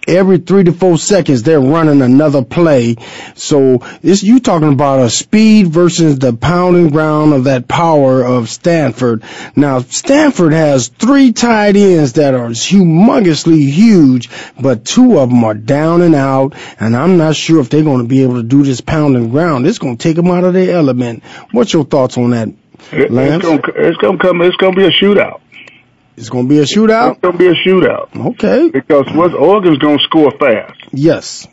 every 0.07 0.37
three 0.37 0.63
to 0.63 0.71
four 0.71 0.97
seconds 0.97 1.43
they're 1.43 1.59
running 1.59 2.01
another 2.01 2.43
play. 2.43 2.95
So 3.35 3.79
it's 4.01 4.23
you 4.23 4.39
talking 4.39 4.73
about 4.73 5.01
a 5.01 5.09
speed 5.09 5.67
versus 5.67 6.19
the 6.19 6.33
pounding 6.33 6.89
ground 6.89 7.33
of 7.33 7.45
that 7.45 7.67
power 7.67 8.23
of 8.23 8.49
Stanford. 8.49 9.23
Now 9.55 9.79
Stanford 9.79 10.53
has 10.53 10.87
three 10.87 11.33
tight 11.33 11.75
ends 11.75 12.13
that 12.13 12.33
are 12.33 12.49
humongously 12.49 13.69
huge, 13.69 14.29
but 14.59 14.85
two 14.85 15.19
of 15.19 15.29
them 15.29 15.43
are 15.43 15.53
down 15.53 16.01
and 16.01 16.15
out, 16.15 16.55
and 16.79 16.95
I'm 16.95 17.17
not 17.17 17.35
sure 17.35 17.59
if 17.59 17.69
they're 17.69 17.83
going 17.83 18.01
to 18.01 18.07
be 18.07 18.23
able 18.23 18.35
to 18.35 18.43
do 18.43 18.63
this 18.63 18.81
pounding 18.81 19.29
ground. 19.29 19.67
It's 19.67 19.79
going 19.79 19.97
to 19.97 20.03
take 20.03 20.15
them 20.15 20.27
out 20.27 20.43
of 20.43 20.53
their 20.53 20.75
element. 20.75 21.23
What's 21.51 21.73
your 21.73 21.85
thoughts 21.85 22.17
on 22.17 22.31
that, 22.31 22.49
Lance? 22.91 23.43
It's 23.45 23.97
going 23.97 24.17
to 24.17 24.23
come. 24.23 24.41
It's 24.41 24.57
going 24.57 24.73
to 24.73 24.77
be 24.77 24.85
a 24.85 24.91
shootout. 24.91 25.41
It's 26.17 26.29
going 26.29 26.45
to 26.45 26.49
be 26.49 26.59
a 26.59 26.63
shootout? 26.63 27.13
It's 27.13 27.21
going 27.21 27.33
to 27.33 27.37
be 27.37 27.47
a 27.47 27.55
shootout. 27.55 28.15
Okay. 28.33 28.69
Because 28.69 29.05
what 29.13 29.33
Oregon's 29.33 29.79
going 29.79 29.97
to 29.97 30.03
score 30.03 30.31
fast. 30.31 30.79
Yes. 30.91 31.47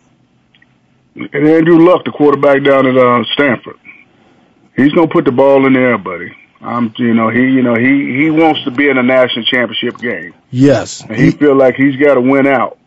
And 1.14 1.34
Andrew 1.34 1.78
Luck, 1.78 2.04
the 2.04 2.12
quarterback 2.12 2.62
down 2.62 2.86
at 2.86 2.96
uh, 2.96 3.24
Stanford, 3.32 3.78
he's 4.76 4.92
going 4.92 5.08
to 5.08 5.12
put 5.12 5.24
the 5.24 5.32
ball 5.32 5.66
in 5.66 5.72
there, 5.74 5.98
buddy. 5.98 6.36
I'm, 6.60 6.94
you 6.96 7.12
know, 7.12 7.28
he, 7.28 7.40
you 7.40 7.62
know, 7.62 7.74
he 7.74 8.22
he 8.22 8.30
wants 8.30 8.62
to 8.64 8.70
be 8.70 8.88
in 8.88 8.96
a 8.96 9.02
national 9.02 9.44
championship 9.46 9.98
game. 9.98 10.32
Yes. 10.50 11.02
And 11.02 11.16
he, 11.16 11.24
he 11.26 11.30
feel 11.32 11.56
like 11.56 11.74
he's 11.74 11.96
got 11.96 12.14
to 12.14 12.20
win 12.20 12.46
out 12.46 12.78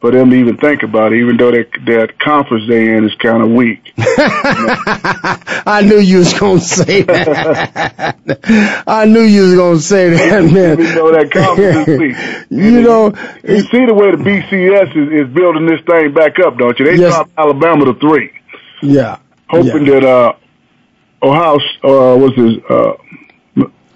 for 0.00 0.10
them 0.10 0.30
to 0.30 0.36
even 0.36 0.56
think 0.58 0.82
about 0.82 1.12
it, 1.12 1.20
even 1.20 1.36
though 1.36 1.50
that 1.50 1.70
that 1.86 2.18
conference 2.18 2.68
they 2.68 2.94
in 2.94 3.04
is 3.04 3.14
kind 3.14 3.42
of 3.42 3.50
weak. 3.50 3.92
I 3.96 5.82
knew 5.84 5.98
you 5.98 6.18
was 6.18 6.38
gonna 6.38 6.60
say 6.60 7.02
that. 7.02 8.84
I 8.86 9.06
knew 9.06 9.22
you 9.22 9.42
was 9.42 9.54
gonna 9.54 9.78
say 9.78 10.10
that, 10.10 10.44
man. 10.44 10.80
Even 10.80 10.94
though 10.94 11.12
that 11.12 11.30
conference 11.30 11.88
is 11.88 11.98
weak. 11.98 12.16
you 12.50 12.82
know, 12.82 13.06
you 13.44 13.60
see 13.62 13.86
the 13.86 13.94
way 13.94 14.10
the 14.10 14.18
BCS 14.18 14.90
is, 14.94 15.26
is 15.28 15.34
building 15.34 15.66
this 15.66 15.80
thing 15.86 16.12
back 16.12 16.38
up, 16.38 16.58
don't 16.58 16.78
you? 16.78 16.84
They 16.84 16.96
yes. 16.96 17.14
dropped 17.14 17.30
Alabama 17.38 17.86
to 17.86 17.94
three. 17.94 18.30
Yeah. 18.82 19.18
Hoping 19.48 19.86
yeah. 19.86 20.00
that 20.00 20.04
uh, 20.04 20.32
Ohio 21.22 21.56
uh, 21.82 22.16
was 22.18 22.34
his 22.34 22.58
uh, 22.68 22.94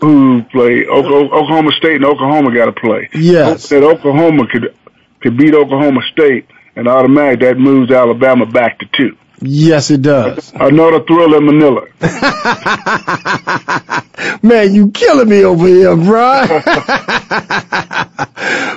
who 0.00 0.42
played 0.44 0.86
Oklahoma 0.88 1.72
State 1.72 1.96
and 1.96 2.04
Oklahoma 2.04 2.54
got 2.54 2.66
to 2.66 2.72
play. 2.72 3.10
Yes. 3.14 3.68
That 3.68 3.82
Oklahoma 3.82 4.46
could 4.46 4.74
could 5.20 5.36
beat 5.36 5.54
Oklahoma 5.54 6.00
State, 6.12 6.46
and 6.76 6.88
automatically 6.88 7.46
that 7.46 7.58
moves 7.58 7.90
Alabama 7.90 8.46
back 8.46 8.78
to 8.80 8.86
two. 8.96 9.16
Yes, 9.40 9.90
it 9.90 10.02
does. 10.02 10.52
Another 10.54 11.02
thrill 11.04 11.34
in 11.36 11.46
Manila. 11.46 11.86
man, 14.42 14.74
you 14.74 14.90
killing 14.90 15.28
me 15.28 15.44
over 15.44 15.64
here, 15.66 15.94
bro. 15.94 16.42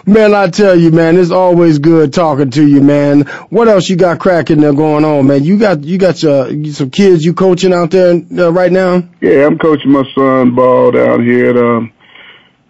man, 0.05 0.35
I 0.35 0.49
tell 0.51 0.79
you, 0.79 0.91
man, 0.91 1.17
it's 1.17 1.31
always 1.31 1.79
good 1.79 2.13
talking 2.13 2.51
to 2.51 2.67
you, 2.67 2.81
man. 2.81 3.21
What 3.49 3.69
else 3.69 3.89
you 3.89 3.95
got 3.95 4.19
cracking 4.19 4.61
there 4.61 4.73
going 4.73 5.03
on, 5.03 5.25
man? 5.25 5.43
You 5.43 5.57
got 5.57 5.83
you 5.83 5.97
got 5.97 6.21
your 6.21 6.51
some 6.71 6.91
kids 6.91 7.25
you 7.25 7.33
coaching 7.33 7.73
out 7.73 7.89
there 7.89 8.21
uh, 8.37 8.51
right 8.51 8.71
now? 8.71 9.01
Yeah, 9.19 9.47
I'm 9.47 9.57
coaching 9.57 9.91
my 9.91 10.03
son 10.13 10.53
ball 10.53 10.91
down 10.91 11.25
here 11.25 11.49
at 11.49 11.57
um 11.57 11.91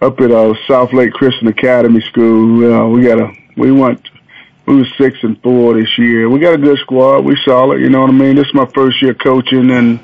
up 0.01 0.19
at 0.19 0.32
uh, 0.32 0.53
Southlake 0.67 1.11
Christian 1.11 1.47
Academy 1.47 2.01
School. 2.09 2.74
Uh, 2.74 2.88
we 2.88 3.03
got 3.03 3.19
a 3.19 3.32
we 3.62 3.72
went 3.72 4.09
we 4.66 4.76
was 4.76 4.91
six 4.97 5.18
and 5.24 5.41
four 5.41 5.76
this 5.76 5.97
year. 5.97 6.30
We 6.30 6.39
got 6.39 6.55
a 6.55 6.57
good 6.57 6.80
squad. 6.80 7.26
We 7.26 7.38
solid, 7.45 7.80
you 7.82 7.89
know 7.89 8.01
what 8.01 8.09
I 8.09 8.14
mean. 8.14 8.36
This 8.36 8.47
is 8.47 8.53
my 8.53 8.66
first 8.74 9.01
year 9.01 9.14
coaching, 9.14 9.70
and 9.70 9.99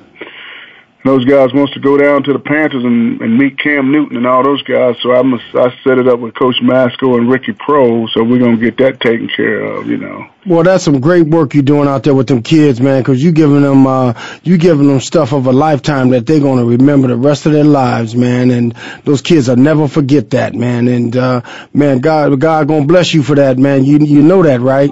those 1.04 1.26
guys 1.26 1.54
wants 1.54 1.74
to 1.74 1.80
go 1.80 1.98
down 1.98 2.24
to 2.24 2.34
the 2.34 2.40
Panthers 2.40 2.84
and, 2.84 3.22
and 3.22 3.38
meet 3.38 3.58
Cam 3.60 3.92
Newton 3.92 4.18
and 4.18 4.28
all 4.28 4.44
those 4.44 4.62
guys. 4.64 4.96
So 5.02 5.14
I 5.14 5.22
must 5.22 5.44
I 5.54 5.70
set 5.84 6.00
it 6.00 6.08
up 6.08 6.20
with 6.20 6.36
Coach 6.36 6.56
Matsko 6.62 7.18
and 7.18 7.30
Ricky 7.30 7.54
Proehl. 7.54 8.08
So 8.14 8.24
we're 8.24 8.40
gonna 8.40 8.58
get 8.58 8.78
that 8.78 9.00
taken 9.00 9.30
care 9.30 9.62
of, 9.62 9.88
you 9.88 9.98
know. 9.98 10.28
Well, 10.46 10.64
that's 10.64 10.84
some 10.84 11.00
great 11.00 11.28
work 11.28 11.54
you're 11.54 11.64
doing 11.64 11.88
out 11.88 12.04
there 12.04 12.16
with 12.16 12.28
them 12.28 12.42
kids, 12.42 12.82
man. 12.82 13.02
Because 13.02 13.24
you 13.24 13.32
giving 13.32 13.62
them 13.62 13.88
uh, 13.88 14.14
you 14.44 14.58
giving 14.58 14.88
them 14.88 15.00
stuff 15.00 15.34
of 15.34 15.48
a 15.48 15.52
lifetime 15.52 16.10
that 16.10 16.26
they're 16.26 16.40
gonna 16.40 16.66
remember 16.66 17.08
the 17.08 17.18
rest 17.18 17.46
of 17.46 17.54
their 17.54 17.64
lives, 17.64 18.16
man. 18.16 18.52
And 18.52 18.74
those 19.04 19.22
kids 19.22 19.48
will 19.48 19.56
never 19.56 19.88
forget 19.88 20.32
that, 20.32 20.56
man. 20.56 20.88
And 20.88 21.16
uh, 21.16 21.42
man, 21.74 22.00
God 22.00 22.40
God 22.40 22.68
gonna 22.68 22.86
bless 22.86 23.14
you 23.14 23.24
for 23.24 23.36
that, 23.36 23.58
man. 23.58 23.86
You 23.86 24.00
you 24.00 24.22
know 24.22 24.44
that, 24.44 24.62
right? 24.62 24.92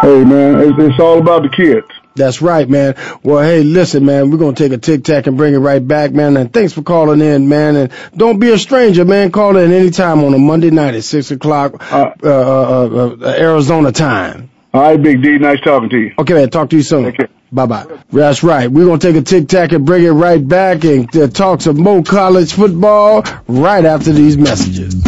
Hey, 0.00 0.22
man, 0.22 0.60
it's, 0.60 0.78
it's 0.78 1.00
all 1.00 1.18
about 1.18 1.42
the 1.42 1.48
kids. 1.48 1.86
That's 2.18 2.42
right, 2.42 2.68
man. 2.68 2.94
Well, 3.22 3.42
hey, 3.42 3.62
listen, 3.62 4.04
man, 4.04 4.30
we're 4.30 4.38
going 4.38 4.54
to 4.54 4.62
take 4.62 4.72
a 4.72 4.78
tic 4.78 5.04
tac 5.04 5.26
and 5.26 5.36
bring 5.36 5.54
it 5.54 5.58
right 5.58 5.86
back, 5.86 6.12
man. 6.12 6.36
And 6.36 6.52
thanks 6.52 6.72
for 6.72 6.82
calling 6.82 7.20
in, 7.20 7.48
man. 7.48 7.76
And 7.76 7.92
don't 8.16 8.38
be 8.38 8.50
a 8.50 8.58
stranger, 8.58 9.04
man. 9.04 9.30
Call 9.30 9.56
in 9.56 9.72
anytime 9.72 10.22
on 10.24 10.34
a 10.34 10.38
Monday 10.38 10.70
night 10.70 10.94
at 10.94 11.04
6 11.04 11.30
o'clock, 11.30 11.74
uh, 11.92 12.10
uh, 12.22 12.28
uh, 12.28 13.16
uh, 13.22 13.34
Arizona 13.38 13.92
time. 13.92 14.50
All 14.74 14.82
right, 14.82 15.02
Big 15.02 15.22
D. 15.22 15.38
Nice 15.38 15.60
talking 15.62 15.88
to 15.88 15.98
you. 15.98 16.14
Okay, 16.18 16.34
man. 16.34 16.50
Talk 16.50 16.70
to 16.70 16.76
you 16.76 16.82
soon. 16.82 17.06
Okay. 17.06 17.26
Bye 17.50 17.64
bye. 17.64 17.86
That's 18.12 18.42
right. 18.42 18.70
We're 18.70 18.84
going 18.84 18.98
to 18.98 19.06
take 19.06 19.16
a 19.16 19.22
tic 19.24 19.48
tac 19.48 19.72
and 19.72 19.86
bring 19.86 20.04
it 20.04 20.10
right 20.10 20.46
back 20.46 20.84
and 20.84 21.14
uh, 21.16 21.28
talk 21.28 21.62
some 21.62 21.78
more 21.78 22.02
college 22.02 22.52
football 22.52 23.24
right 23.46 23.84
after 23.86 24.12
these 24.12 24.36
messages. 24.36 25.07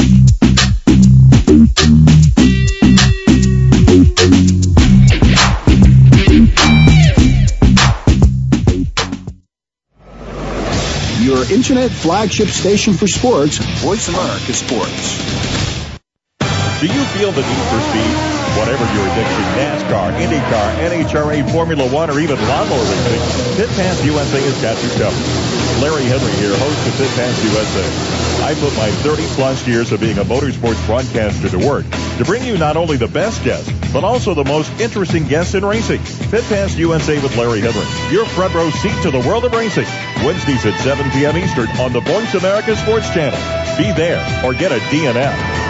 Your 11.40 11.56
internet 11.56 11.90
flagship 11.90 12.48
station 12.48 12.92
for 12.92 13.08
sports, 13.08 13.56
Voice 13.80 14.08
America 14.08 14.52
Sports. 14.52 15.16
Do 16.84 16.86
you 16.86 17.02
feel 17.16 17.32
the 17.32 17.40
need 17.40 17.64
for 17.72 17.80
speed? 17.80 18.12
Whatever 18.60 18.84
your 18.92 19.08
addiction, 19.08 19.44
NASCAR, 19.56 20.12
IndyCar, 20.20 20.68
NHRA, 20.84 21.50
Formula 21.50 21.88
One, 21.88 22.10
or 22.10 22.20
even 22.20 22.36
lawnmower 22.36 22.84
racing, 22.84 23.56
Pit 23.56 23.70
Pass 23.70 24.04
USA 24.04 24.40
has 24.42 24.60
got 24.60 24.76
you 24.84 24.90
covered. 25.00 25.80
Larry 25.80 26.04
Henry 26.04 26.32
here, 26.36 26.52
host 26.58 26.88
of 26.88 26.94
Pit 27.00 27.08
Pass 27.16 27.42
USA. 27.42 28.44
I 28.44 28.52
put 28.60 28.76
my 28.76 28.90
30 29.00 29.22
plus 29.28 29.66
years 29.66 29.92
of 29.92 30.00
being 30.00 30.18
a 30.18 30.24
motorsports 30.24 30.84
broadcaster 30.84 31.48
to 31.48 31.58
work 31.66 31.86
to 32.18 32.24
bring 32.26 32.44
you 32.44 32.58
not 32.58 32.76
only 32.76 32.98
the 32.98 33.08
best 33.08 33.42
guests, 33.44 33.72
but 33.92 34.04
also 34.04 34.34
the 34.34 34.44
most 34.44 34.70
interesting 34.80 35.26
guests 35.26 35.54
in 35.54 35.64
racing. 35.64 36.00
Pit 36.30 36.44
Pass 36.44 36.76
USA 36.76 37.20
with 37.22 37.36
Larry 37.36 37.60
Henry, 37.60 38.14
your 38.14 38.26
front 38.26 38.54
row 38.54 38.70
seat 38.70 39.02
to 39.02 39.10
the 39.10 39.20
world 39.20 39.44
of 39.44 39.52
racing. 39.52 39.86
Wednesdays 40.24 40.64
at 40.66 40.78
7 40.80 41.10
p.m. 41.10 41.36
Eastern 41.36 41.68
on 41.80 41.92
the 41.92 42.00
Voice 42.00 42.34
America 42.34 42.76
Sports 42.76 43.08
Channel. 43.10 43.38
Be 43.76 43.92
there 43.92 44.20
or 44.44 44.54
get 44.54 44.72
a 44.72 44.78
DNF. 44.90 45.69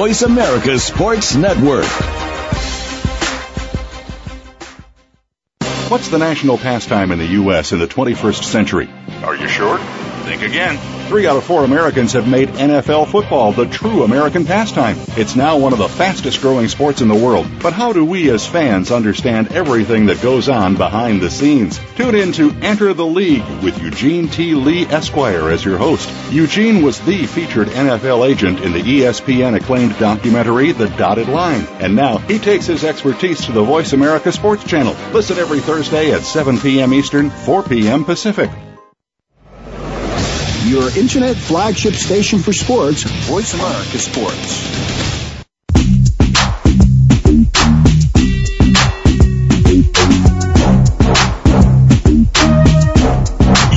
Voice 0.00 0.22
America 0.22 0.78
Sports 0.78 1.34
Network. 1.34 1.84
What's 5.90 6.08
the 6.08 6.16
national 6.16 6.56
pastime 6.56 7.12
in 7.12 7.18
the 7.18 7.26
U.S. 7.26 7.72
in 7.72 7.80
the 7.80 7.86
21st 7.86 8.42
century? 8.44 8.88
Are 9.22 9.36
you 9.36 9.46
sure? 9.46 9.76
Think 10.24 10.40
again. 10.40 10.99
Three 11.10 11.26
out 11.26 11.36
of 11.36 11.42
four 11.42 11.64
Americans 11.64 12.12
have 12.12 12.28
made 12.28 12.50
NFL 12.50 13.10
football 13.10 13.50
the 13.50 13.66
true 13.66 14.04
American 14.04 14.44
pastime. 14.44 14.96
It's 15.16 15.34
now 15.34 15.58
one 15.58 15.72
of 15.72 15.80
the 15.80 15.88
fastest 15.88 16.40
growing 16.40 16.68
sports 16.68 17.00
in 17.00 17.08
the 17.08 17.16
world. 17.16 17.48
But 17.60 17.72
how 17.72 17.92
do 17.92 18.04
we 18.04 18.30
as 18.30 18.46
fans 18.46 18.92
understand 18.92 19.50
everything 19.50 20.06
that 20.06 20.22
goes 20.22 20.48
on 20.48 20.76
behind 20.76 21.20
the 21.20 21.28
scenes? 21.28 21.80
Tune 21.96 22.14
in 22.14 22.30
to 22.34 22.52
Enter 22.62 22.94
the 22.94 23.04
League 23.04 23.44
with 23.60 23.82
Eugene 23.82 24.28
T. 24.28 24.54
Lee 24.54 24.86
Esquire 24.86 25.50
as 25.50 25.64
your 25.64 25.78
host. 25.78 26.08
Eugene 26.30 26.80
was 26.80 27.00
the 27.00 27.26
featured 27.26 27.66
NFL 27.66 28.30
agent 28.30 28.60
in 28.60 28.72
the 28.72 28.80
ESPN 28.80 29.56
acclaimed 29.56 29.98
documentary 29.98 30.70
The 30.70 30.90
Dotted 30.90 31.28
Line. 31.28 31.66
And 31.80 31.96
now 31.96 32.18
he 32.18 32.38
takes 32.38 32.66
his 32.66 32.84
expertise 32.84 33.44
to 33.46 33.50
the 33.50 33.64
Voice 33.64 33.94
America 33.94 34.30
Sports 34.30 34.62
Channel. 34.62 34.94
Listen 35.12 35.38
every 35.38 35.58
Thursday 35.58 36.12
at 36.12 36.22
7 36.22 36.60
p.m. 36.60 36.94
Eastern, 36.94 37.30
4 37.30 37.64
p.m. 37.64 38.04
Pacific. 38.04 38.48
Your 40.70 40.88
internet 40.96 41.34
flagship 41.34 41.94
station 41.94 42.38
for 42.38 42.52
sports, 42.52 43.02
Voice 43.02 43.54
America 43.54 43.98
Sports. 43.98 44.70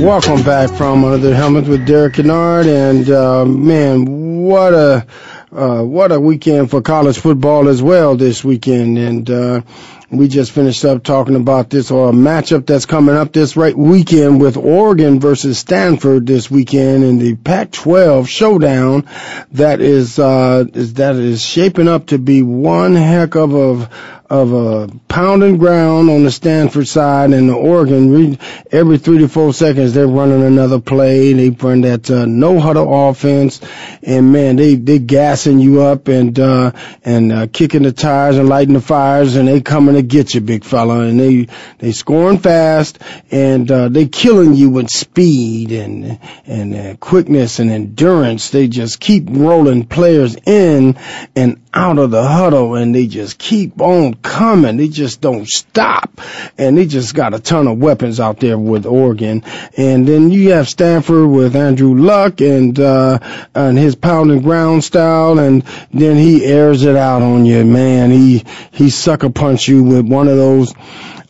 Welcome 0.04 0.42
back 0.42 0.70
from 0.76 1.04
Under 1.04 1.18
the 1.18 1.36
Helmet 1.36 1.68
with 1.68 1.86
Derek 1.86 2.14
Kennard, 2.14 2.66
and 2.66 3.08
uh, 3.08 3.44
man, 3.44 4.42
what 4.42 4.74
a 4.74 5.06
uh, 5.52 5.82
what 5.82 6.10
a 6.12 6.20
weekend 6.20 6.70
for 6.70 6.82
college 6.82 7.18
football 7.18 7.68
as 7.68 7.82
well 7.82 8.16
this 8.16 8.44
weekend. 8.44 8.98
And 8.98 9.28
uh, 9.30 9.62
we 10.10 10.28
just 10.28 10.52
finished 10.52 10.84
up 10.84 11.02
talking 11.02 11.34
about 11.34 11.68
this 11.68 11.90
or 11.90 12.10
a 12.10 12.12
matchup 12.12 12.64
that's 12.66 12.86
coming 12.86 13.16
up 13.16 13.32
this 13.32 13.56
right 13.56 13.76
weekend 13.76 14.40
with 14.40 14.56
Oregon 14.56 15.18
versus 15.18 15.58
Stanford 15.58 16.26
this 16.26 16.50
weekend 16.50 17.02
in 17.02 17.18
the 17.18 17.34
Pac-12 17.34 18.28
showdown. 18.28 19.08
That 19.52 19.80
is 19.80 20.18
uh, 20.18 20.64
is 20.72 20.94
that 20.94 21.16
is 21.16 21.42
shaping 21.42 21.88
up 21.88 22.06
to 22.08 22.18
be 22.18 22.42
one 22.42 22.94
heck 22.94 23.34
of 23.34 23.54
a 23.54 23.90
of 24.28 24.52
a 24.52 24.88
pounding 25.08 25.56
ground 25.56 26.10
on 26.10 26.24
the 26.24 26.30
Stanford 26.30 26.88
side 26.88 27.32
and 27.32 27.48
the 27.48 27.54
Oregon. 27.54 28.38
Every 28.70 28.98
three 28.98 29.18
to 29.18 29.28
four 29.28 29.52
seconds, 29.52 29.94
they're 29.94 30.06
running 30.06 30.42
another 30.42 30.80
play. 30.80 31.32
They 31.32 31.50
run 31.50 31.82
that 31.82 32.10
uh, 32.10 32.26
no 32.26 32.58
huddle 32.58 33.08
offense, 33.08 33.60
and 34.02 34.32
man, 34.32 34.56
they 34.56 34.74
they 34.74 34.98
gassing 34.98 35.58
you 35.58 35.82
up 35.82 36.08
and 36.08 36.38
uh, 36.38 36.72
and 37.04 37.32
uh, 37.32 37.46
kicking 37.52 37.82
the 37.82 37.92
tires 37.92 38.36
and 38.36 38.48
lighting 38.48 38.74
the 38.74 38.80
fires, 38.80 39.36
and 39.36 39.46
they 39.46 39.60
coming 39.60 39.94
to 39.94 40.02
get 40.02 40.34
you, 40.34 40.40
big 40.40 40.64
fella. 40.64 41.00
And 41.00 41.18
they 41.18 41.48
they 41.78 41.92
scoring 41.92 42.38
fast, 42.38 42.98
and 43.30 43.70
uh, 43.70 43.88
they 43.88 44.06
killing 44.06 44.54
you 44.54 44.70
with 44.70 44.90
speed 44.90 45.72
and 45.72 46.18
and 46.46 46.74
uh, 46.74 46.96
quickness 46.96 47.58
and 47.58 47.70
endurance. 47.70 48.50
They 48.50 48.68
just 48.68 49.00
keep 49.00 49.24
rolling 49.28 49.86
players 49.86 50.36
in 50.46 50.96
and 51.34 51.60
out 51.76 51.98
of 51.98 52.10
the 52.10 52.26
huddle, 52.26 52.74
and 52.74 52.94
they 52.94 53.06
just 53.06 53.36
keep 53.36 53.82
on 53.82 54.14
coming. 54.14 54.78
They 54.78 54.88
just 54.88 55.20
don't 55.20 55.46
stop. 55.46 56.20
And 56.56 56.78
they 56.78 56.86
just 56.86 57.14
got 57.14 57.34
a 57.34 57.38
ton 57.38 57.68
of 57.68 57.76
weapons 57.76 58.18
out 58.18 58.40
there 58.40 58.56
with 58.56 58.86
Oregon. 58.86 59.44
And 59.76 60.08
then 60.08 60.30
you 60.30 60.52
have 60.52 60.70
Stanford 60.70 61.28
with 61.28 61.54
Andrew 61.54 61.94
Luck 61.94 62.40
and, 62.40 62.80
uh, 62.80 63.18
and 63.54 63.76
his 63.76 63.94
pounding 63.94 64.40
ground 64.40 64.84
style. 64.84 65.38
And 65.38 65.64
then 65.92 66.16
he 66.16 66.46
airs 66.46 66.82
it 66.82 66.96
out 66.96 67.20
on 67.20 67.44
you, 67.44 67.62
man. 67.66 68.10
He, 68.10 68.44
he 68.72 68.88
sucker 68.88 69.28
punch 69.28 69.68
you 69.68 69.84
with 69.84 70.08
one 70.08 70.28
of 70.28 70.36
those, 70.38 70.72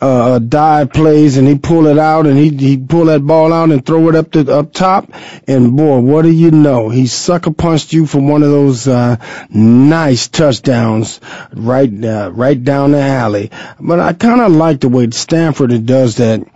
uh, 0.07 0.39
dive 0.39 0.93
plays 0.93 1.37
and 1.37 1.49
he 1.49 1.57
pull 1.59 1.87
it 1.87 1.99
out 1.99 2.27
and 2.27 2.39
he 2.39 2.51
he 2.51 2.77
pull 2.77 3.07
that 3.07 3.27
ball 3.27 3.53
out 3.53 3.71
and 3.71 3.85
throw 3.85 4.09
it 4.09 4.15
up 4.15 4.31
to 4.33 4.51
up 4.53 4.73
top. 4.73 5.11
And 5.47 5.77
boy 5.77 5.99
what 6.01 6.23
do 6.23 6.31
you 6.31 6.51
know? 6.51 6.89
He 6.89 7.07
sucker 7.07 7.53
punched 7.53 7.93
you 7.93 8.07
for 8.07 8.21
one 8.21 8.43
of 8.43 8.51
those 8.51 8.87
uh, 8.87 9.17
nice 9.51 10.29
touchdowns 10.29 11.21
right 11.53 11.93
uh, 12.05 12.31
right 12.33 12.63
down 12.63 12.93
the 12.93 13.01
alley. 13.01 13.51
But 13.81 14.01
I 14.01 14.13
kind 14.13 14.41
of 14.41 14.53
like 14.53 14.81
the 14.81 14.89
way 14.89 15.11
Stanford 15.11 15.87
does 15.87 16.17
that. 16.17 16.47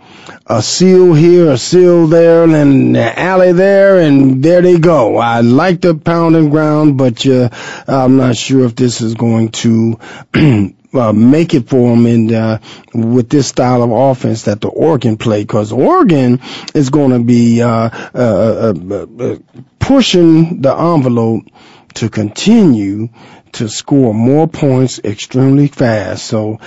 A 0.45 0.61
seal 0.61 1.13
here, 1.13 1.51
a 1.51 1.57
seal 1.57 2.07
there, 2.07 2.43
and 2.43 2.53
an 2.53 2.95
alley 2.95 3.53
there, 3.53 3.99
and 3.99 4.43
there 4.43 4.61
they 4.61 4.77
go. 4.77 5.17
I 5.17 5.41
like 5.41 5.81
the 5.81 5.95
pound 5.95 6.35
and 6.35 6.51
ground, 6.51 6.97
but 6.97 7.25
uh, 7.25 7.49
I'm 7.87 8.17
not 8.17 8.35
sure 8.35 8.65
if 8.65 8.75
this 8.75 9.01
is 9.01 9.15
going 9.15 9.49
to 9.63 9.99
uh, 10.93 11.13
make 11.13 11.53
it 11.53 11.69
for 11.69 11.95
them 11.95 12.05
and 12.05 12.31
uh, 12.31 12.59
with 12.93 13.29
this 13.29 13.47
style 13.47 13.83
of 13.83 13.91
offense 13.91 14.43
that 14.43 14.61
the 14.61 14.67
Oregon 14.67 15.17
play 15.17 15.43
because 15.43 15.71
Oregon 15.71 16.41
is 16.73 16.89
going 16.89 17.11
to 17.11 17.23
be 17.23 17.61
uh, 17.61 17.89
uh, 18.13 18.73
uh, 18.73 19.37
pushing 19.79 20.61
the 20.61 20.75
envelope 20.75 21.45
to 21.95 22.09
continue 22.09 23.09
to 23.53 23.67
score 23.67 24.13
more 24.13 24.47
points 24.47 24.99
extremely 25.03 25.67
fast. 25.67 26.25
So 26.25 26.59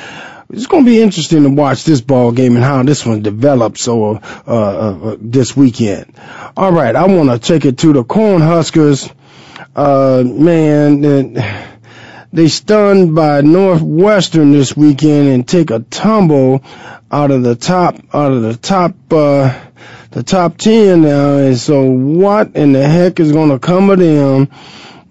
it's 0.50 0.66
going 0.66 0.84
to 0.84 0.90
be 0.90 1.00
interesting 1.00 1.42
to 1.44 1.50
watch 1.50 1.84
this 1.84 2.00
ball 2.00 2.32
game 2.32 2.56
and 2.56 2.64
how 2.64 2.82
this 2.82 3.06
one 3.06 3.22
develops 3.22 3.88
over 3.88 5.16
this 5.18 5.56
weekend. 5.56 6.14
All 6.56 6.72
right, 6.72 6.94
I 6.94 7.06
want 7.06 7.30
to 7.30 7.38
take 7.38 7.64
it 7.64 7.78
to 7.78 7.92
the 7.92 8.04
Cornhuskers. 8.04 9.12
Uh, 9.74 10.22
man, 10.24 11.00
they 12.34 12.48
stunned 12.48 13.14
by 13.14 13.42
Northwestern 13.42 14.50
this 14.50 14.76
weekend 14.76 15.28
and 15.28 15.46
take 15.46 15.70
a 15.70 15.78
tumble 15.78 16.64
out 17.08 17.30
of 17.30 17.44
the 17.44 17.54
top 17.54 17.94
out 18.12 18.32
of 18.32 18.42
the 18.42 18.56
top 18.56 18.92
uh, 19.12 19.56
the 20.10 20.24
top 20.24 20.58
ten 20.58 21.02
now. 21.02 21.36
And 21.36 21.56
so, 21.56 21.84
what 21.84 22.56
in 22.56 22.72
the 22.72 22.86
heck 22.86 23.20
is 23.20 23.30
going 23.30 23.50
to 23.50 23.60
come 23.60 23.88
of 23.88 24.00
them? 24.00 24.48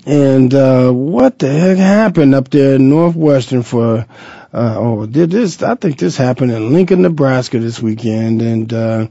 And 0.05 0.53
uh, 0.53 0.91
what 0.91 1.39
the 1.39 1.49
heck 1.49 1.78
happened 1.78 2.36
up 2.36 2.49
there 2.49 2.76
in 2.76 2.89
Northwestern 2.89 3.63
for? 3.63 4.05
Uh, 4.51 4.76
oh, 4.78 5.05
did 5.05 5.32
this? 5.32 5.63
I 5.63 5.76
think 5.76 5.97
this 5.97 6.17
happened 6.17 6.51
in 6.51 6.74
Lincoln, 6.74 7.03
Nebraska 7.03 7.57
this 7.57 7.82
weekend, 7.82 8.41
and 8.41 8.74
uh, 8.74 9.07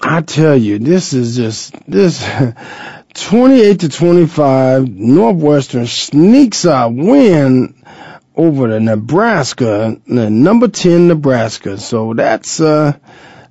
I 0.00 0.20
tell 0.22 0.56
you, 0.56 0.80
this 0.80 1.12
is 1.12 1.36
just 1.36 1.76
this 1.86 2.28
28 3.22 3.80
to 3.80 3.88
25. 3.88 4.88
Northwestern 4.88 5.86
sneaks 5.86 6.64
a 6.64 6.88
win 6.88 7.74
over 8.36 8.68
the 8.68 8.80
Nebraska, 8.80 10.00
the 10.06 10.30
number 10.30 10.68
10 10.68 11.08
Nebraska. 11.08 11.78
So 11.78 12.14
that's 12.14 12.60
uh 12.60 12.98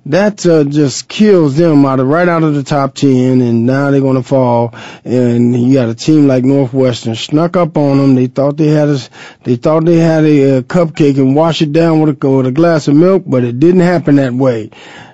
that 0.08 0.46
uh, 0.46 0.64
just 0.64 1.06
kills 1.06 1.56
them 1.56 1.84
out 1.84 2.00
of 2.00 2.06
right 2.06 2.28
out 2.28 2.42
of 2.42 2.54
the 2.54 2.62
top 2.62 2.94
ten, 2.94 3.42
and 3.42 3.66
now 3.66 3.90
they're 3.90 4.00
going 4.00 4.16
to 4.16 4.22
fall. 4.22 4.74
And 5.04 5.54
you 5.54 5.74
got 5.74 5.90
a 5.90 5.94
team 5.94 6.26
like 6.26 6.44
Northwestern 6.44 7.14
snuck 7.14 7.56
up 7.56 7.76
on 7.76 7.98
them. 7.98 8.14
They 8.14 8.26
thought 8.26 8.56
they 8.56 8.68
had 8.68 8.88
a 8.88 8.98
they 9.44 9.56
thought 9.56 9.84
they 9.84 9.98
had 9.98 10.24
a, 10.24 10.58
a 10.58 10.62
cupcake 10.62 11.18
and 11.18 11.36
wash 11.36 11.60
it 11.60 11.72
down 11.72 12.00
with 12.00 12.22
a, 12.22 12.30
with 12.30 12.46
a 12.46 12.52
glass 12.52 12.88
of 12.88 12.96
milk, 12.96 13.24
but 13.26 13.44
it 13.44 13.60
didn't 13.60 13.82
happen 13.82 14.16
that 14.16 14.32
way. 14.32 14.70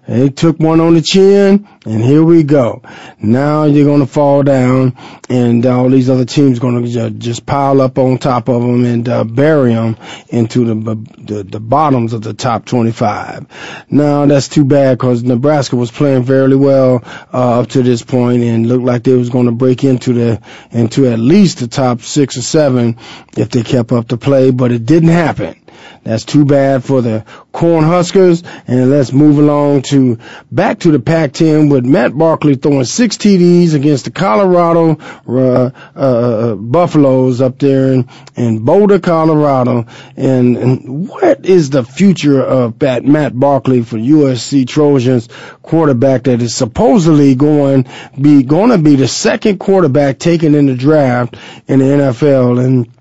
They 0.07 0.29
took 0.29 0.59
one 0.59 0.81
on 0.81 0.95
the 0.95 1.03
chin, 1.03 1.67
and 1.87 2.05
here 2.05 2.23
we 2.23 2.43
go. 2.43 2.83
Now 3.19 3.65
you're 3.65 3.87
going 3.87 4.01
to 4.01 4.07
fall 4.07 4.43
down, 4.43 4.97
and 5.31 5.65
all 5.65 5.89
these 5.89 6.11
other 6.11 6.27
teams 6.27 6.59
going 6.59 6.85
to 6.85 7.11
just 7.11 7.47
pile 7.47 7.81
up 7.81 7.97
on 7.99 8.19
top 8.19 8.49
of 8.49 8.61
them 8.61 8.85
and 8.85 9.09
uh, 9.09 9.25
bury 9.25 9.73
them 9.73 9.97
into 10.29 10.67
the, 10.67 10.75
the 11.19 11.43
the 11.43 11.61
bottoms 11.61 12.13
of 12.13 12.23
the 12.23 12.35
top 12.35 12.67
25. 12.67 13.87
Now 13.91 14.27
that's 14.27 14.49
too 14.49 14.65
bad 14.65 14.99
because 14.99 15.23
Nebraska 15.23 15.77
was 15.77 15.91
playing 15.91 16.25
fairly 16.25 16.57
well 16.57 17.03
uh, 17.33 17.61
up 17.61 17.69
to 17.71 17.83
this 17.83 18.03
point 18.03 18.43
and 18.43 18.67
looked 18.69 18.85
like 18.85 19.05
they 19.05 19.15
was 19.15 19.31
going 19.31 19.47
to 19.47 19.53
break 19.53 19.85
into 19.85 20.13
the 20.13 20.43
into 20.71 21.11
at 21.11 21.19
least 21.19 21.61
the 21.61 21.69
top 21.69 22.03
six 22.03 22.37
or 22.37 22.43
seven 22.43 22.99
if 23.37 23.49
they 23.51 23.63
kept 23.63 23.93
up 23.93 24.09
the 24.09 24.19
play, 24.19 24.51
but 24.51 24.71
it 24.71 24.85
didn't 24.85 25.09
happen. 25.09 25.64
That's 26.03 26.25
too 26.25 26.45
bad 26.45 26.85
for 26.85 27.01
the 27.01 27.25
Cornhuskers. 27.53 28.45
And 28.67 28.91
let's 28.91 29.13
move 29.13 29.39
along 29.39 29.83
to 29.83 30.19
back 30.51 30.81
to 30.81 30.91
the 30.91 31.01
Pac-10 31.01 31.71
with 31.71 31.85
Matt 31.85 32.17
Barkley 32.17 32.57
throwing 32.57 32.85
six 32.85 33.17
TDs 33.17 33.75
against 33.75 34.05
the 34.05 34.11
Colorado 34.11 34.99
uh, 35.29 35.71
uh, 35.97 35.99
uh, 35.99 36.55
Buffaloes 36.55 37.41
up 37.41 37.59
there 37.59 37.93
in, 37.93 38.09
in 38.35 38.65
Boulder, 38.65 38.99
Colorado. 38.99 39.87
And, 40.17 40.57
and 40.57 41.09
what 41.09 41.47
is 41.47 41.71
the 41.71 41.85
future 41.85 42.43
of 42.43 42.79
that 42.81 43.05
Matt 43.05 43.39
Barkley 43.39 43.83
for 43.83 43.97
USC 43.97 44.67
Trojans 44.67 45.29
quarterback 45.63 46.25
that 46.25 46.43
is 46.43 46.55
supposedly 46.55 47.35
going 47.35 47.87
be 48.21 48.43
going 48.43 48.71
to 48.71 48.79
be 48.79 48.97
the 48.97 49.09
second 49.09 49.59
quarterback 49.59 50.19
taken 50.19 50.55
in 50.55 50.67
the 50.67 50.75
draft 50.75 51.37
in 51.67 51.79
the 51.79 51.85
NFL 51.85 52.65
and 52.65 52.94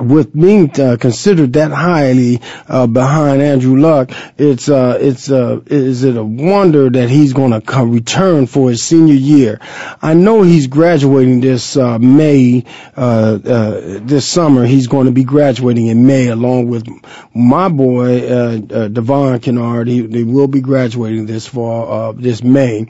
with 0.00 0.32
being 0.32 0.70
uh, 0.80 0.96
considered 0.98 1.52
that 1.52 1.70
highly 1.70 2.40
uh, 2.68 2.86
behind 2.86 3.42
Andrew 3.42 3.78
Luck, 3.78 4.10
it's 4.38 4.68
uh, 4.68 4.98
it's 5.00 5.30
uh, 5.30 5.60
is 5.66 6.04
it 6.04 6.16
a 6.16 6.24
wonder 6.24 6.88
that 6.88 7.10
he's 7.10 7.32
going 7.32 7.52
to 7.52 7.60
come 7.60 7.92
return 7.92 8.46
for 8.46 8.70
his 8.70 8.82
senior 8.82 9.14
year? 9.14 9.60
I 10.00 10.14
know 10.14 10.42
he's 10.42 10.66
graduating 10.66 11.40
this 11.40 11.76
uh, 11.76 11.98
May 11.98 12.64
uh, 12.96 13.38
uh, 13.44 13.98
this 14.00 14.26
summer. 14.26 14.64
He's 14.64 14.86
going 14.86 15.06
to 15.06 15.12
be 15.12 15.24
graduating 15.24 15.86
in 15.86 16.06
May 16.06 16.28
along 16.28 16.68
with 16.68 16.88
my 17.34 17.68
boy 17.68 18.60
Devon 18.60 19.40
Kennard. 19.40 19.88
He, 19.88 20.00
they 20.00 20.24
will 20.24 20.48
be 20.48 20.60
graduating 20.60 21.26
this 21.26 21.46
fall 21.46 21.92
uh, 21.92 22.12
this 22.12 22.42
May 22.42 22.86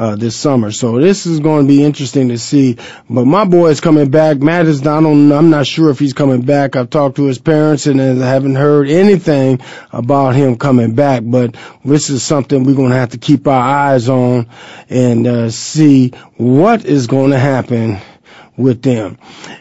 uh, 0.00 0.16
this 0.16 0.34
summer. 0.34 0.72
So 0.72 0.98
this 0.98 1.26
is 1.26 1.40
going 1.40 1.66
to 1.66 1.68
be 1.68 1.84
interesting 1.84 2.30
to 2.30 2.38
see. 2.38 2.78
But 3.10 3.26
my 3.26 3.44
boy 3.44 3.68
is 3.68 3.82
coming 3.82 4.10
back. 4.10 4.38
Matt 4.38 4.64
is 4.64 4.82
not 4.82 5.04
on. 5.04 5.30
I'm 5.30 5.50
not 5.50 5.66
sure 5.66 5.90
if 5.90 5.98
he's 5.98 6.14
coming 6.14 6.40
back. 6.40 6.74
I've 6.74 6.88
talked 6.88 7.16
to 7.16 7.26
his 7.26 7.38
parents 7.38 7.86
and 7.86 8.00
I 8.00 8.26
haven't 8.26 8.54
heard 8.54 8.88
anything 8.88 9.60
about 9.92 10.34
him 10.34 10.56
coming 10.56 10.94
back. 10.94 11.22
But 11.22 11.58
this 11.84 12.08
is 12.08 12.22
something 12.22 12.64
we're 12.64 12.76
going 12.76 12.88
to 12.88 12.96
have 12.96 13.10
to 13.10 13.18
keep 13.18 13.46
our 13.46 13.60
eyes 13.60 14.08
on 14.08 14.48
and 14.88 15.26
uh, 15.26 15.50
see 15.50 16.08
what 16.38 16.86
is 16.86 17.06
going 17.06 17.32
to 17.32 17.38
happen 17.38 17.98
with 18.56 18.80
them. 18.80 19.18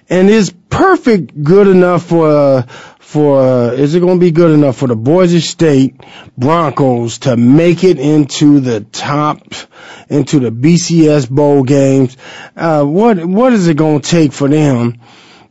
And 0.09 0.29
is 0.29 0.53
perfect 0.69 1.43
good 1.43 1.67
enough 1.67 2.05
for 2.05 2.29
uh, 2.29 2.61
for 3.09 3.41
uh, 3.41 3.71
is 3.71 3.95
it 3.95 4.01
going 4.01 4.19
to 4.19 4.23
be 4.23 4.29
good 4.29 4.51
enough 4.51 4.77
for 4.77 4.87
the 4.87 4.95
Boise 4.95 5.39
State 5.39 5.99
Broncos 6.37 7.17
to 7.19 7.35
make 7.35 7.83
it 7.83 7.97
into 7.97 8.59
the 8.59 8.81
top 8.81 9.41
into 10.09 10.39
the 10.39 10.51
BCS 10.51 11.27
bowl 11.27 11.63
games? 11.63 12.15
Uh, 12.55 12.83
what 12.83 13.25
what 13.25 13.51
is 13.53 13.67
it 13.67 13.77
going 13.77 14.01
to 14.01 14.07
take 14.07 14.31
for 14.31 14.47
them 14.47 15.01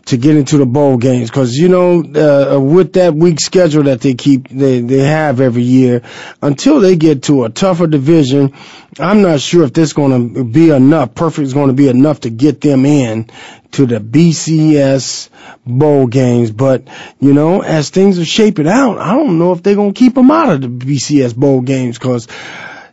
to 0.08 0.16
get 0.16 0.36
into 0.36 0.58
the 0.58 0.66
bowl 0.66 0.96
games? 0.96 1.30
Because 1.30 1.56
you 1.56 1.68
know, 1.68 2.00
uh, 2.00 2.60
with 2.60 2.94
that 2.94 3.14
weak 3.14 3.40
schedule 3.40 3.84
that 3.84 4.00
they 4.00 4.14
keep 4.14 4.48
they 4.48 4.80
they 4.80 4.98
have 4.98 5.40
every 5.40 5.62
year, 5.62 6.02
until 6.42 6.80
they 6.80 6.96
get 6.96 7.24
to 7.24 7.44
a 7.44 7.50
tougher 7.50 7.86
division, 7.86 8.54
I'm 8.98 9.22
not 9.22 9.40
sure 9.40 9.64
if 9.64 9.72
this 9.72 9.92
going 9.92 10.34
to 10.34 10.44
be 10.44 10.70
enough. 10.70 11.14
Perfect 11.14 11.46
is 11.46 11.54
going 11.54 11.68
to 11.68 11.74
be 11.74 11.88
enough 11.88 12.20
to 12.20 12.30
get 12.30 12.60
them 12.60 12.84
in 12.84 13.30
to 13.72 13.86
the 13.86 14.00
BCS 14.00 15.28
bowl 15.64 16.06
games. 16.06 16.50
But, 16.50 16.88
you 17.20 17.32
know, 17.32 17.62
as 17.62 17.90
things 17.90 18.18
are 18.18 18.24
shaping 18.24 18.66
out, 18.66 18.98
I 18.98 19.14
don't 19.14 19.38
know 19.38 19.52
if 19.52 19.62
they're 19.62 19.74
going 19.74 19.94
to 19.94 19.98
keep 19.98 20.14
them 20.14 20.30
out 20.30 20.50
of 20.50 20.60
the 20.62 20.68
BCS 20.68 21.36
bowl 21.36 21.60
games 21.60 21.98
because, 21.98 22.26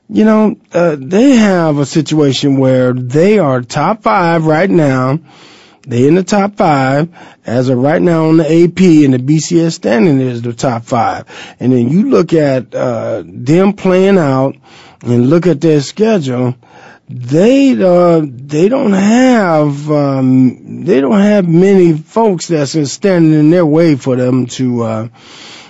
you 0.09 0.25
know, 0.25 0.57
uh, 0.71 0.95
they 0.99 1.31
have 1.37 1.77
a 1.77 1.85
situation 1.85 2.57
where 2.57 2.93
they 2.93 3.39
are 3.39 3.61
top 3.61 4.03
five 4.03 4.45
right 4.45 4.69
now. 4.69 5.19
They 5.85 6.07
in 6.07 6.15
the 6.15 6.23
top 6.23 6.55
five 6.55 7.09
as 7.45 7.69
of 7.69 7.77
right 7.77 8.01
now 8.01 8.29
on 8.29 8.37
the 8.37 8.45
AP 8.45 8.79
and 8.79 9.13
the 9.13 9.19
BCS 9.19 9.73
standing 9.73 10.19
is 10.19 10.41
the 10.41 10.53
top 10.53 10.83
five. 10.83 11.25
And 11.59 11.71
then 11.71 11.89
you 11.89 12.09
look 12.09 12.33
at, 12.33 12.73
uh, 12.73 13.23
them 13.25 13.73
playing 13.73 14.17
out 14.17 14.55
and 15.01 15.29
look 15.29 15.47
at 15.47 15.61
their 15.61 15.81
schedule 15.81 16.55
they 17.07 17.71
uh 17.83 18.21
they 18.25 18.67
don't 18.67 18.93
have 18.93 19.91
um 19.91 20.83
they 20.85 21.01
don't 21.01 21.19
have 21.19 21.47
many 21.47 21.93
folks 21.95 22.47
that's 22.47 22.91
standing 22.91 23.33
in 23.33 23.51
their 23.51 23.65
way 23.65 23.95
for 23.95 24.15
them 24.15 24.47
to 24.47 24.81
uh 24.81 25.07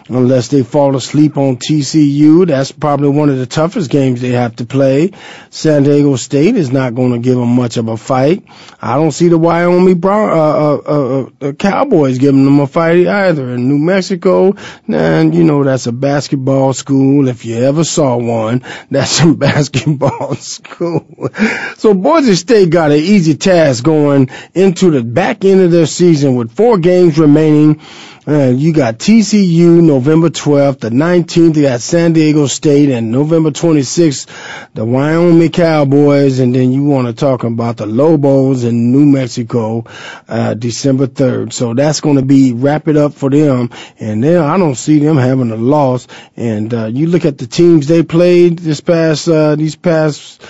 unless 0.07 0.49
they 0.49 0.63
fall 0.63 0.95
asleep 0.95 1.37
on 1.37 1.57
TCU. 1.57 2.45
That's 2.45 2.71
probably 2.71 3.09
one 3.09 3.29
of 3.29 3.37
the 3.37 3.45
toughest 3.45 3.89
games 3.89 4.21
they 4.21 4.29
have 4.29 4.55
to 4.57 4.65
play. 4.65 5.11
San 5.49 5.83
Diego 5.83 6.15
State 6.15 6.55
is 6.55 6.71
not 6.71 6.95
going 6.95 7.13
to 7.13 7.19
give 7.19 7.37
them 7.37 7.55
much 7.55 7.77
of 7.77 7.87
a 7.87 7.97
fight. 7.97 8.45
I 8.81 8.95
don't 8.95 9.11
see 9.11 9.29
the 9.29 9.37
Wyoming 9.37 9.99
Brown, 9.99 10.29
uh, 10.29 10.35
uh, 10.35 10.81
uh, 10.85 11.47
uh, 11.47 11.51
Cowboys 11.53 12.19
giving 12.19 12.45
them 12.45 12.59
a 12.59 12.67
fight 12.67 13.07
either. 13.07 13.49
In 13.55 13.67
New 13.67 13.79
Mexico, 13.79 14.55
and 14.87 15.33
you 15.33 15.43
know 15.43 15.63
that's 15.63 15.87
a 15.87 15.91
basketball 15.91 16.73
school. 16.73 17.27
If 17.27 17.45
you 17.45 17.57
ever 17.57 17.83
saw 17.83 18.17
one, 18.17 18.63
that's 18.91 19.21
a 19.21 19.33
basketball 19.33 20.35
school. 20.35 21.29
so 21.77 21.93
Boise 21.93 22.35
State 22.35 22.69
got 22.69 22.91
an 22.91 22.99
easy 22.99 23.35
task 23.35 23.83
going 23.83 24.29
into 24.53 24.91
the 24.91 25.03
back 25.03 25.45
end 25.45 25.61
of 25.61 25.71
their 25.71 25.85
season 25.85 26.35
with 26.35 26.55
four 26.55 26.77
games 26.77 27.17
remaining 27.17 27.81
Uh, 28.27 28.47
you 28.47 28.73
got 28.73 28.97
TCU 28.97 29.83
November 29.83 30.29
12th, 30.29 30.79
the 30.79 30.89
19th, 30.89 31.57
you 31.57 31.61
got 31.61 31.79
San 31.79 32.13
Diego 32.13 32.47
State, 32.47 32.89
and 32.89 33.11
November 33.11 33.51
26th, 33.51 34.27
the 34.73 34.83
Wyoming 34.83 35.51
Cowboys, 35.51 36.39
and 36.39 36.55
then 36.55 36.71
you 36.71 36.85
want 36.85 37.05
to 37.05 37.13
talk 37.13 37.43
about 37.43 37.77
the 37.77 37.85
Lobos 37.85 38.63
in 38.63 38.91
New 38.91 39.05
Mexico, 39.05 39.85
uh, 40.27 40.55
December 40.55 41.05
3rd. 41.05 41.53
So 41.53 41.75
that's 41.75 42.01
going 42.01 42.15
to 42.15 42.23
be 42.23 42.51
wrap 42.51 42.87
it 42.87 42.97
up 42.97 43.13
for 43.13 43.29
them, 43.29 43.69
and 43.99 44.23
then 44.23 44.41
I 44.41 44.57
don't 44.57 44.73
see 44.73 44.97
them 44.97 45.17
having 45.17 45.51
a 45.51 45.55
loss. 45.55 46.07
And 46.35 46.73
uh, 46.73 46.85
you 46.87 47.05
look 47.05 47.25
at 47.25 47.37
the 47.37 47.45
teams 47.45 47.85
they 47.85 48.01
played 48.01 48.57
this 48.57 48.81
past 48.81 49.27
uh, 49.27 49.55
these 49.55 49.75
past 49.75 50.41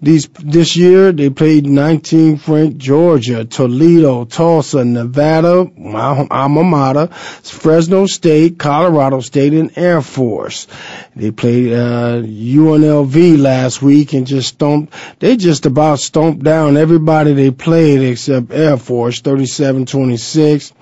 these 0.00 0.28
this 0.28 0.76
year 0.76 1.10
they 1.10 1.28
played 1.28 1.66
19 1.66 2.36
Frank, 2.36 2.76
Georgia, 2.76 3.44
Toledo, 3.44 4.24
Tulsa, 4.24 4.84
Nevada, 4.84 5.70
my 5.76 6.26
alma 6.30 6.62
mater, 6.62 7.08
Fresno 7.08 8.06
State, 8.06 8.58
Colorado 8.58 9.20
State, 9.20 9.54
and 9.54 9.76
Air 9.76 10.00
Force. 10.00 10.68
They 11.16 11.32
played 11.32 11.72
uh, 11.72 12.22
UNLV 12.22 13.38
last 13.38 13.82
week 13.82 14.12
and 14.12 14.26
just 14.26 14.50
stomped. 14.50 14.94
They 15.18 15.36
just 15.36 15.66
about 15.66 15.98
stomped 15.98 16.44
down 16.44 16.76
everybody 16.76 17.32
they 17.32 17.50
played 17.50 18.00
except 18.00 18.52
Air 18.52 18.76
Force, 18.76 19.20
37-26 19.20 20.72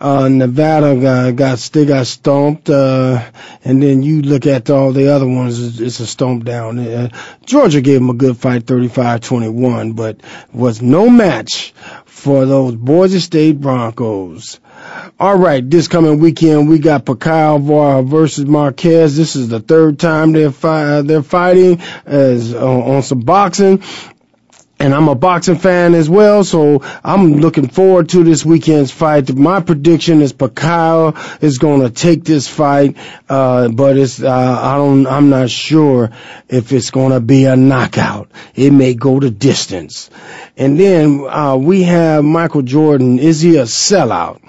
uh, 0.00 0.28
Nevada 0.28 0.96
got, 0.96 1.36
got 1.36 1.58
they 1.72 1.84
got 1.84 2.06
stomped, 2.06 2.70
uh, 2.70 3.22
and 3.64 3.82
then 3.82 4.02
you 4.02 4.22
look 4.22 4.46
at 4.46 4.70
all 4.70 4.92
the 4.92 5.12
other 5.12 5.28
ones, 5.28 5.80
it's, 5.80 6.00
a 6.00 6.06
stomp 6.06 6.44
down. 6.44 6.78
Uh, 6.78 7.08
Georgia 7.44 7.82
gave 7.82 8.00
them 8.00 8.08
a 8.08 8.14
good 8.14 8.38
fight, 8.38 8.64
35-21, 8.64 9.94
but 9.94 10.20
was 10.52 10.80
no 10.80 11.10
match 11.10 11.74
for 12.06 12.46
those 12.46 12.74
Boise 12.74 13.20
State 13.20 13.60
Broncos. 13.60 14.58
All 15.18 15.36
right, 15.36 15.68
this 15.68 15.88
coming 15.88 16.18
weekend 16.18 16.68
we 16.68 16.78
got 16.78 17.04
Pacquiao 17.04 18.08
versus 18.08 18.46
Marquez. 18.46 19.16
This 19.16 19.36
is 19.36 19.48
the 19.48 19.60
third 19.60 19.98
time 19.98 20.32
they're 20.32 20.50
fi- 20.50 21.02
they're 21.02 21.22
fighting 21.22 21.82
as 22.06 22.54
uh, 22.54 22.66
on 22.66 23.02
some 23.02 23.20
boxing 23.20 23.82
and 24.80 24.94
I'm 24.94 25.08
a 25.08 25.14
boxing 25.14 25.58
fan 25.58 25.94
as 25.94 26.08
well, 26.08 26.42
so 26.42 26.82
I'm 27.04 27.34
looking 27.34 27.68
forward 27.68 28.08
to 28.10 28.24
this 28.24 28.46
weekend's 28.46 28.90
fight. 28.90 29.32
My 29.32 29.60
prediction 29.60 30.22
is 30.22 30.32
Pacquiao 30.32 31.42
is 31.42 31.58
going 31.58 31.82
to 31.82 31.90
take 31.90 32.24
this 32.24 32.48
fight, 32.48 32.96
uh, 33.28 33.68
but 33.68 33.98
it's 33.98 34.22
uh, 34.22 34.30
I 34.30 34.76
don't 34.76 35.06
I'm 35.06 35.28
not 35.28 35.50
sure 35.50 36.10
if 36.48 36.72
it's 36.72 36.90
going 36.90 37.12
to 37.12 37.20
be 37.20 37.44
a 37.44 37.56
knockout. 37.56 38.30
It 38.54 38.72
may 38.72 38.94
go 38.94 39.20
to 39.20 39.30
distance. 39.30 40.08
And 40.56 40.80
then 40.80 41.26
uh, 41.28 41.56
we 41.56 41.82
have 41.82 42.24
Michael 42.24 42.62
Jordan. 42.62 43.18
Is 43.18 43.42
he 43.42 43.56
a 43.58 43.64
sellout? 43.64 44.40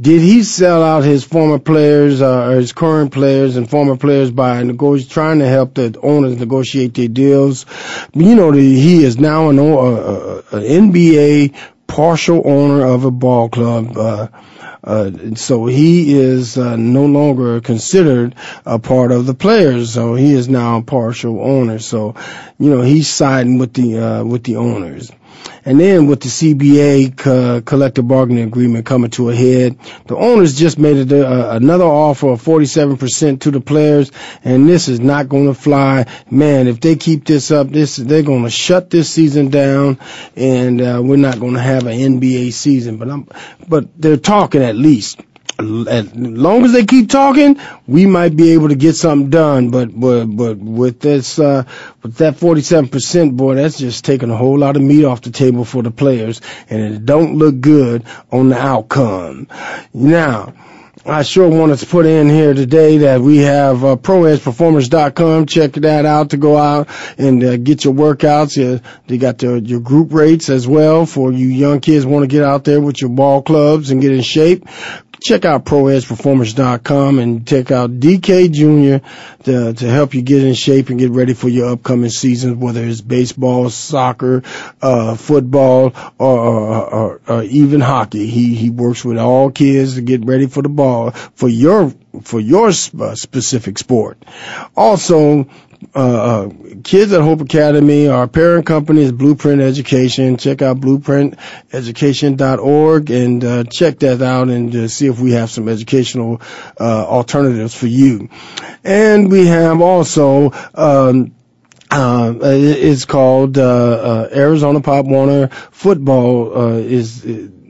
Did 0.00 0.22
he 0.22 0.42
sell 0.42 0.82
out 0.82 1.04
his 1.04 1.22
former 1.22 1.60
players, 1.60 2.20
uh, 2.20 2.48
or 2.48 2.56
his 2.56 2.72
current 2.72 3.12
players 3.12 3.56
and 3.56 3.70
former 3.70 3.96
players 3.96 4.30
by 4.32 4.62
nego- 4.64 4.98
trying 4.98 5.38
to 5.38 5.46
help 5.46 5.74
the 5.74 5.96
owners 6.02 6.36
negotiate 6.36 6.94
their 6.94 7.08
deals? 7.08 7.64
You 8.12 8.34
know, 8.34 8.50
the, 8.50 8.60
he 8.60 9.04
is 9.04 9.18
now 9.18 9.50
an, 9.50 9.58
uh, 9.60 10.42
an 10.50 10.62
NBA 10.62 11.54
partial 11.86 12.42
owner 12.44 12.84
of 12.84 13.04
a 13.04 13.10
ball 13.12 13.48
club. 13.48 13.96
Uh, 13.96 14.28
uh, 14.82 15.10
so 15.36 15.64
he 15.66 16.18
is 16.18 16.58
uh, 16.58 16.76
no 16.76 17.06
longer 17.06 17.60
considered 17.60 18.34
a 18.66 18.78
part 18.78 19.12
of 19.12 19.26
the 19.26 19.34
players. 19.34 19.92
So 19.92 20.14
he 20.14 20.32
is 20.34 20.48
now 20.48 20.78
a 20.78 20.82
partial 20.82 21.40
owner. 21.40 21.78
So, 21.78 22.16
you 22.58 22.68
know, 22.70 22.82
he's 22.82 23.08
siding 23.08 23.58
with 23.58 23.72
the 23.72 23.98
uh, 23.98 24.24
with 24.24 24.42
the 24.42 24.56
owners. 24.56 25.10
And 25.64 25.80
then 25.80 26.06
with 26.06 26.20
the 26.20 26.28
CBA 26.28 27.16
co- 27.16 27.62
collective 27.62 28.06
bargaining 28.06 28.44
agreement 28.44 28.86
coming 28.86 29.10
to 29.12 29.30
a 29.30 29.34
head, 29.34 29.78
the 30.06 30.16
owners 30.16 30.58
just 30.58 30.78
made 30.78 31.10
a, 31.10 31.56
another 31.56 31.84
offer 31.84 32.28
of 32.30 32.42
47% 32.42 33.40
to 33.40 33.50
the 33.50 33.60
players, 33.60 34.12
and 34.42 34.68
this 34.68 34.88
is 34.88 35.00
not 35.00 35.28
going 35.28 35.46
to 35.46 35.54
fly. 35.54 36.06
Man, 36.30 36.68
if 36.68 36.80
they 36.80 36.96
keep 36.96 37.24
this 37.24 37.50
up, 37.50 37.68
this 37.70 37.96
they're 37.96 38.22
going 38.22 38.44
to 38.44 38.50
shut 38.50 38.90
this 38.90 39.10
season 39.10 39.48
down, 39.48 39.98
and 40.36 40.80
uh, 40.80 41.00
we're 41.02 41.16
not 41.16 41.40
going 41.40 41.54
to 41.54 41.62
have 41.62 41.86
an 41.86 41.98
NBA 41.98 42.52
season. 42.52 42.98
But 42.98 43.10
I'm, 43.10 43.28
but 43.68 43.88
they're 44.00 44.16
talking 44.16 44.62
at 44.62 44.76
least 44.76 45.20
as 45.58 46.14
long 46.14 46.64
as 46.64 46.72
they 46.72 46.84
keep 46.84 47.08
talking, 47.08 47.60
we 47.86 48.06
might 48.06 48.36
be 48.36 48.52
able 48.52 48.68
to 48.68 48.74
get 48.74 48.94
something 48.94 49.30
done. 49.30 49.70
But 49.70 49.98
but 49.98 50.24
but 50.26 50.58
with 50.58 51.00
this 51.00 51.38
uh, 51.38 51.64
with 52.02 52.16
that 52.16 52.36
47 52.36 52.88
percent, 52.88 53.36
boy, 53.36 53.54
that's 53.54 53.78
just 53.78 54.04
taking 54.04 54.30
a 54.30 54.36
whole 54.36 54.58
lot 54.58 54.76
of 54.76 54.82
meat 54.82 55.04
off 55.04 55.22
the 55.22 55.30
table 55.30 55.64
for 55.64 55.82
the 55.82 55.90
players, 55.90 56.40
and 56.68 56.94
it 56.94 57.04
don't 57.04 57.36
look 57.36 57.60
good 57.60 58.04
on 58.30 58.48
the 58.48 58.58
outcome. 58.58 59.48
Now. 59.92 60.54
I 61.06 61.22
sure 61.22 61.50
wanted 61.50 61.80
to 61.80 61.86
put 61.86 62.06
in 62.06 62.30
here 62.30 62.54
today 62.54 62.98
that 62.98 63.20
we 63.20 63.38
have 63.38 63.84
uh, 63.84 63.96
ProEdgePerformance.com. 63.96 65.44
Check 65.44 65.72
that 65.72 66.06
out 66.06 66.30
to 66.30 66.38
go 66.38 66.56
out 66.56 66.88
and 67.18 67.44
uh, 67.44 67.56
get 67.58 67.84
your 67.84 67.92
workouts. 67.92 68.56
Uh, 68.56 68.80
they 69.06 69.18
got 69.18 69.36
the, 69.36 69.60
your 69.60 69.80
group 69.80 70.14
rates 70.14 70.48
as 70.48 70.66
well 70.66 71.04
for 71.04 71.30
you 71.30 71.48
young 71.48 71.80
kids 71.80 72.06
want 72.06 72.22
to 72.22 72.26
get 72.26 72.42
out 72.42 72.64
there 72.64 72.80
with 72.80 73.02
your 73.02 73.10
ball 73.10 73.42
clubs 73.42 73.90
and 73.90 74.00
get 74.00 74.12
in 74.12 74.22
shape 74.22 74.66
check 75.24 75.46
out 75.46 75.64
ProEdgePerformance.com 75.64 77.18
and 77.18 77.46
check 77.46 77.70
out 77.70 77.98
DK 77.98 78.52
Jr. 78.52 79.06
to, 79.44 79.72
to 79.72 79.90
help 79.90 80.12
you 80.12 80.20
get 80.20 80.44
in 80.44 80.52
shape 80.52 80.90
and 80.90 80.98
get 80.98 81.12
ready 81.12 81.32
for 81.32 81.48
your 81.48 81.70
upcoming 81.72 82.10
seasons, 82.10 82.58
whether 82.58 82.84
it's 82.84 83.00
baseball, 83.00 83.70
soccer, 83.70 84.42
uh, 84.82 85.14
football, 85.16 85.94
or, 86.18 86.38
or, 86.38 86.94
or, 86.94 87.20
or 87.26 87.42
even 87.44 87.80
hockey. 87.80 88.26
He, 88.26 88.54
he 88.54 88.68
works 88.68 89.02
with 89.02 89.16
all 89.16 89.50
kids 89.50 89.94
to 89.94 90.02
get 90.02 90.26
ready 90.26 90.46
for 90.46 90.62
the 90.62 90.68
ball 90.68 91.12
for 91.12 91.48
your 91.48 91.92
for 92.22 92.38
your 92.38 92.70
specific 92.72 93.78
sport. 93.78 94.24
Also, 94.76 95.48
uh, 95.94 95.98
uh, 95.98 96.48
kids 96.82 97.12
at 97.12 97.20
Hope 97.20 97.40
Academy, 97.40 98.08
our 98.08 98.26
parent 98.28 98.66
company 98.66 99.02
is 99.02 99.12
Blueprint 99.12 99.60
Education. 99.60 100.36
Check 100.36 100.62
out 100.62 100.80
blueprinteducation.org 100.80 103.10
and 103.10 103.44
uh, 103.44 103.62
check 103.64 103.98
that 104.00 104.20
out 104.22 104.48
and 104.48 104.74
uh, 104.74 104.88
see 104.88 105.06
if 105.06 105.20
we 105.20 105.30
have 105.32 105.50
some 105.50 105.68
educational 105.68 106.40
uh, 106.80 107.06
alternatives 107.06 107.74
for 107.74 107.86
you. 107.86 108.30
And 108.82 109.30
we 109.30 109.46
have 109.46 109.80
also 109.80 110.50
um, 110.74 111.34
uh, 111.90 112.34
it's 112.42 113.04
called 113.04 113.56
uh, 113.56 113.62
uh, 113.62 114.28
Arizona 114.32 114.80
Pop 114.80 115.06
Warner 115.06 115.46
Football 115.70 116.58
uh, 116.58 116.72
is 116.78 117.24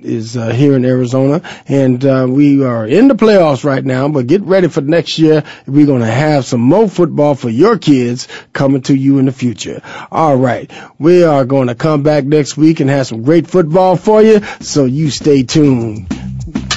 is 0.05 0.36
uh, 0.36 0.50
here 0.50 0.74
in 0.76 0.84
Arizona, 0.84 1.42
and 1.66 2.05
uh, 2.05 2.26
we 2.28 2.64
are 2.64 2.86
in 2.86 3.09
the 3.09 3.14
playoffs 3.14 3.64
right 3.64 3.84
now. 3.84 4.09
But 4.09 4.26
get 4.26 4.42
ready 4.42 4.68
for 4.68 4.80
next 4.80 5.18
year. 5.18 5.42
We're 5.66 5.86
going 5.86 6.02
to 6.02 6.07
have 6.07 6.44
some 6.44 6.61
more 6.61 6.88
football 6.88 7.34
for 7.34 7.48
your 7.48 7.78
kids 7.78 8.28
coming 8.52 8.82
to 8.82 8.94
you 8.94 9.18
in 9.18 9.26
the 9.26 9.32
future. 9.32 9.82
All 10.11 10.36
right, 10.36 10.70
we 10.98 11.24
are 11.24 11.44
going 11.44 11.68
to 11.68 11.74
come 11.74 12.02
back 12.02 12.24
next 12.24 12.57
week 12.57 12.80
and 12.80 12.90
have 12.90 13.07
some 13.07 13.22
great 13.22 13.46
football 13.46 13.96
for 13.96 14.22
you. 14.22 14.40
So 14.61 14.84
you 14.84 15.11
stay 15.11 15.42
tuned. 15.42 16.09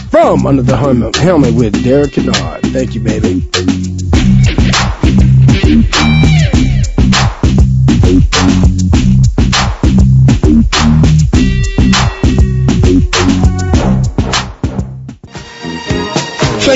From 0.09 0.47
under 0.47 0.61
the 0.61 0.77
helmet 0.77 1.53
with 1.53 1.83
Derek 1.83 2.13
Kennard. 2.13 2.61
Thank 2.61 2.95
you, 2.95 3.01
baby. 3.01 3.96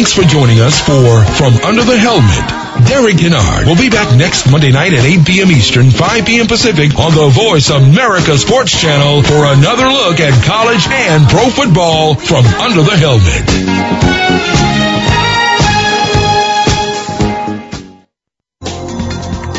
Thanks 0.02 0.14
for 0.14 0.24
joining 0.24 0.60
us 0.62 0.80
for 0.82 1.24
From 1.38 1.54
Under 1.58 1.84
the 1.84 1.96
Helmet. 1.96 2.88
Derek 2.88 3.20
Kennard 3.20 3.68
will 3.68 3.76
be 3.76 3.92
back 3.92 4.18
next 4.18 4.50
Monday 4.50 4.72
night 4.72 4.94
at 4.94 5.06
8 5.06 5.28
p.m. 5.28 5.52
Eastern, 5.52 5.92
5 5.92 6.26
p.m. 6.26 6.48
Pacific 6.48 6.98
on 6.98 7.14
the 7.14 7.28
Voice 7.30 7.70
America 7.70 8.36
Sports 8.36 8.82
Channel 8.82 9.22
for 9.22 9.46
another 9.46 9.86
look 9.86 10.20
at 10.20 10.44
college 10.44 10.88
and 10.90 11.30
pro 11.30 11.52
football 11.52 12.16
from 12.16 12.44
Under 12.48 12.82
the 12.82 12.98
Helmet. 12.98 14.71